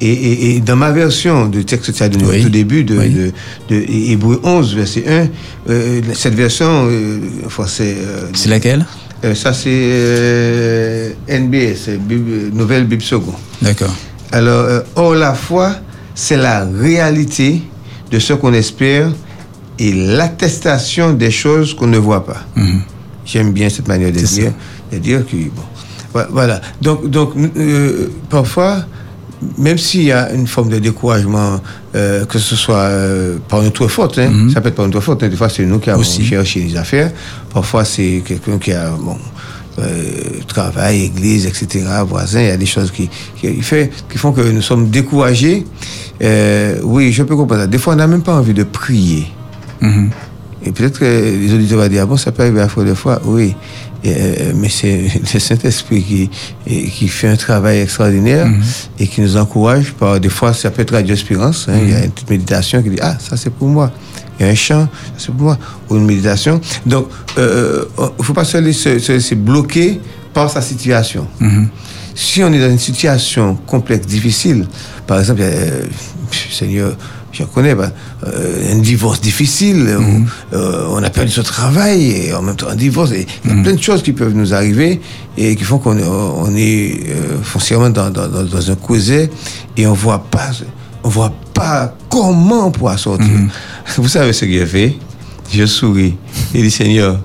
Et, 0.00 0.08
et, 0.12 0.56
et 0.56 0.60
dans 0.60 0.76
ma 0.76 0.90
version 0.92 1.46
du 1.46 1.64
texte 1.64 1.86
que 1.92 1.96
tu 1.96 2.02
as 2.02 2.08
donné 2.08 2.24
Oui. 2.28 2.40
au 2.40 2.42
tout 2.44 2.48
début 2.50 2.84
de, 2.84 2.98
Oui. 2.98 3.10
de, 3.10 3.32
de 3.70 3.84
Hébreu 4.10 4.40
11, 4.42 4.74
verset 4.74 5.04
1, 5.08 5.28
euh, 5.70 6.00
cette 6.14 6.34
version, 6.34 6.86
euh, 6.88 7.18
enfin, 7.46 7.64
c'est 7.66 7.94
euh, 7.98 8.28
C'est 8.34 8.48
laquelle? 8.50 8.84
Euh, 9.24 9.34
ça, 9.34 9.52
c'est 9.52 9.68
euh, 10.28 11.10
NBS, 11.28 11.88
Bible- 11.98 12.50
Nouvelle 12.52 12.84
Bible 12.86 13.02
Seconde. 13.02 13.34
D'accord. 13.62 13.94
Alors, 14.32 14.82
or, 14.96 15.14
la 15.14 15.34
foi, 15.34 15.76
c'est 16.14 16.36
la 16.36 16.64
réalité 16.64 17.62
de 18.10 18.18
ce 18.18 18.32
qu'on 18.34 18.52
espère 18.52 19.10
et 19.78 19.92
l'attestation 19.92 21.12
des 21.14 21.30
choses 21.30 21.74
qu'on 21.74 21.86
ne 21.86 21.98
voit 21.98 22.24
pas. 22.26 22.44
J'aime 23.24 23.52
bien 23.52 23.68
cette 23.70 23.88
manière 23.88 24.12
de 24.12 24.18
dire, 24.20 24.52
de 24.92 24.98
dire 24.98 25.24
que, 25.26 25.36
bon, 25.36 25.62
voilà. 26.30 26.60
Donc, 26.80 27.08
donc 27.10 27.32
euh, 27.56 28.08
parfois, 28.30 28.84
même 29.58 29.78
s'il 29.78 30.02
y 30.02 30.12
a 30.12 30.32
une 30.32 30.46
forme 30.46 30.68
de 30.70 30.78
découragement, 30.78 31.60
euh, 31.94 32.24
que 32.24 32.38
ce 32.38 32.56
soit 32.56 32.76
euh, 32.76 33.36
par 33.48 33.62
notre 33.62 33.88
faute, 33.88 34.18
hein, 34.18 34.48
ça 34.52 34.60
peut 34.60 34.68
être 34.68 34.74
par 34.74 34.86
notre 34.86 35.00
faute, 35.00 35.22
hein, 35.22 35.28
des 35.28 35.36
fois 35.36 35.48
c'est 35.48 35.64
nous 35.64 35.78
qui 35.78 35.90
avons 35.90 36.00
Aussi. 36.00 36.24
cherché 36.24 36.60
les 36.60 36.76
affaires, 36.76 37.12
parfois 37.52 37.84
c'est 37.84 38.22
quelqu'un 38.24 38.58
qui 38.58 38.72
a, 38.72 38.90
bon, 38.90 39.16
euh, 39.78 40.02
travail, 40.46 41.04
église, 41.04 41.46
etc., 41.46 41.84
voisin, 42.06 42.40
il 42.40 42.46
y 42.46 42.50
a 42.50 42.56
des 42.56 42.66
choses 42.66 42.90
qui, 42.90 43.08
qui, 43.40 43.60
fait, 43.62 43.90
qui 44.10 44.18
font 44.18 44.32
que 44.32 44.40
nous 44.40 44.62
sommes 44.62 44.90
découragés. 44.90 45.66
Oui, 46.20 47.12
je 47.12 47.22
peux 47.22 47.36
comprendre 47.36 47.62
ça. 47.62 47.66
Des 47.66 47.78
fois, 47.78 47.94
on 47.94 47.96
n'a 47.96 48.06
même 48.06 48.22
pas 48.22 48.34
envie 48.34 48.54
de 48.54 48.62
prier. 48.62 49.26
Mhm. 49.80 50.10
Et 50.66 50.72
peut-être 50.72 50.98
que 50.98 51.04
les 51.04 51.52
auditeurs 51.52 51.80
vont 51.80 51.88
dire, 51.88 52.02
ah 52.02 52.06
bon, 52.06 52.16
ça 52.16 52.32
peut 52.32 52.42
arriver 52.42 52.60
à 52.60 52.68
fois 52.68 52.84
de 52.84 52.94
fois, 52.94 53.20
oui. 53.24 53.54
Euh, 54.06 54.52
mais 54.54 54.68
c'est 54.68 55.08
le 55.34 55.40
Saint-Esprit 55.40 56.02
qui, 56.02 56.30
qui 56.90 57.08
fait 57.08 57.28
un 57.28 57.36
travail 57.36 57.78
extraordinaire 57.80 58.46
et 58.98 59.06
qui 59.06 59.20
nous 59.22 59.36
encourage. 59.36 59.92
Par, 59.92 60.20
des 60.20 60.28
fois, 60.28 60.52
ça 60.52 60.70
peut 60.70 60.82
être 60.82 60.92
Radio 60.92 61.14
Espérance. 61.14 61.66
hein, 61.68 61.78
Il 61.82 61.90
y 61.90 61.94
a 61.94 62.04
une 62.04 62.10
petite 62.10 62.28
méditation 62.30 62.82
qui 62.82 62.90
dit, 62.90 62.98
ah, 63.00 63.16
ça 63.18 63.36
c'est 63.36 63.50
pour 63.50 63.68
moi. 63.68 63.90
Il 64.38 64.44
y 64.44 64.48
a 64.48 64.52
un 64.52 64.54
chant, 64.54 64.88
ça 65.16 65.18
c'est 65.18 65.32
pour 65.32 65.42
moi. 65.44 65.58
Ou 65.88 65.96
une 65.96 66.04
méditation. 66.04 66.60
Donc, 66.84 67.08
euh, 67.38 67.84
il 67.98 68.04
ne 68.18 68.22
faut 68.24 68.34
pas 68.34 68.44
se 68.44 68.58
laisser, 68.58 68.98
se 68.98 69.12
laisser 69.12 69.36
bloquer 69.36 70.00
par 70.34 70.50
sa 70.50 70.60
situation. 70.60 71.26
Si 72.14 72.42
on 72.44 72.52
est 72.52 72.60
dans 72.60 72.70
une 72.70 72.78
situation 72.78 73.56
complexe, 73.66 74.06
difficile, 74.06 74.66
par 75.06 75.18
exemple, 75.20 75.40
euh, 75.42 75.82
Seigneur, 76.50 76.96
je 77.34 77.44
connais, 77.44 77.74
bah, 77.74 77.90
euh, 78.26 78.72
un 78.72 78.78
divorce 78.78 79.20
difficile, 79.20 79.96
où, 79.98 80.56
euh, 80.56 80.86
on 80.90 81.02
a 81.02 81.10
perdu 81.10 81.30
son 81.30 81.42
travail, 81.42 82.10
et 82.10 82.34
en 82.34 82.42
même 82.42 82.56
temps 82.56 82.68
un 82.68 82.76
divorce, 82.76 83.12
et 83.12 83.26
il 83.44 83.50
y 83.50 83.58
a 83.58 83.62
plein 83.62 83.74
de 83.74 83.82
choses 83.82 84.02
qui 84.02 84.12
peuvent 84.12 84.34
nous 84.34 84.54
arriver 84.54 85.00
et 85.36 85.56
qui 85.56 85.64
font 85.64 85.78
qu'on 85.78 85.98
est, 85.98 86.04
on 86.04 86.54
est 86.56 87.00
euh, 87.08 87.42
foncièrement 87.42 87.90
dans, 87.90 88.10
dans, 88.10 88.70
un 88.70 88.74
causé 88.76 89.30
et 89.76 89.86
on 89.86 89.94
voit 89.94 90.24
pas, 90.30 90.50
on 91.02 91.08
voit 91.08 91.32
pas 91.52 91.94
comment 92.08 92.68
on 92.68 92.70
pourra 92.70 92.96
sortir. 92.96 93.26
Vous 93.96 94.08
savez 94.08 94.32
ce 94.32 94.44
que 94.44 94.52
j'ai 94.52 94.66
fait? 94.66 94.96
Je 95.52 95.66
souris 95.66 96.14
et 96.54 96.62
dis 96.62 96.70
Seigneur, 96.70 97.20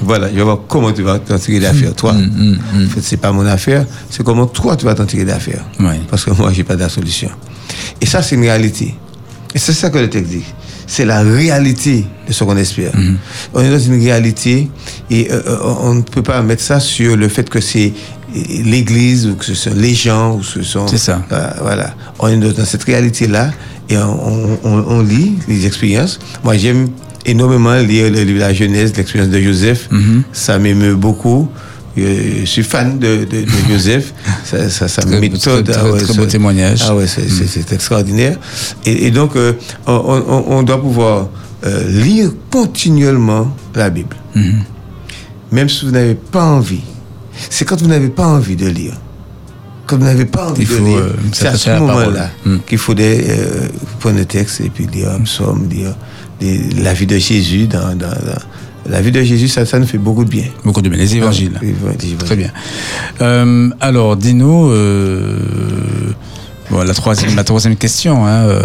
voilà, 0.00 0.28
je 0.30 0.34
vais 0.34 0.42
voir 0.42 0.60
comment 0.68 0.92
tu 0.92 1.02
vas 1.02 1.18
t'en 1.18 1.38
tirer 1.38 1.60
d'affaire, 1.60 1.94
toi. 1.94 2.12
En 2.12 2.88
fait, 2.88 3.00
c'est 3.00 3.16
pas 3.16 3.32
mon 3.32 3.46
affaire, 3.46 3.86
c'est 4.10 4.22
comment 4.22 4.46
toi 4.46 4.76
tu 4.76 4.84
vas 4.84 4.94
t'en 4.94 5.06
tirer 5.06 5.24
d'affaire. 5.24 5.64
Oui. 5.80 5.94
Parce 6.10 6.24
que 6.24 6.30
moi, 6.30 6.52
j'ai 6.52 6.64
pas 6.64 6.76
de 6.76 6.80
la 6.80 6.88
solution. 6.88 7.30
Et 8.00 8.06
ça, 8.06 8.22
c'est 8.22 8.34
une 8.34 8.42
réalité. 8.42 8.94
Et 9.54 9.58
c'est 9.58 9.72
ça 9.72 9.90
que 9.90 9.98
le 9.98 10.10
texte 10.10 10.30
dit. 10.30 10.42
C'est 10.86 11.04
la 11.04 11.20
réalité 11.22 12.04
de 12.28 12.32
ce 12.32 12.44
qu'on 12.44 12.56
espère. 12.56 12.92
On 13.54 13.60
est 13.62 13.70
dans 13.70 13.78
une 13.78 14.02
réalité 14.02 14.68
et 15.10 15.30
euh, 15.30 15.40
euh, 15.46 15.58
on 15.80 15.94
ne 15.94 16.02
peut 16.02 16.22
pas 16.22 16.42
mettre 16.42 16.62
ça 16.62 16.80
sur 16.80 17.16
le 17.16 17.28
fait 17.28 17.48
que 17.48 17.60
c'est 17.60 17.92
l'Église 18.48 19.26
ou 19.26 19.34
que 19.36 19.44
ce 19.44 19.54
sont 19.54 19.72
les 19.74 19.94
gens 19.94 20.34
ou 20.34 20.38
que 20.38 20.44
ce 20.46 20.62
sont. 20.62 20.86
C'est 20.86 20.98
ça. 20.98 21.22
Euh, 21.32 21.50
voilà. 21.62 21.94
On 22.18 22.28
est 22.28 22.36
dans 22.36 22.64
cette 22.64 22.84
réalité-là 22.84 23.50
et 23.88 23.96
on, 23.96 24.58
on- 24.64 24.84
on 24.88 25.02
lit 25.02 25.34
les 25.48 25.66
expériences. 25.66 26.18
Moi, 26.42 26.56
j'aime 26.56 26.88
énormément 27.24 27.74
lire 27.76 28.10
le 28.10 28.22
livre 28.24 28.34
de 28.38 28.40
la 28.40 28.52
Genèse, 28.52 28.92
l'expérience 28.96 29.30
de 29.30 29.40
Joseph. 29.40 29.88
Ça 30.32 30.58
m'émeut 30.58 30.96
beaucoup. 30.96 31.48
Je 31.96 32.44
suis 32.44 32.62
fan 32.64 32.98
de, 32.98 33.18
de, 33.24 33.42
de 33.42 33.46
Joseph. 33.70 34.12
Ça, 34.44 34.68
ça, 34.68 34.88
ça 34.88 35.02
Très- 35.02 35.20
méthode. 35.20 35.64
très- 35.70 35.80
très- 35.92 35.98
très 36.00 36.14
beau 36.14 36.26
témoignage. 36.26 36.80
Ah 36.88 36.94
ouais, 36.94 37.06
c'est 37.06 37.28
c'est 37.28 37.72
extraordinaire. 37.72 38.36
Et, 38.84 39.06
et 39.06 39.10
donc, 39.10 39.36
euh, 39.36 39.52
on, 39.86 39.92
on- 39.92 40.44
on 40.58 40.62
doit 40.64 40.80
pouvoir 40.80 41.28
euh, 41.64 41.88
lire 41.88 42.30
continuellement 42.50 43.54
la 43.74 43.90
Bible. 43.90 44.16
Même 45.52 45.68
si 45.68 45.84
vous 45.86 45.92
n'avez 45.92 46.14
pas 46.16 46.42
envie. 46.44 46.80
C'est 47.50 47.64
quand 47.64 47.80
vous 47.80 47.86
n'avez 47.88 48.08
pas 48.08 48.26
envie 48.26 48.56
de 48.56 48.66
lire. 48.66 48.94
Quand 49.86 49.96
vous 49.98 50.04
n'avez 50.04 50.24
pas 50.24 50.48
envie 50.48 50.62
Il 50.62 50.68
de 50.68 50.74
faut, 50.74 50.84
lire, 50.84 50.96
euh, 50.98 51.12
c'est 51.32 51.46
à 51.46 51.56
ce 51.56 51.70
moment-là 51.70 52.30
Mm. 52.46 52.56
qu'il 52.66 52.78
faudrait 52.78 53.24
euh, 53.28 53.68
prendre 54.00 54.16
le 54.18 54.24
texte 54.24 54.60
et 54.62 54.70
puis 54.70 54.86
lire 54.86 55.10
un 55.10 55.20
psaume, 55.20 55.68
lire 55.70 55.94
des- 56.40 56.58
la 56.82 56.92
vie 56.94 57.06
de 57.06 57.18
Jésus. 57.18 57.66
Dans, 57.66 57.94
dans- 57.94 58.08
dans- 58.08 58.42
la 58.88 59.00
vie 59.00 59.12
de 59.12 59.22
Jésus, 59.22 59.48
ça, 59.48 59.64
ça 59.66 59.78
nous 59.78 59.86
fait 59.86 59.98
beaucoup 59.98 60.24
de 60.24 60.30
bien. 60.30 60.44
Beaucoup 60.64 60.82
de 60.82 60.88
bien. 60.88 60.98
Les 60.98 61.16
évangiles. 61.16 61.52
Ah, 61.56 61.60
les 61.62 61.70
évangiles. 61.70 62.16
Très 62.18 62.36
bien. 62.36 62.50
Euh, 63.20 63.70
alors, 63.80 64.16
dis-nous, 64.16 64.68
euh, 64.70 65.38
bon, 66.70 66.82
la, 66.82 66.94
troisième, 66.94 67.34
la 67.34 67.44
troisième 67.44 67.76
question 67.76 68.26
hein, 68.26 68.44
euh, 68.44 68.62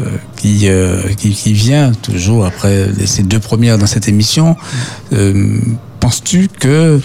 euh, 0.00 0.04
qui, 0.36 0.68
euh, 0.68 1.02
qui, 1.16 1.30
qui 1.30 1.52
vient 1.52 1.92
toujours 1.92 2.46
après 2.46 2.88
ces 3.06 3.22
deux 3.22 3.40
premières 3.40 3.78
dans 3.78 3.86
cette 3.86 4.08
émission. 4.08 4.56
Euh, 5.12 5.58
Penses-tu 6.00 6.48
que 6.48 7.00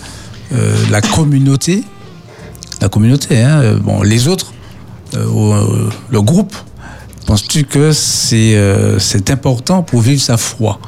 euh, 0.51 0.75
la 0.91 0.99
communauté, 0.99 1.85
la 2.81 2.89
communauté, 2.89 3.41
hein, 3.41 3.61
euh, 3.61 3.79
bon, 3.79 4.01
les 4.03 4.27
autres, 4.27 4.51
euh, 5.15 5.25
euh, 5.25 5.89
le 6.09 6.21
groupe, 6.21 6.53
penses-tu 7.25 7.63
que 7.63 7.93
c'est 7.93 8.57
euh, 8.57 8.99
c'est 8.99 9.31
important 9.31 9.83
pour 9.83 10.01
vivre 10.01 10.21
sa 10.21 10.35
foi? 10.35 10.81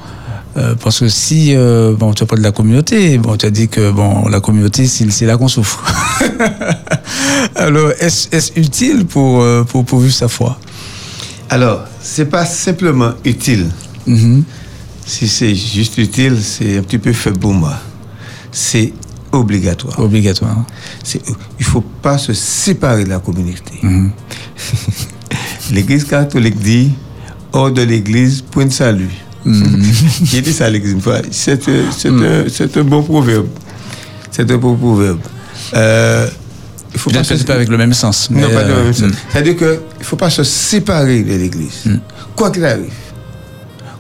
Euh, 0.58 0.76
parce 0.76 0.99
que 0.99 1.08
si 1.08 1.56
euh, 1.56 1.95
bon 1.97 2.14
tu 2.14 2.24
as 2.24 2.26
pas 2.26 2.36
de 2.36 2.41
la 2.43 2.52
communauté, 2.52 3.18
bon 3.18 3.38
tu 3.38 3.45
as 3.45 3.49
dit 3.52 3.68
que 3.70 3.91
bon 3.91 4.28
la 4.28 4.39
communauté 4.41 4.86
c'est 4.88 5.26
là 5.26 5.38
qu'on 5.38 5.47
souffre. 5.47 5.84
Alors 7.56 7.91
est-ce 7.99 8.28
est 8.36 8.58
utile 8.58 9.06
pour, 9.06 9.41
euh, 9.41 9.64
pour 9.64 9.86
pour 9.86 9.99
vivre 9.99 10.14
sa 10.14 10.28
foi? 10.28 10.58
Alors, 11.49 11.82
c'est 12.02 12.26
pas 12.30 12.45
simplement 12.45 13.12
utile. 13.26 13.68
Mhm. 14.08 14.43
Si 15.06 15.28
c'est 15.28 15.54
juste 15.54 15.97
utile, 15.97 16.38
c'est 16.41 16.78
un 16.78 16.82
petit 16.82 16.97
peu 16.97 17.12
faible 17.12 17.39
pour 17.39 17.54
moi. 17.54 17.74
C'est 18.54 18.93
obligatoire. 19.34 19.99
Obligatoire. 19.99 20.64
C'est- 21.04 21.22
il 21.60 21.66
faut 21.66 21.82
pas 22.02 22.18
se 22.18 22.32
séparer 22.34 23.04
de 23.04 23.10
la 23.10 23.20
communauté. 23.20 23.74
Mhm. 23.84 24.12
L'Église 25.74 26.06
catholique 26.06 26.58
dit 26.60 26.91
hors 27.52 27.72
de 27.72 27.82
l'Église, 27.82 28.41
point 28.41 28.66
de 28.66 28.72
salut. 28.72 29.12
Mhm. 29.46 29.84
J'ai 30.24 30.42
dit 30.42 30.54
ça 30.54 30.66
à 30.66 30.70
l'Église 30.70 30.94
une 30.94 31.02
fois. 31.02 31.20
C'est 31.32 31.68
un- 31.68 31.92
c'est 31.96 32.10
un, 32.10 32.44
c'est 32.50 32.78
un 32.78 32.84
bon 32.84 33.04
proverbe. 33.04 33.48
C'est 34.32 34.50
un 34.50 34.58
bon 34.58 34.76
proverbe. 34.76 35.20
Euh, 35.74 36.28
il 36.94 37.00
faut 37.00 37.10
Peut-être 37.10 37.36
se- 37.36 37.44
pas 37.44 37.54
avec 37.56 37.70
le 37.70 37.78
même 37.78 37.94
sens. 37.94 38.30
non, 38.30 38.39
mais, 38.48 38.54
pas 38.54 38.60
euh, 38.62 38.84
même 38.86 38.94
sens. 38.94 39.10
mm. 39.10 39.14
C'est-à-dire 39.32 39.58
qu'il 39.58 39.68
ne 40.00 40.04
faut 40.04 40.16
pas 40.16 40.30
se 40.30 40.44
séparer 40.44 41.24
de 41.24 41.34
l'Église. 41.36 41.84
Quoi 42.36 42.52
qu'il 42.52 42.66
arrive. 42.66 42.92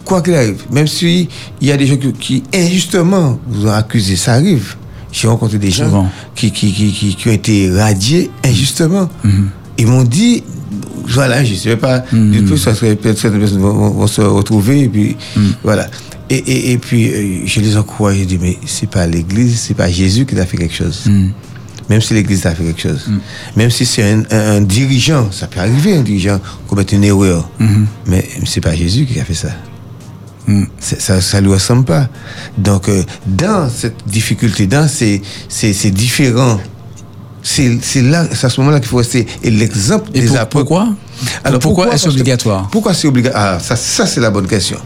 Quoi 0.05 0.21
qu'il 0.21 0.33
arrive. 0.35 0.63
Même 0.71 0.87
s'il 0.87 1.27
y 1.61 1.71
a 1.71 1.77
des 1.77 1.85
gens 1.87 1.97
qui, 2.19 2.43
injustement 2.53 3.39
vous 3.47 3.67
ont 3.67 3.71
accusé, 3.71 4.15
ça 4.15 4.33
arrive. 4.33 4.75
J'ai 5.11 5.27
rencontré 5.27 5.57
des 5.57 5.71
gens 5.71 6.09
qui, 6.35 6.51
qui, 6.51 6.71
qui, 6.73 6.91
qui, 6.93 7.15
qui 7.15 7.27
ont 7.29 7.33
été 7.33 7.69
radiés 7.71 8.31
injustement. 8.45 9.09
Mhm. 9.23 9.49
Ils 9.77 9.87
m'ont 9.87 10.03
dit, 10.03 10.43
voilà, 11.13 11.43
je 11.43 11.53
ne 11.53 11.57
sais 11.57 11.77
pas, 11.77 11.99
du 12.11 12.43
coup, 12.45 12.57
ça 12.57 12.73
serait 12.75 12.95
peut-être 12.95 13.17
certaines 13.19 13.39
personnes 13.39 13.59
vont, 13.61 13.89
vont- 13.91 14.07
se 14.07 14.21
retrouver, 14.21 14.81
et 14.81 14.89
puis 14.89 15.15
Mhm. 15.35 15.53
voilà. 15.63 15.89
Et, 16.29 16.35
et, 16.37 16.71
et 16.71 16.77
puis, 16.77 17.09
euh, 17.09 17.41
je 17.45 17.59
les 17.59 17.75
encourage, 17.77 18.17
je 18.19 18.23
dis, 18.23 18.37
mais 18.41 18.57
c'est 18.65 18.89
pas 18.89 19.05
l'Église, 19.07 19.59
c'est 19.59 19.73
pas 19.73 19.89
Jésus 19.91 20.25
qui 20.25 20.39
a 20.39 20.45
fait 20.45 20.57
quelque 20.57 20.73
chose. 20.75 21.03
Mhm. 21.07 21.31
Même 21.89 21.99
si 22.01 22.13
l'Église 22.13 22.45
a 22.45 22.55
fait 22.55 22.63
quelque 22.63 22.81
chose. 22.81 23.05
Même 23.57 23.69
si 23.69 23.85
c'est 23.85 24.03
un, 24.03 24.23
un- 24.31 24.57
un 24.57 24.61
dirigeant, 24.61 25.29
ça 25.31 25.47
peut 25.47 25.59
arriver, 25.59 25.97
un 25.97 26.01
dirigeant 26.03 26.39
commettre 26.67 26.93
une 26.93 27.03
erreur. 27.03 27.49
Mais 28.07 28.25
c'est 28.45 28.61
pas 28.61 28.73
Jésus 28.75 29.05
qui 29.05 29.19
a 29.19 29.25
fait 29.25 29.33
ça. 29.33 29.49
Ça 30.79 31.21
ça 31.21 31.39
lui 31.41 31.49
ressemble 31.49 31.85
pas. 31.85 32.09
Donc, 32.57 32.89
euh, 32.89 33.03
dans 33.27 33.69
cette 33.69 33.95
difficulté, 34.07 34.67
dans 34.67 34.87
ces, 34.87 35.21
ces, 35.49 35.71
ces 35.73 35.91
différents, 35.91 36.59
c'est 37.43 38.01
là, 38.01 38.25
à 38.29 38.49
ce 38.49 38.59
moment-là 38.61 38.79
qu'il 38.79 38.89
faut 38.89 38.97
rester. 38.97 39.25
Et 39.43 39.49
l'exemple 39.51 40.11
des 40.11 40.23
pour- 40.23 40.37
apôtres. 40.37 40.49
pourquoi 40.65 40.87
Pourquoi 41.59 41.93
est-ce 41.93 42.05
que- 42.05 42.09
obligatoire 42.11 42.67
Pourquoi 42.71 42.93
c'est 42.93 43.07
obligatoire 43.07 43.55
Ah, 43.57 43.59
ça, 43.59 43.75
ça 43.75 44.05
c'est 44.05 44.19
la 44.21 44.29
bonne 44.29 44.47
question. 44.47 44.77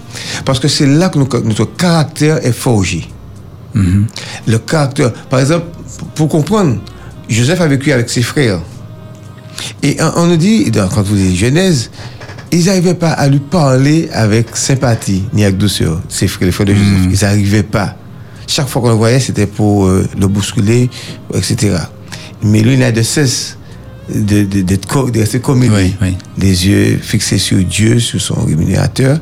Parce 0.46 0.60
que 0.60 0.68
c'est 0.68 0.86
là 0.88 1.10
que 1.10 1.18
nous- 1.20 1.28
notre 1.44 1.66
caractère 1.76 2.46
est 2.46 2.52
forgé. 2.54 3.08
Le 3.74 4.58
caractère. 4.60 5.12
Par 5.30 5.40
exemple, 5.42 5.66
pour- 6.16 6.30
comprendre, 6.30 6.78
Joseph 7.28 7.60
a 7.60 7.68
vécu 7.68 7.92
avec 7.92 8.10
ses 8.10 8.22
frères. 8.22 8.60
Et 9.84 9.98
on, 10.16 10.28
nous 10.28 10.38
dit, 10.38 10.72
quand 10.74 11.02
vous 11.02 11.16
dites 11.16 11.36
Genèse, 11.36 11.90
ils 12.52 12.66
n'arrivaient 12.66 12.94
pas 12.94 13.12
à 13.12 13.28
lui 13.28 13.40
parler 13.40 14.10
avec 14.14 14.56
sympathie 14.56 15.24
ni 15.34 15.44
avec 15.44 15.58
douceur. 15.58 16.02
Ses 16.08 16.28
frères, 16.28 16.46
les 16.46 16.52
frères 16.54 16.68
de 16.68 16.74
Joseph, 16.74 17.08
ils 17.12 17.20
n'arrivaient 17.26 17.64
pas. 17.64 17.96
Chaque 18.48 18.68
fois 18.70 18.82
qu'on 18.82 18.90
le 18.90 18.96
voyait, 18.96 19.20
c'était 19.20 19.48
pour 19.48 19.88
euh, 19.88 20.08
le 20.18 20.28
bousculer, 20.28 20.90
etc. 21.34 21.78
Mais 22.44 22.62
lui, 22.62 22.74
il 22.74 22.80
n'a 22.80 22.92
de 22.92 23.02
cesse 23.02 23.58
de, 24.14 24.46
rester 25.20 25.40
comme 25.40 25.64
il 25.64 25.72
Oui, 25.72 25.82
est. 25.82 25.94
oui. 26.04 26.18
Les 26.38 26.68
yeux 26.68 27.00
fixés 27.02 27.40
sur 27.40 27.58
Dieu, 27.58 28.00
sur 28.00 28.22
son 28.22 28.36
rémunérateur, 28.46 29.20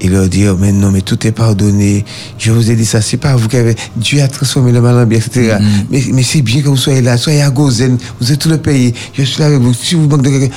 et 0.00 0.08
leur 0.08 0.28
dire, 0.28 0.56
mais 0.58 0.72
non, 0.72 0.90
mais 0.90 1.00
tout 1.00 1.26
est 1.26 1.32
pardonné. 1.32 2.04
Je 2.38 2.52
vous 2.52 2.70
ai 2.70 2.76
dit 2.76 2.84
ça, 2.84 3.00
c'est 3.00 3.16
pas 3.16 3.34
vous 3.34 3.48
qui 3.48 3.56
avez, 3.56 3.74
Dieu 3.96 4.20
a 4.22 4.28
transformé 4.28 4.72
le 4.72 4.82
mal 4.82 4.94
en 4.98 5.06
bien, 5.06 5.18
etc. 5.18 5.56
Mais, 5.90 6.02
mais 6.12 6.22
c'est 6.22 6.42
bien 6.42 6.60
que 6.60 6.68
vous 6.68 6.76
soyez 6.76 7.00
là, 7.00 7.16
soyez 7.16 7.40
à 7.40 7.48
Gozen, 7.50 7.96
vous 8.20 8.30
êtes 8.30 8.38
tout 8.40 8.50
le 8.50 8.58
pays, 8.58 8.92
je 9.14 9.22
suis 9.22 9.40
là 9.40 9.46
avec 9.46 9.58
vous, 9.60 9.72
si 9.72 9.94
vous 9.94 10.06
manquez 10.06 10.30
de 10.30 10.38
quelqu'un. 10.38 10.54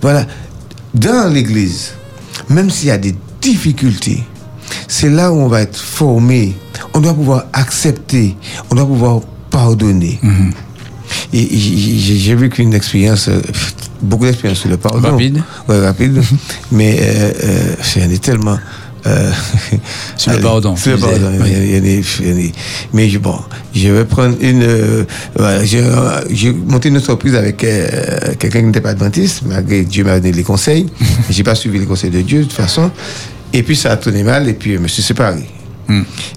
Voilà. 0.00 0.24
Dans 0.94 1.28
l'église, 1.32 1.94
même 2.48 2.70
s'il 2.70 2.88
y 2.88 2.92
a 2.92 2.98
des 2.98 3.14
difficultés, 3.42 4.22
c'est 4.86 5.10
là 5.10 5.32
où 5.32 5.36
on 5.36 5.48
va 5.48 5.62
être 5.62 5.76
formé. 5.80 6.54
On 6.94 7.00
doit 7.00 7.14
pouvoir 7.14 7.46
accepter, 7.52 8.36
on 8.70 8.76
doit 8.76 8.86
pouvoir 8.86 9.20
pardonner. 9.50 10.20
J'ai- 10.22 10.30
j'ai 11.32 12.18
j'ai 12.18 12.34
vécu 12.34 12.62
une 12.62 12.74
expérience, 12.74 13.28
euh, 13.28 13.40
beaucoup 14.02 14.24
d'expérience 14.26 14.60
sur 14.60 14.70
le 14.70 14.76
pardon. 14.76 15.10
Rapide 15.12 15.42
Ouais, 15.68 15.80
rapide. 15.80 16.20
Mais 16.72 16.98
euh, 17.00 17.32
euh, 17.44 17.74
j'en 17.94 18.10
ai 18.10 18.18
tellement. 18.18 18.58
euh, 19.06 19.30
Sur 20.16 20.32
le 20.32 20.40
pardon, 20.40 20.74
Sur 20.76 20.92
le 20.92 20.98
pardon. 20.98 21.30
oui. 21.40 21.50
il 21.50 21.52
y 21.52 21.56
en 21.56 21.60
a- 21.60 21.64
il 21.64 21.70
y 21.70 21.74
a- 21.74 22.00
il 22.20 22.28
y 22.28 22.32
en 22.46 22.48
a- 22.48 22.52
Mais 22.92 23.08
je- 23.08 23.18
bon, 23.18 23.38
je 23.74 23.88
vais 23.88 24.04
prendre 24.04 24.36
une. 24.40 24.62
euh, 24.62 25.04
voilà, 25.36 25.58
euh, 25.60 26.20
j'ai 26.30 26.52
monté 26.52 26.88
une 26.88 26.96
entreprise 26.96 27.34
avec 27.36 27.62
euh, 27.64 28.34
quelqu'un 28.38 28.60
qui 28.60 28.66
n'était 28.66 28.80
pas 28.80 28.90
adventiste, 28.90 29.42
malgré 29.46 29.82
Dieu 29.84 30.04
m'a 30.04 30.18
donné 30.18 30.32
les 30.32 30.42
conseils. 30.42 30.86
j'ai 31.30 31.42
pas 31.44 31.54
suivi 31.54 31.78
les 31.78 31.86
conseils 31.86 32.10
de 32.10 32.20
Dieu 32.22 32.38
de 32.40 32.44
toute 32.44 32.52
façon. 32.54 32.90
Et 33.52 33.62
puis 33.62 33.76
ça 33.76 33.92
a 33.92 33.96
tourné 33.96 34.22
mal 34.24 34.48
et 34.48 34.54
puis 34.54 34.74
je 34.74 34.78
me 34.78 34.88
suis 34.88 35.02
séparé. 35.02 35.48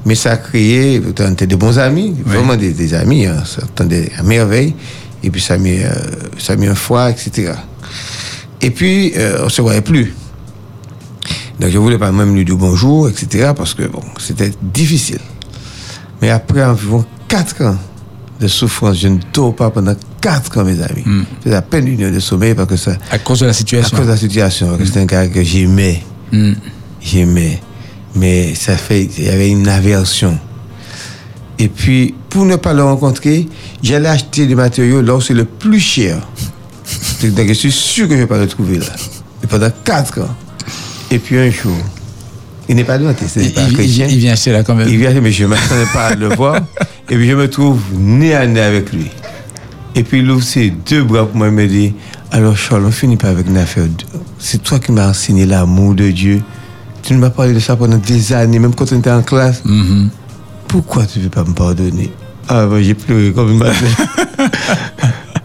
Mais 0.06 0.16
ça 0.16 0.32
a 0.34 0.38
créé, 0.38 1.02
on 1.20 1.32
était 1.32 1.48
de 1.48 1.56
bons 1.56 1.80
amis, 1.80 2.16
vraiment 2.26 2.56
des, 2.56 2.72
des 2.74 2.94
amis, 2.94 3.26
hein, 3.26 3.44
ça 3.46 3.64
attendait 3.64 4.12
à 4.18 4.24
merveille. 4.24 4.76
Et 5.24 5.32
puis 5.32 5.42
ça 5.42 5.56
a 5.56 5.58
mis, 5.58 5.80
euh, 5.80 5.90
ça 6.38 6.54
a 6.54 6.56
mis 6.56 6.68
un 6.68 6.76
foie, 6.76 7.10
etc. 7.12 7.52
Et 8.62 8.72
puis, 8.72 9.14
euh, 9.18 9.44
on 9.46 9.50
se 9.50 9.62
voyait 9.62 9.82
plus. 9.82 10.14
Donc 11.60 11.72
je 11.72 11.78
voulais 11.78 11.98
pas 11.98 12.12
même 12.12 12.34
lui 12.36 12.46
dire 12.46 12.56
bonjour, 12.56 13.10
etc. 13.10 13.52
Parce 13.56 13.74
que 13.74 13.84
bon, 13.84 14.02
c'était 14.18 14.52
difficile. 14.62 15.20
Mais 16.22 16.30
après 16.30 16.64
environ 16.64 17.04
4 17.28 17.66
ans 17.66 17.78
de 18.40 18.48
souffrance, 18.48 18.98
je 18.98 19.10
ne 19.10 19.20
dors 19.34 19.54
pas 19.54 19.70
pendant 19.70 19.96
4 20.22 20.58
ans, 20.60 20.64
mes 20.64 20.82
amis. 20.82 21.04
C'est 21.44 21.54
à 21.54 21.62
peine 21.62 21.88
une 21.88 22.02
heure 22.04 22.12
de 22.14 22.20
sommeil 22.20 22.54
parce 22.54 22.70
que 22.70 22.78
ça, 22.78 22.94
À 23.12 23.20
cause 23.20 23.42
de 23.42 23.46
la 23.46 23.52
à 23.52 23.54
situation. 23.54 23.98
cause 23.98 24.06
de 24.08 24.12
la 24.12 24.18
situation, 24.18 24.68
parce 24.68 24.80
que 24.80 24.86
c'était 24.86 25.00
un 25.02 25.06
gars 25.06 25.28
que 25.28 25.44
j'aimais. 25.44 26.02
Mm. 26.32 26.54
J'aimais. 27.02 27.62
Mais 28.16 28.56
ça 28.56 28.76
fait, 28.78 29.08
il 29.18 29.26
y 29.26 29.30
avait 29.30 29.50
une 29.50 29.68
aversion. 29.68 30.38
Et 31.58 31.68
puis, 31.68 32.16
pour 32.30 32.46
ne 32.46 32.56
pas 32.56 32.74
le 32.74 32.84
rencontrer, 32.84 33.48
j'allais 33.84 34.10
acheter 34.10 34.48
des 34.48 34.56
matériaux 34.56 35.02
là 35.02 35.16
où 35.16 35.22
c'est 35.22 35.34
le 35.34 35.46
plus 35.46 35.80
cher. 35.80 36.18
Donc, 37.24 37.48
je 37.48 37.54
suis 37.54 37.72
sûr 37.72 38.06
que 38.08 38.12
je 38.14 38.16
ne 38.18 38.22
vais 38.24 38.28
pas 38.28 38.38
le 38.40 38.48
trouver 38.48 38.78
là. 38.80 38.86
Et 39.44 39.48
pendant 39.48 39.70
4 39.84 40.22
ans. 40.22 40.36
Et 41.12 41.20
puis 41.20 41.38
un 41.38 41.50
jour, 41.50 41.76
il 42.68 42.76
n'est 42.76 42.84
pas 42.84 42.94
adventiste, 42.94 43.36
il 43.38 43.42
n'est 43.44 43.48
Il, 43.50 43.54
pas 43.54 43.62
il- 43.64 43.74
chrétien. 43.74 44.08
il 44.10 44.18
vient 44.20 44.34
acheter 44.34 44.52
là 44.52 44.64
quand 44.64 44.76
même. 44.76 44.88
Il 44.88 44.98
vient, 44.98 45.12
mais 45.22 45.32
je 45.32 45.44
ne 45.44 45.50
m'attendais 45.50 45.86
pas 45.94 46.08
à 46.08 46.16
le 46.16 46.30
voir. 46.36 46.56
Et 47.10 47.16
puis 47.16 47.28
je 47.28 47.36
me 47.36 47.50
trouve 47.50 47.80
nez 47.94 48.34
à 48.36 48.46
nez 48.46 48.62
avec 48.62 48.92
lui. 48.94 49.08
Et 49.96 50.04
puis 50.04 50.20
il 50.20 50.30
ouvre 50.30 50.44
ses 50.44 50.70
deux 50.70 51.04
bras 51.04 51.26
pour 51.26 51.36
moi 51.36 51.48
et 51.48 51.52
me 51.52 51.68
dit 51.68 51.94
Alors 52.32 52.56
Charles, 52.56 52.86
on 52.86 52.92
finit 52.92 53.18
pas 53.18 53.30
avec 53.30 53.48
une 53.48 53.58
affaire. 53.58 53.86
C'est 54.38 54.62
toi 54.62 54.80
qui 54.80 54.92
m'as 54.92 55.10
enseigné 55.10 55.46
l'amour 55.46 55.96
de 55.96 56.10
Dieu. 56.12 56.42
Tu 57.04 57.14
ne 57.14 57.20
m'as 57.20 57.30
parlé 57.30 57.54
de 57.54 57.60
ça 57.60 57.76
pendant 57.76 57.98
des 57.98 58.34
années, 58.34 58.60
même 58.60 58.74
quand 58.76 58.92
on 58.92 58.98
était 59.00 59.12
en 59.12 59.22
classe. 59.22 59.62
Mhm. 59.66 60.10
Pourquoi 60.68 61.06
tu 61.06 61.20
ne 61.20 61.24
veux 61.26 61.30
pas 61.30 61.44
me 61.44 61.54
pardonner? 61.54 62.12
Ah, 62.48 62.66
ben, 62.68 62.82
j'ai 62.82 62.94
pleuré 62.94 63.32
comme 63.32 63.52
une 63.52 63.58
madeleine. 63.58 63.92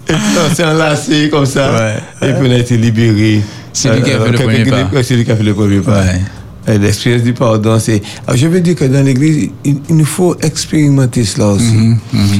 et 0.09 0.13
puis 0.13 0.19
on 0.51 0.55
s'est 0.55 0.65
enlacé 0.65 1.29
comme 1.31 1.47
ça. 1.47 1.73
Ouais. 1.73 2.29
Et 2.29 2.33
puis 2.33 2.49
on 2.49 2.51
a 2.51 2.59
été 2.59 2.77
libérés. 2.77 3.43
C'est 3.73 3.95
lui 3.95 4.03
qui 4.03 4.11
a 4.13 4.19
fait 4.21 4.31
le 4.31 4.39
quelqu'un 4.39 4.45
premier 4.45 4.65
qui- 4.65 4.71
pas. 4.71 4.91
ouais, 4.97 5.03
C'est 5.03 5.17
lui 5.17 5.25
qui 5.25 5.31
a 5.31 5.37
fait 5.37 5.43
le 5.43 5.55
premier 5.55 5.81
pas. 5.81 6.01
Ouais. 6.03 6.21
Euh, 6.69 6.79
L'expérience 6.79 7.23
du 7.23 7.35
pardon, 7.35 7.79
c'est. 7.79 8.01
Alors, 8.27 8.37
je 8.39 8.47
veux 8.47 8.61
dire 8.61 8.75
que 8.75 8.85
dans 8.85 9.05
l'Église, 9.05 9.51
il, 9.65 9.77
il 9.89 9.97
nous 9.97 10.05
faut 10.07 10.35
expérimenter 10.41 11.25
cela 11.25 11.49
aussi. 11.49 11.75
Mhm, 11.75 11.99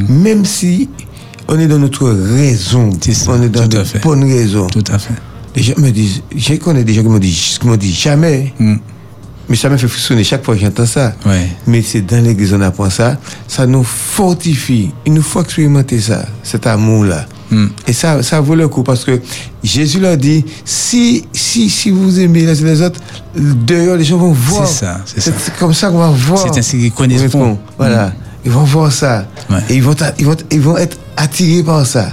Même 0.09 0.45
si 0.47 0.89
on 1.49 1.59
est 1.59 1.67
dans 1.67 1.79
notre 1.79 2.09
raison, 2.09 2.91
ça, 3.13 3.33
on 3.33 3.43
est 3.43 3.49
dans 3.51 3.67
de 3.67 3.85
fait. 3.85 3.99
bonnes 4.03 4.25
raisons. 4.25 4.67
Tout 4.69 4.85
à 4.91 4.99
fait. 4.99 5.13
Les 5.57 5.63
gens 5.63 5.75
me 5.79 5.91
disent, 5.91 6.23
je 6.35 6.55
connais 6.55 6.85
des 6.85 6.95
gens 6.95 7.03
qui 7.03 7.09
m'ont 7.09 7.19
dit, 7.19 7.59
qui 7.61 7.79
dit 7.79 7.93
jamais, 7.93 8.53
Mm. 8.59 8.77
Mais 9.49 9.57
ça 9.57 9.69
me 9.69 9.77
fait 9.77 9.89
frissonner 9.89 10.25
chaque 10.25 10.45
fois 10.45 10.55
que 10.55 10.61
j'entends 10.61 10.87
ça. 10.87 11.15
Ouais. 11.27 11.49
Mais 11.67 11.83
c'est 11.83 12.03
dans 12.03 12.23
l'Église 12.23 12.55
on 12.55 12.61
apprend 12.61 12.91
ça, 12.91 13.19
ça 13.47 13.67
nous 13.67 13.85
fortifie. 13.85 14.91
Il 15.07 15.15
nous 15.15 15.23
faut 15.23 15.43
expérimenter 15.43 16.01
ça, 16.01 16.25
cet 16.43 16.67
amour-là. 16.67 17.27
Mm. 17.51 17.67
Et 17.87 17.93
ça, 17.93 18.23
ça 18.23 18.41
vaut 18.41 18.55
le 18.55 18.69
coup 18.69 18.83
parce 18.83 19.05
que 19.05 19.21
Jésus 19.63 20.01
leur 20.01 20.17
dit, 20.17 20.45
si, 20.65 21.27
si, 21.33 21.69
si 21.69 21.91
vous 21.91 22.19
aimez 22.21 22.41
les 22.41 22.63
uns 22.63 22.67
les 22.67 22.83
autres, 22.83 23.01
dehors 23.37 23.97
les 23.97 24.05
gens 24.05 24.19
vont 24.19 24.33
voir. 24.33 24.67
C'est 24.67 24.85
ça, 24.85 25.01
c'est 25.05 25.21
ça. 25.21 25.33
C'est 25.39 25.57
comme 25.57 25.75
ça 25.75 25.91
qu'on 25.91 25.99
va 25.99 26.09
voir. 26.09 26.39
C'est 26.39 26.59
ainsi 26.59 26.79
qu'ils 26.79 26.93
connaîtront. 26.93 27.53
Mm. 27.53 27.59
Voilà. 27.79 28.13
Ils 28.45 28.51
vont 28.51 28.65
voir 28.65 28.93
ça. 28.93 29.27
Ouais. 29.51 29.59
Et 29.71 29.77
ils 29.77 29.83
vont, 29.83 29.95
ils, 30.19 30.27
vont, 30.27 30.37
ils 30.51 30.61
vont 30.61 30.77
être 30.77 30.99
attirés 31.17 31.63
par 31.63 31.87
ça. 31.87 32.09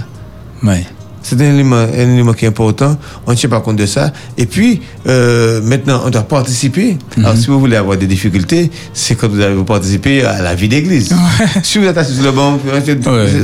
Ouais. 0.62 0.84
C'est 1.22 1.40
un 1.40 1.54
élément, 1.54 1.76
un 1.76 2.12
élément 2.12 2.32
qui 2.32 2.44
est 2.44 2.48
important. 2.48 2.96
On 3.26 3.30
ne 3.32 3.36
tient 3.36 3.48
pas 3.48 3.60
compte 3.60 3.76
de 3.76 3.86
ça. 3.86 4.12
Et 4.36 4.46
puis, 4.46 4.80
euh, 5.06 5.60
maintenant, 5.62 6.02
on 6.04 6.10
doit 6.10 6.22
participer. 6.22 6.96
Mhm. 7.16 7.24
Alors, 7.24 7.36
si 7.36 7.46
vous 7.46 7.60
voulez 7.60 7.76
avoir 7.76 7.96
des 7.96 8.06
difficultés, 8.06 8.70
c'est 8.92 9.14
quand 9.14 9.28
vous 9.28 9.40
allez 9.40 9.54
participer 9.64 10.24
à 10.24 10.42
la 10.42 10.54
vie 10.54 10.68
d'église. 10.68 11.14
Si 11.62 11.78
vous 11.78 11.84
êtes 11.86 11.96
assis 11.98 12.14
sur 12.14 12.24
le 12.24 12.32
banc, 12.32 12.58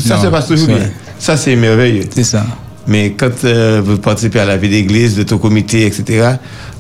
ça 0.01 0.17
non, 0.17 0.23
se 0.23 0.27
passe 0.29 0.49
toujours 0.49 0.67
bien. 0.69 0.91
Ça, 1.19 1.37
c'est 1.37 1.55
merveilleux. 1.57 2.05
C'est 2.15 2.25
ça. 2.25 2.45
Mais 2.87 3.13
quand 3.13 3.45
euh, 3.45 3.83
vous 3.85 3.99
participez 3.99 4.41
à 4.41 4.45
la 4.47 4.57
vie 4.57 4.69
d'église, 4.71 5.15
de 5.17 5.23
ton 5.23 5.39
comité, 5.39 5.85
etc., 5.87 6.33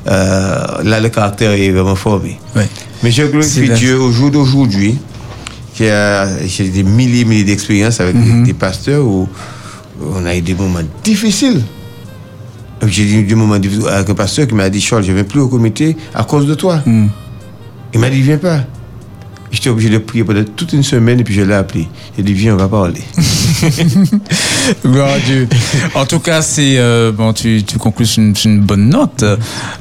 euh, 0.06 0.56
là, 0.84 1.00
le 1.00 1.08
caractère 1.10 1.52
est 1.52 1.70
vraiment 1.70 1.94
formé. 1.96 2.38
Ouais. 2.56 2.66
Mais 3.02 3.10
je 3.10 3.24
glorifie 3.24 3.66
la- 3.66 3.74
Dieu 3.74 4.00
au 4.00 4.10
jour 4.10 4.30
d'aujourd'hui, 4.30 4.98
qui 5.74 5.86
a 5.88 6.26
j'ai 6.46 6.68
des 6.68 6.82
milliers 6.82 7.20
et 7.20 7.24
milliers 7.24 7.44
d'expériences 7.44 8.00
avec 8.00 8.14
Mhm. 8.16 8.42
des, 8.44 8.52
des 8.52 8.58
pasteurs 8.58 9.04
on 10.00 10.24
a 10.26 10.36
eu 10.36 10.40
des 10.40 10.54
moments 10.54 10.80
difficiles. 11.02 11.62
J'ai 12.86 13.20
eu 13.20 13.24
des 13.24 13.34
moments 13.34 13.58
difficiles 13.58 13.88
avec 13.88 14.08
un 14.08 14.14
pasteur 14.14 14.46
qui 14.46 14.54
m'a 14.54 14.70
dit 14.70 14.80
Charles, 14.80 15.02
je 15.02 15.10
ne 15.10 15.16
viens 15.16 15.24
plus 15.24 15.40
au 15.40 15.48
comité 15.48 15.96
à 16.14 16.24
cause 16.24 16.46
de 16.46 16.54
toi. 16.54 16.80
Mm. 16.86 17.08
Il 17.94 18.00
m'a 18.00 18.10
dit 18.10 18.22
Viens 18.22 18.38
pas. 18.38 18.60
J'étais 19.50 19.70
obligé 19.70 19.88
de 19.88 19.98
prier 19.98 20.24
pendant 20.24 20.44
toute 20.44 20.72
une 20.72 20.82
semaine 20.82 21.20
et 21.20 21.24
puis 21.24 21.34
je 21.34 21.42
l'ai 21.42 21.54
appelé. 21.54 21.88
J'ai 22.16 22.22
dit 22.22 22.34
Viens, 22.34 22.54
on 22.54 22.58
va 22.58 22.68
parler. 22.68 23.00
Gloire 24.84 25.10
à 25.10 25.18
Dieu. 25.20 25.48
En 25.94 26.04
tout 26.04 26.18
cas, 26.18 26.42
c'est 26.42 26.78
euh, 26.78 27.12
bon, 27.12 27.32
tu, 27.32 27.62
tu 27.64 27.78
conclus 27.78 28.06
sur 28.06 28.22
une, 28.22 28.60
bonne 28.60 28.88
note. 28.90 29.24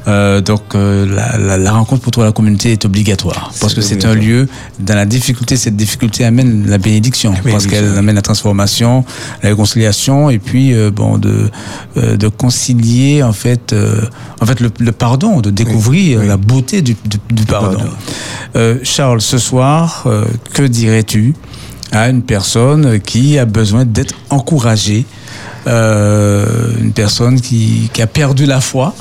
Euh, 0.08 0.42
donc, 0.42 0.76
euh, 0.76 1.06
la, 1.06 1.38
la, 1.38 1.58
la 1.58 1.72
rencontre 1.72 2.02
pour 2.02 2.12
toi, 2.12 2.26
la 2.26 2.32
communauté 2.32 2.72
est 2.72 2.86
obligatoire 2.86 3.52
parce 3.60 3.74
que 3.74 3.82
c'est 3.82 4.06
un 4.06 4.16
lieu 4.16 4.48
dans 4.80 4.96
la 4.96 5.06
difficulté. 5.06 5.58
Cette 5.58 5.76
difficulté 5.76 6.24
amène 6.24 6.68
la 6.68 6.78
bénédiction, 6.78 7.32
parce 7.32 7.44
bénédiction, 7.44 7.70
qu'elle 7.72 7.98
amène 7.98 8.16
la 8.16 8.22
transformation, 8.22 9.04
la 9.44 9.50
réconciliation 9.50 10.30
et 10.30 10.40
puis 10.40 10.74
bon 10.92 11.18
de 11.18 11.50
de 11.96 12.28
concilier 12.28 13.24
en 13.24 13.34
fait 13.34 13.76
en 14.40 14.46
fait 14.46 14.60
le, 14.60 14.72
le 14.80 14.92
pardon, 14.92 15.42
de 15.42 15.50
découvrir 15.50 16.24
la 16.24 16.38
beauté 16.38 16.82
du, 16.82 16.96
du, 17.06 17.18
du 17.32 17.44
pardon. 17.46 17.78
pardon. 17.78 18.80
Charles, 18.84 19.22
ce 19.22 19.38
soir, 19.38 19.57
euh, 19.58 20.26
que 20.54 20.64
dirais-tu 20.64 21.34
à 21.92 22.10
une 22.10 22.22
personne 22.22 23.00
qui 23.00 23.40
a 23.40 23.46
besoin 23.46 23.86
d'être 23.86 24.14
encouragée, 24.30 25.06
euh, 25.66 26.46
une 26.80 26.92
personne 26.92 27.42
qui, 27.42 27.90
a 28.00 28.08
perdu 28.08 28.46
la 28.46 28.62
foi. 28.62 28.94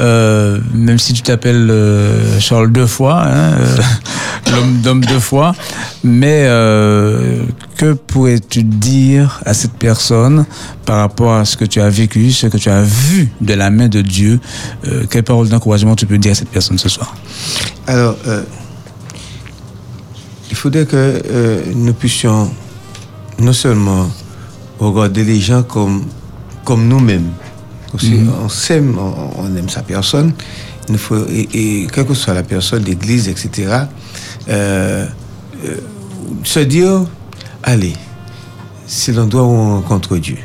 Euh, 0.00 0.58
même 0.74 0.98
si 0.98 1.12
tu 1.12 1.22
t'appelles 1.22 1.72
Charles 2.40 2.72
deux 2.72 2.86
fois, 2.86 3.22
hein, 3.26 3.52
l'homme 4.52 4.80
d'homme 4.82 5.04
deux 5.04 5.20
fois, 5.20 5.54
mais 6.02 6.48
que 7.76 7.92
pourrais-tu 7.92 8.64
dire 8.64 9.40
à 9.44 9.54
cette 9.54 9.74
personne 9.74 10.46
par 10.84 10.98
rapport 10.98 11.34
à 11.34 11.44
ce 11.44 11.56
que 11.56 11.64
tu 11.64 11.80
as 11.80 11.88
vécu, 11.88 12.30
ce 12.32 12.46
que 12.46 12.56
tu 12.56 12.70
as 12.70 12.82
vu 12.82 13.28
de 13.40 13.54
la 13.54 13.70
main 13.70 13.88
de 13.88 14.00
Dieu 14.00 14.40
euh, 14.86 15.04
Quelle 15.10 15.22
parole 15.22 15.48
d'encouragement 15.48 15.96
tu 15.96 16.06
peux 16.06 16.18
dire 16.18 16.32
à 16.32 16.34
cette 16.34 16.50
personne 16.50 16.78
ce 16.78 16.88
soir? 16.88 17.14
Alors, 17.86 18.16
il 20.50 20.56
faudrait 20.56 20.86
que 20.86 20.96
euh, 20.96 21.62
nous 21.74 21.94
puissions 21.94 22.50
non 23.38 23.52
seulement 23.52 24.08
regarder 24.78 25.24
les 25.24 25.40
gens 25.40 25.62
comme, 25.62 26.04
comme 26.64 26.86
nous-mêmes. 26.88 27.30
Aussi, 27.94 28.20
On 28.42 28.48
s'aime, 28.48 28.98
on, 28.98 29.30
on 29.42 29.56
aime 29.56 29.68
sa 29.68 29.82
personne. 29.82 30.32
Il 30.88 30.92
nous 30.92 30.98
faut, 30.98 31.26
et, 31.28 31.48
et 31.54 31.86
quelle 31.92 32.04
que 32.06 32.14
soit 32.14 32.34
la 32.34 32.42
personne, 32.42 32.82
l'église, 32.84 33.28
etc., 33.28 33.84
euh, 34.48 35.06
euh, 35.64 35.76
se 36.42 36.60
dire, 36.60 37.04
allez, 37.62 37.94
c'est 38.86 39.12
l'endroit 39.12 39.44
où 39.44 39.50
on 39.52 39.74
rencontre 39.76 40.16
Dieu. 40.18 40.36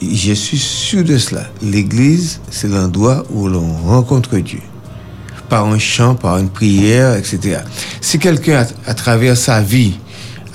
Je 0.00 0.32
suis 0.32 0.58
sûr 0.58 1.04
de 1.04 1.18
cela. 1.18 1.44
L'église, 1.62 2.40
c'est 2.50 2.68
l'endroit 2.68 3.24
où 3.30 3.48
l'on 3.48 3.66
rencontre 3.84 4.36
Dieu. 4.38 4.60
Par 5.48 5.66
un 5.66 5.78
chant, 5.78 6.14
par 6.14 6.38
une 6.38 6.48
prière, 6.48 7.14
etc. 7.16 7.58
Si 8.00 8.18
quelqu'un, 8.18 8.64
à, 8.86 8.90
à 8.90 8.94
travers 8.94 9.36
sa 9.36 9.60
vie, 9.60 9.94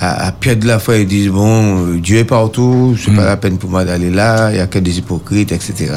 a, 0.00 0.26
a 0.26 0.32
perdu 0.32 0.66
la 0.66 0.78
foi 0.78 0.96
et 0.96 1.04
dit, 1.04 1.28
bon, 1.28 1.86
euh, 1.86 1.98
Dieu 2.00 2.18
est 2.18 2.24
partout, 2.24 2.96
c'est 3.02 3.14
pas 3.14 3.24
la 3.24 3.36
peine 3.36 3.56
pour 3.56 3.70
moi 3.70 3.84
d'aller 3.84 4.10
là, 4.10 4.50
il 4.50 4.56
y 4.56 4.60
a 4.60 4.66
que 4.66 4.78
des 4.80 4.98
hypocrites, 4.98 5.52
etc., 5.52 5.92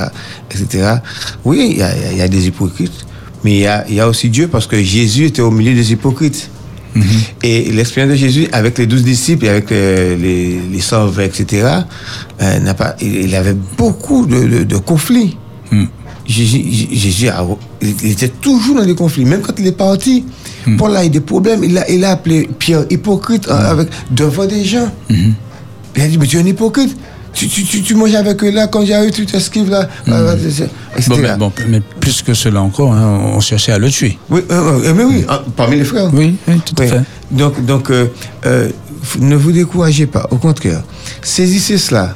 etc. 0.51 0.95
Oui, 1.43 1.69
il 1.71 1.77
y 1.79 1.81
a, 1.81 1.89
il 2.11 2.17
y 2.17 2.21
il 2.21 2.29
des 2.29 2.47
hypocrites, 2.47 3.05
mais 3.43 3.51
il 3.55 3.59
y 3.61 3.67
a, 3.67 3.83
il 3.89 3.95
y 3.95 3.99
a 3.99 4.07
aussi 4.07 4.29
Dieu 4.29 4.47
parce 4.47 4.67
que 4.67 4.81
Jésus 4.81 5.25
était 5.25 5.41
au 5.41 5.51
milieu 5.51 5.73
des 5.73 5.91
hypocrites. 5.91 6.49
Et 7.43 7.71
l'expérience 7.73 8.11
de 8.13 8.17
Jésus 8.17 8.47
avec 8.53 8.77
les 8.77 8.85
douze 8.87 9.03
disciples 9.03 9.45
et 9.45 9.49
avec 9.49 9.69
euh, 9.73 10.15
les, 10.15 10.59
les 10.71 10.79
120, 10.79 11.23
etc., 11.23 11.67
euh, 12.41 12.59
n'a 12.59 12.73
pas, 12.73 12.95
il, 13.01 13.15
il 13.15 13.35
avait 13.35 13.55
beaucoup 13.77 14.25
de, 14.25 14.47
de- 14.47 14.63
de 14.63 14.77
conflits. 14.77 15.37
Jésus, 15.73 15.89
Jésus 16.27 17.29
il 17.81 18.11
était 18.11 18.29
toujours 18.29 18.75
dans 18.77 18.85
des 18.85 18.95
conflits. 18.95 19.25
Même 19.25 19.41
quand 19.41 19.53
il 19.59 19.67
est 19.67 19.71
parti, 19.77 20.25
Paul 20.77 20.95
a 20.95 21.05
eu 21.05 21.09
des 21.09 21.19
problèmes. 21.21 21.63
Il 21.63 21.77
a, 21.77 21.89
il 21.89 22.03
a 22.03 22.11
appelé 22.11 22.49
Pierre 22.57 22.85
hypocrite 22.89 23.47
euh, 23.47 23.71
avec, 23.71 23.89
devant 24.11 24.45
des 24.45 24.63
gens. 24.65 24.91
Il 25.09 26.01
a 26.01 26.07
dit, 26.07 26.17
mais 26.17 26.25
tu 26.27 26.37
es 26.37 26.41
un 26.41 26.45
hypocrite. 26.45 26.95
Tu, 27.33 27.49
tu, 27.49 27.63
tu, 27.65 27.81
tu 27.81 27.95
manges 27.95 28.15
avec 28.15 28.41
eux 28.45 28.49
là, 28.49 28.67
quand 28.67 28.85
j'arrive, 28.85 29.11
tu 29.11 29.25
t'esquives 29.25 29.69
là, 29.69 29.89
euh, 30.07 30.35
etc. 30.35 30.67
bon, 31.09 31.17
mais, 31.17 31.35
bon, 31.35 31.51
mais 31.67 31.81
plus 31.99 32.21
que 32.21 32.33
cela 32.33 32.61
encore, 32.61 32.93
hein, 32.93 33.19
on 33.35 33.41
cherchait 33.41 33.73
à 33.73 33.77
le 33.77 33.89
tuer. 33.89 34.17
Oui, 34.29 34.39
euh, 34.49 34.79
euh, 34.85 34.93
mais 34.95 35.03
oui, 35.03 35.25
ah, 35.27 35.43
parmi 35.53 35.75
les 35.75 35.83
frères. 35.83 36.09
Oui, 36.13 36.35
oui, 36.47 36.61
tout 36.65 36.75
à 36.81 36.83
Oui. 36.85 36.89
fait. 36.89 37.01
Donc, 37.31 37.65
donc 37.65 37.89
euh, 37.91 38.07
euh, 38.45 38.69
ne 39.19 39.35
vous 39.35 39.51
découragez 39.51 40.05
pas. 40.05 40.27
Au 40.31 40.37
contraire, 40.37 40.81
saisissez 41.21 41.77
cela, 41.77 42.15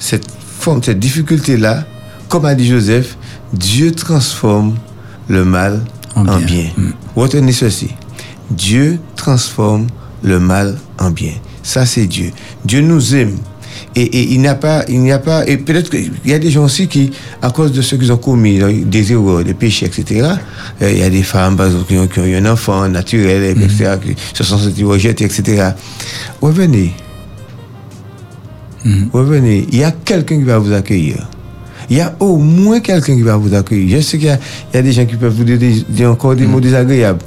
cette 0.00 0.26
forme, 0.58 0.82
cette 0.82 0.98
difficulté-là. 0.98 1.84
Comme 2.28 2.44
a 2.44 2.56
dit 2.56 2.66
Joseph, 2.66 3.16
Dieu 3.52 3.92
transforme 3.92 4.74
le 5.28 5.44
mal 5.44 5.82
En 6.14 6.26
en, 6.26 6.38
bien. 6.38 6.46
bien. 6.46 6.92
Retenez 7.16 7.52
ceci. 7.52 7.90
Dieu 8.50 8.98
transforme 9.16 9.86
le 10.22 10.38
mal 10.38 10.78
en 10.98 11.10
bien. 11.10 11.32
Ça, 11.62 11.86
c'est 11.86 12.06
Dieu. 12.06 12.30
Dieu 12.64 12.80
nous 12.80 13.14
aime. 13.14 13.36
Et, 13.94 14.02
et 14.02 14.32
il 14.32 14.40
n'y 14.40 14.48
a 14.48 14.54
pas, 14.54 14.84
il 14.88 15.00
n'y 15.00 15.12
a 15.12 15.18
pas, 15.18 15.46
et 15.46 15.56
peut-être 15.58 15.90
qu'il 15.90 16.10
y 16.24 16.32
a 16.32 16.38
des 16.38 16.50
gens 16.50 16.64
aussi 16.64 16.88
qui, 16.88 17.10
à 17.40 17.50
cause 17.50 17.72
de 17.72 17.82
ce 17.82 17.94
qu'ils 17.96 18.12
ont 18.12 18.16
commis, 18.18 18.58
des 18.84 19.12
erreurs, 19.12 19.44
des 19.44 19.54
péchés, 19.54 19.86
etc., 19.86 20.28
euh, 20.80 20.90
il 20.90 20.98
y 20.98 21.02
a 21.02 21.10
des 21.10 21.22
femmes, 21.22 21.56
par 21.56 21.66
exemple, 21.66 21.86
qui 21.86 21.98
ont, 21.98 22.06
qui 22.06 22.20
ont 22.20 22.24
eu 22.24 22.36
un 22.36 22.46
enfant 22.46 22.88
naturel, 22.88 23.44
etc., 23.44 23.96
qui 24.02 24.14
se 24.34 24.44
sont 24.44 24.58
sentis 24.58 24.84
rejetés, 24.84 25.24
etc. 25.24 25.70
Revenez. 26.40 26.92
Revenez. 29.12 29.66
Il 29.70 29.78
y 29.78 29.84
a 29.84 29.92
quelqu'un 29.92 30.38
qui 30.38 30.44
va 30.44 30.58
vous 30.58 30.72
accueillir. 30.72 31.28
Il 31.92 31.98
y 31.98 32.00
a 32.00 32.14
au 32.20 32.38
moins 32.38 32.80
quelqu'un 32.80 33.14
qui 33.14 33.20
va 33.20 33.36
vous 33.36 33.52
accueillir. 33.54 33.98
Je 33.98 34.02
sais 34.02 34.16
qu'il 34.16 34.28
y, 34.28 34.30
a- 34.30 34.38
il 34.72 34.76
y 34.76 34.78
a 34.78 34.82
des 34.82 34.92
gens 34.92 35.04
qui 35.04 35.16
peuvent 35.16 35.34
vous 35.34 35.44
dire, 35.44 35.58
des- 35.58 36.06
encore 36.06 36.34
des 36.34 36.46
mots 36.46 36.58
désagréables. 36.58 37.18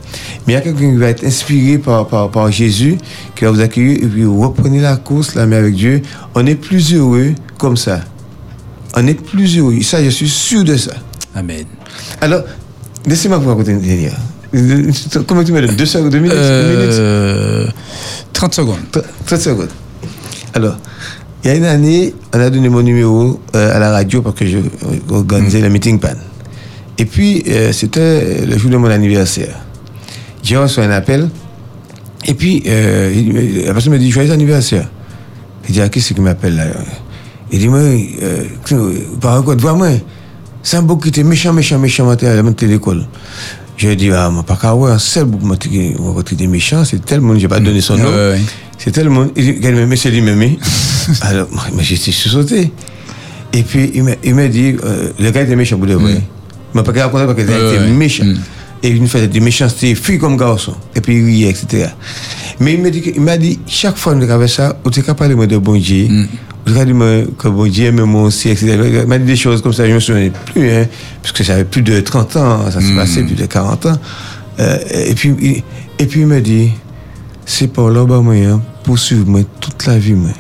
Mais 0.48 0.54
il 0.54 0.56
y 0.56 0.58
a 0.58 0.62
quelqu'un 0.62 0.90
qui 0.92 0.96
va 0.98 1.10
être 1.10 1.24
inspiré 1.24 1.78
par, 1.78 2.08
par, 2.08 2.32
par 2.32 2.52
Jésus, 2.52 2.98
qui 3.36 3.46
va 3.46 3.52
vous 3.52 3.62
accueillir, 3.62 3.98
et 4.04 4.08
puis 4.08 4.24
vous 4.24 4.42
reprenez 4.42 4.82
la 4.82 4.96
course, 4.98 5.36
la 5.36 5.46
main 5.46 5.58
avec 5.58 5.76
Dieu. 5.76 6.02
On 6.34 6.44
est 6.48 6.56
plus 6.56 6.96
heureux 6.96 7.34
comme 7.60 7.78
ça. 7.78 8.00
On 8.96 9.06
est 9.06 9.14
plus 9.14 9.56
heureux. 9.60 9.80
Ça, 9.84 10.04
je 10.04 10.10
suis 10.10 10.30
sûr 10.30 10.64
de 10.64 10.76
ça. 10.78 10.94
Amen. 11.36 11.66
Alors, 12.20 12.42
laissez-moi 13.06 13.38
vous 13.38 13.50
raconter 13.50 13.72
une 13.74 13.82
dernière. 13.82 14.18
Comment 15.28 15.44
tu 15.44 15.52
me 15.52 15.62
donnes? 15.62 15.76
Deux 15.76 15.86
secondes, 15.86 16.10
deux 16.10 16.18
minutes, 16.18 16.38
deux 16.38 16.78
minutes? 16.78 16.98
Euh, 16.98 17.68
30 18.34 18.56
secondes. 18.56 18.80
30 19.28 19.40
secondes. 19.42 19.70
Alors, 20.56 20.78
il 21.46 21.52
y 21.52 21.52
a 21.52 21.58
une 21.58 21.66
année, 21.66 22.12
on 22.34 22.40
a 22.40 22.50
donné 22.50 22.70
mon 22.70 22.82
numéro 22.82 23.40
euh, 23.56 23.76
à 23.76 23.78
la 23.78 23.92
radio 23.92 24.24
parce 24.24 24.36
que 24.36 24.48
je 24.48 24.58
organisais 25.12 25.62
le 25.62 25.70
meeting 25.70 26.00
pan. 26.00 26.16
Et 26.98 27.06
puis, 27.06 27.44
euh, 27.48 27.72
c'était 27.72 28.44
le 28.48 28.58
jour 28.58 28.72
de 28.72 28.78
mon 28.78 28.90
anniversaire. 28.90 29.56
J'ai 30.42 30.58
reçu 30.58 30.80
un 30.80 30.90
appel. 30.90 31.30
Et 32.26 32.34
puis, 32.34 32.64
euh, 32.66 33.64
la 33.68 33.74
personne 33.74 33.94
me 33.94 34.00
dit 34.00 34.10
Joyeux 34.10 34.32
anniversaire. 34.32 34.90
Il 35.70 35.74
dit 35.76 35.82
Ah, 35.82 35.90
qui 35.90 36.02
c'est 36.02 36.16
qui 36.16 36.22
m'appelle 36.22 36.56
là? 36.56 36.66
Il 37.52 37.60
dit 37.60 37.68
Moi, 37.68 37.80
par 39.22 39.44
quoi, 39.44 39.56
vois-moi. 39.56 39.90
C'est 40.64 40.78
un 40.78 40.82
bouc 40.82 41.04
qui 41.04 41.10
était 41.10 41.24
méchant, 41.24 41.54
méchant, 41.54 41.78
méchant, 41.78 42.10
à 42.10 42.16
la 42.16 42.42
de 42.42 42.66
l'école. 42.66 43.06
Je 43.78 43.86
lui 43.86 43.94
ai 43.94 43.96
dit, 43.96 44.10
ah, 44.12 44.32
moi, 44.32 44.42
pas 44.42 44.56
qu'à 44.56 44.72
un 44.72 44.98
seul 44.98 45.26
bouc 45.26 45.60
qui 45.60 46.34
était 46.34 46.48
méchant, 46.48 46.84
c'est 46.84 47.06
tel 47.06 47.22
monde, 47.22 47.38
j'ai 47.38 47.48
pas 47.48 47.60
donné 47.60 47.82
son 47.82 47.98
nom. 47.98 48.06
Ouais, 48.06 48.32
ouais. 48.32 48.42
C'est 48.80 48.90
tellement. 48.90 49.28
Il 49.36 49.46
dit, 49.46 49.60
Quel 49.62 49.86
monsieur 49.86 50.10
lui 50.10 50.22
m'aimait. 50.22 50.58
Alors, 51.22 51.48
moi, 51.52 51.64
j'étais 51.82 52.12
sauté. 52.12 52.72
Et 53.54 53.64
puis, 53.64 53.92
il 54.24 54.34
m'a- 54.36 54.48
dit, 54.48 54.76
euh, 54.84 55.12
le 55.20 55.32
gars 55.32 55.42
était 55.42 55.56
méchant 55.56 55.78
pour 55.78 55.88
de 55.88 55.94
vrai. 55.94 56.22
Il 56.74 56.78
m'a 56.78 56.84
pas 56.84 56.92
raconté 56.92 57.26
parce 57.26 57.36
qu'il 57.40 57.50
était 57.50 57.88
méchant. 57.88 58.26
Mm. 58.26 58.38
Et 58.84 58.90
il 58.90 59.02
nous 59.02 59.08
faisait 59.08 59.28
des 59.28 59.40
méchancetés, 59.40 59.96
fille 59.96 60.20
comme 60.20 60.38
garçon. 60.38 60.76
Et 60.94 61.02
puis, 61.02 61.16
il 61.18 61.26
riait, 61.26 61.50
etc. 61.50 61.88
Mais 62.60 62.74
il 62.74 62.82
m'a 62.82 62.90
dit, 62.90 63.02
il 63.16 63.22
m'a 63.22 63.38
dit 63.38 63.60
chaque 63.68 63.98
fois 63.98 64.16
que 64.16 64.22
je 64.22 64.48
ça, 64.48 64.78
tu 64.92 65.00
es 65.00 65.04
capable 65.04 65.32
de 65.32 65.36
me 65.40 65.48
dire 65.48 65.60
bon 65.60 65.76
Dieu. 65.78 66.08
Tu 66.66 66.72
es 66.72 66.74
capable 66.74 66.90
de 66.90 66.94
me 66.94 67.22
dire 67.24 67.32
que 67.38 67.48
bon 67.48 67.66
Dieu 67.68 67.86
aime 67.88 68.02
moi 68.04 68.24
aussi, 68.24 68.50
etc. 68.50 68.78
Il 69.02 69.08
m'a 69.08 69.18
dit 69.18 69.26
des 69.26 69.36
choses 69.36 69.62
comme 69.62 69.74
ça, 69.74 69.88
je 69.88 69.94
me 69.94 70.00
souviens 70.00 70.30
plus, 70.54 70.70
hein, 70.70 70.86
parce 71.22 71.32
que 71.34 71.44
ça 71.44 71.54
avait 71.54 71.66
plus 71.66 71.82
de 71.82 72.00
30 72.00 72.36
ans, 72.38 72.72
ça 72.72 72.80
s'est 72.82 72.96
passé 72.96 73.24
plus 73.24 73.36
de 73.36 73.46
40 73.46 73.86
ans. 73.88 73.98
Euh, 74.60 74.78
et 74.94 75.14
puis, 75.16 75.34
il, 75.42 75.64
et 76.00 76.06
puis 76.06 76.22
il 76.22 76.28
m'a 76.28 76.40
dit, 76.40 76.70
c'est 77.46 77.68
pour 77.68 77.90
là 77.90 78.06
bas 78.06 78.22
moyen 78.22 78.62
pour 78.84 78.98
suivre 79.00 79.26
moi 79.28 79.42
toute 79.60 79.86
la 79.86 79.98
vie 79.98 80.14
moi. 80.14 80.32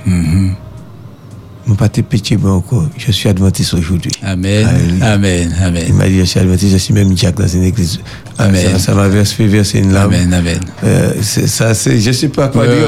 Je 1.67 1.73
pas 1.73 1.89
te 1.89 1.99
pitié 2.01 2.37
moi 2.37 2.51
encore. 2.51 2.85
Je 2.95 3.11
suis 3.11 3.27
adventiste 3.27 3.73
aujourd'hui. 3.73 4.11
Amen. 4.21 4.67
Alléluia. 4.67 5.13
Amen. 5.13 5.55
Il 5.57 5.63
Amen. 5.63 5.93
m'a 5.95 6.07
dit 6.07 6.19
je 6.19 6.23
suis 6.25 6.39
adventiste, 6.39 6.73
je 6.73 6.77
suis 6.77 6.93
même 6.93 7.11
diacre 7.13 7.41
dans 7.41 7.47
une 7.47 7.63
église. 7.63 7.99
Ah, 8.37 8.43
Amen. 8.45 8.77
Ça, 8.77 8.93
m'a 8.93 9.09
fait 9.09 9.47
verser 9.47 9.79
une 9.79 9.91
larme. 9.91 10.13
Amen. 10.13 10.31
Amen. 10.33 10.59
Euh, 10.83 11.13
c'est- 11.21 11.47
ça, 11.47 11.73
c'est, 11.73 11.99
je 11.99 12.11
sais 12.11 12.29
pas 12.29 12.49
quoi 12.49 12.67
dire. 12.67 12.87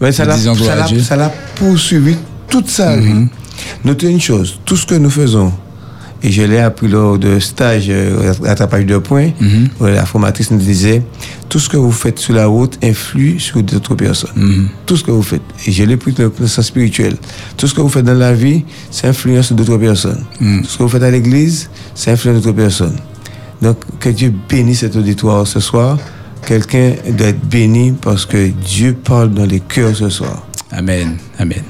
Ouais, 0.00 0.10
ça, 0.12 0.24
l'a, 0.24 0.36
l'a. 0.36 0.86
Mhm. 0.90 1.00
ça 1.00 1.16
l'a 1.16 1.30
poursuivi 1.56 2.16
toute 2.48 2.70
sa 2.70 2.96
vie. 2.96 3.26
Notez 3.84 4.08
une 4.08 4.20
chose, 4.20 4.58
tout 4.64 4.76
ce 4.76 4.86
que 4.86 4.94
nous 4.94 5.10
faisons, 5.10 5.52
et 6.22 6.30
je 6.30 6.42
l'ai 6.42 6.58
appris 6.58 6.88
lors 6.88 7.18
de 7.18 7.38
stage 7.38 7.86
euh, 7.88 8.32
rattrapage 8.42 8.86
de 8.86 8.98
points, 8.98 9.30
Mhm. 9.40 9.68
où 9.80 9.84
la 9.86 10.04
formatrice 10.04 10.50
nous 10.50 10.58
disait, 10.58 11.02
tout 11.48 11.58
ce 11.58 11.68
que 11.68 11.76
vous 11.76 11.92
faites 11.92 12.18
sur 12.18 12.34
la 12.34 12.46
route 12.46 12.78
influe 12.84 13.40
sur 13.40 13.62
d'autres 13.62 13.94
personnes. 13.94 14.30
Mhm. 14.36 14.68
Tout 14.86 14.96
ce 14.96 15.04
que 15.04 15.10
vous 15.10 15.22
faites. 15.22 15.42
Et 15.66 15.72
je 15.72 15.82
l'ai 15.84 15.96
pris 15.96 16.12
dans 16.12 16.30
le 16.38 16.46
sens 16.46 16.66
spirituel. 16.66 17.16
Tout 17.56 17.66
ce 17.66 17.74
que 17.74 17.80
vous 17.80 17.88
faites 17.88 18.04
dans 18.04 18.14
la 18.14 18.32
vie, 18.34 18.64
ça 18.90 19.08
influence 19.08 19.52
d'autres 19.52 19.76
personnes. 19.78 20.24
Mhm. 20.40 20.62
Tout 20.62 20.68
ce 20.68 20.78
que 20.78 20.82
vous 20.84 20.88
faites 20.88 21.02
à 21.02 21.10
l'église, 21.10 21.68
ça 21.94 22.12
influence 22.12 22.42
d'autres 22.42 22.56
personnes. 22.56 22.96
Donc, 23.62 23.78
que 23.98 24.08
Dieu 24.10 24.32
bénisse 24.48 24.80
cet 24.80 24.96
auditoire 24.96 25.46
ce 25.46 25.60
soir. 25.60 25.98
Quelqu'un 26.46 26.92
doit 27.18 27.28
être 27.28 27.44
béni 27.48 27.92
parce 27.92 28.24
que 28.24 28.48
Dieu 28.48 28.94
parle 28.94 29.30
dans 29.34 29.44
les 29.44 29.60
cœurs 29.60 29.94
ce 29.94 30.08
soir. 30.08 30.46
Amen. 30.72 31.16
Amen. 31.38 31.62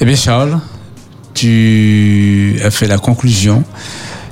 Eh 0.00 0.04
bien, 0.04 0.16
Charles, 0.16 0.58
tu 1.34 2.58
as 2.64 2.70
fait 2.70 2.86
la 2.86 2.98
conclusion. 2.98 3.64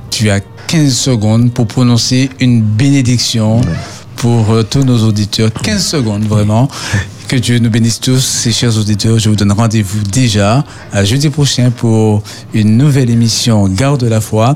Tu 0.09 0.29
as 0.29 0.39
15 0.67 0.95
secondes 0.95 1.53
pour 1.53 1.67
prononcer 1.67 2.29
une 2.39 2.61
bénédiction 2.61 3.61
pour 4.15 4.51
euh, 4.51 4.63
tous 4.63 4.83
nos 4.83 5.05
auditeurs. 5.07 5.51
15 5.51 5.85
secondes, 5.85 6.23
vraiment. 6.23 6.67
Que 7.25 7.37
Dieu 7.37 7.57
nous 7.57 7.69
bénisse 7.69 7.99
tous, 7.99 8.19
ces 8.19 8.51
chers 8.51 8.77
auditeurs. 8.77 9.17
Je 9.17 9.29
vous 9.29 9.35
donne 9.35 9.53
rendez-vous 9.53 10.03
déjà 10.03 10.63
à 10.91 11.03
jeudi 11.03 11.29
prochain 11.29 11.71
pour 11.71 12.21
une 12.53 12.77
nouvelle 12.77 13.09
émission 13.09 13.67
Garde 13.69 14.03
la 14.03 14.21
foi. 14.21 14.53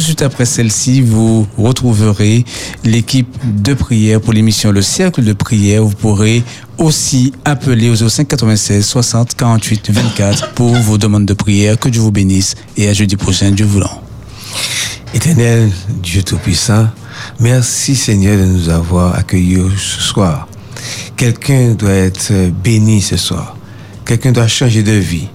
Suite 0.00 0.22
après 0.22 0.46
celle-ci, 0.46 1.02
vous 1.02 1.46
retrouverez 1.58 2.44
l'équipe 2.84 3.36
de 3.44 3.74
prière 3.74 4.20
pour 4.20 4.32
l'émission 4.32 4.72
Le 4.72 4.80
Cercle 4.80 5.22
de 5.22 5.32
prière. 5.34 5.84
Vous 5.84 5.94
pourrez 5.94 6.42
aussi 6.78 7.32
appeler 7.44 7.90
au 7.90 7.96
05 7.96 8.26
96 8.26 8.86
60 8.86 9.34
48 9.34 9.90
24 9.90 10.52
pour 10.54 10.74
vos 10.74 10.96
demandes 10.96 11.26
de 11.26 11.34
prière. 11.34 11.78
Que 11.78 11.90
Dieu 11.90 12.00
vous 12.00 12.10
bénisse 12.10 12.54
et 12.76 12.88
à 12.88 12.94
jeudi 12.94 13.16
prochain, 13.16 13.50
Dieu 13.50 13.66
voulant. 13.66 14.02
Éternel 15.12 15.70
Dieu 16.02 16.22
Tout-Puissant, 16.22 16.88
merci 17.38 17.94
Seigneur 17.94 18.38
de 18.38 18.44
nous 18.44 18.68
avoir 18.70 19.14
accueillis 19.16 19.58
ce 19.76 20.00
soir. 20.00 20.48
Quelqu'un 21.16 21.74
doit 21.74 21.92
être 21.92 22.32
béni 22.62 23.02
ce 23.02 23.16
soir. 23.18 23.56
Quelqu'un 24.06 24.32
doit 24.32 24.48
changer 24.48 24.82
de 24.82 24.92
vie. 24.92 25.28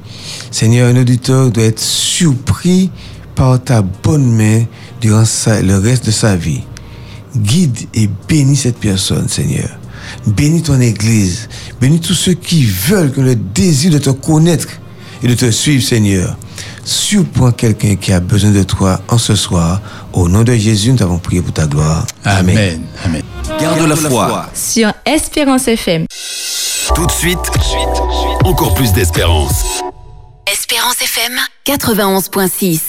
Seigneur, 0.50 0.90
un 0.90 1.00
auditeur 1.00 1.52
doit 1.52 1.66
être 1.66 1.80
surpris 1.80 2.90
par 3.36 3.62
ta 3.64 3.82
bonne 3.82 4.32
main 4.32 4.64
durant 5.02 5.26
sa- 5.26 5.62
le 5.62 5.78
reste 5.78 6.06
de 6.06 6.12
sa 6.12 6.36
vie. 6.36 6.62
Guide 7.36 7.78
et 7.94 8.10
bénis 8.28 8.56
cette 8.56 8.78
personne, 8.80 9.28
Seigneur. 9.28 9.70
Bénis 10.28 10.62
ton 10.62 10.80
Église. 10.80 11.50
Bénis 11.82 12.00
tous 12.00 12.14
ceux 12.14 12.34
qui 12.34 12.66
veulent, 12.66 13.12
que 13.12 13.22
le 13.22 13.36
désir 13.36 13.92
de 13.92 13.98
te 13.98 14.10
connaître 14.12 14.68
et 15.22 15.28
de 15.28 15.34
te 15.34 15.52
suivre, 15.52 15.84
Seigneur. 15.84 16.38
Surprends 16.86 17.52
quelqu'un 17.52 17.96
qui 17.96 18.14
a 18.14 18.20
besoin 18.20 18.52
de 18.52 18.62
toi 18.64 19.02
en 19.10 19.18
ce 19.18 19.36
soir. 19.36 19.82
Au 20.14 20.30
nom 20.30 20.44
de 20.44 20.54
Jésus, 20.54 20.94
nous 20.94 21.02
avons 21.02 21.18
prié 21.18 21.42
pour 21.42 21.52
ta 21.54 21.66
gloire. 21.66 22.06
Amen. 22.24 22.82
Amen. 23.04 23.24
Garde 23.60 23.82
la 23.82 23.96
foi. 23.96 24.46
Sur 24.54 24.94
Espérance 25.06 25.68
FM. 25.68 26.06
Tout 26.94 27.06
de 27.08 27.12
suite, 27.12 27.40
encore 28.44 28.76
plus 28.76 28.94
d'espérance. 28.94 29.82
Espérance 30.52 31.02
FM 31.02 31.34
91.6. 31.66 32.80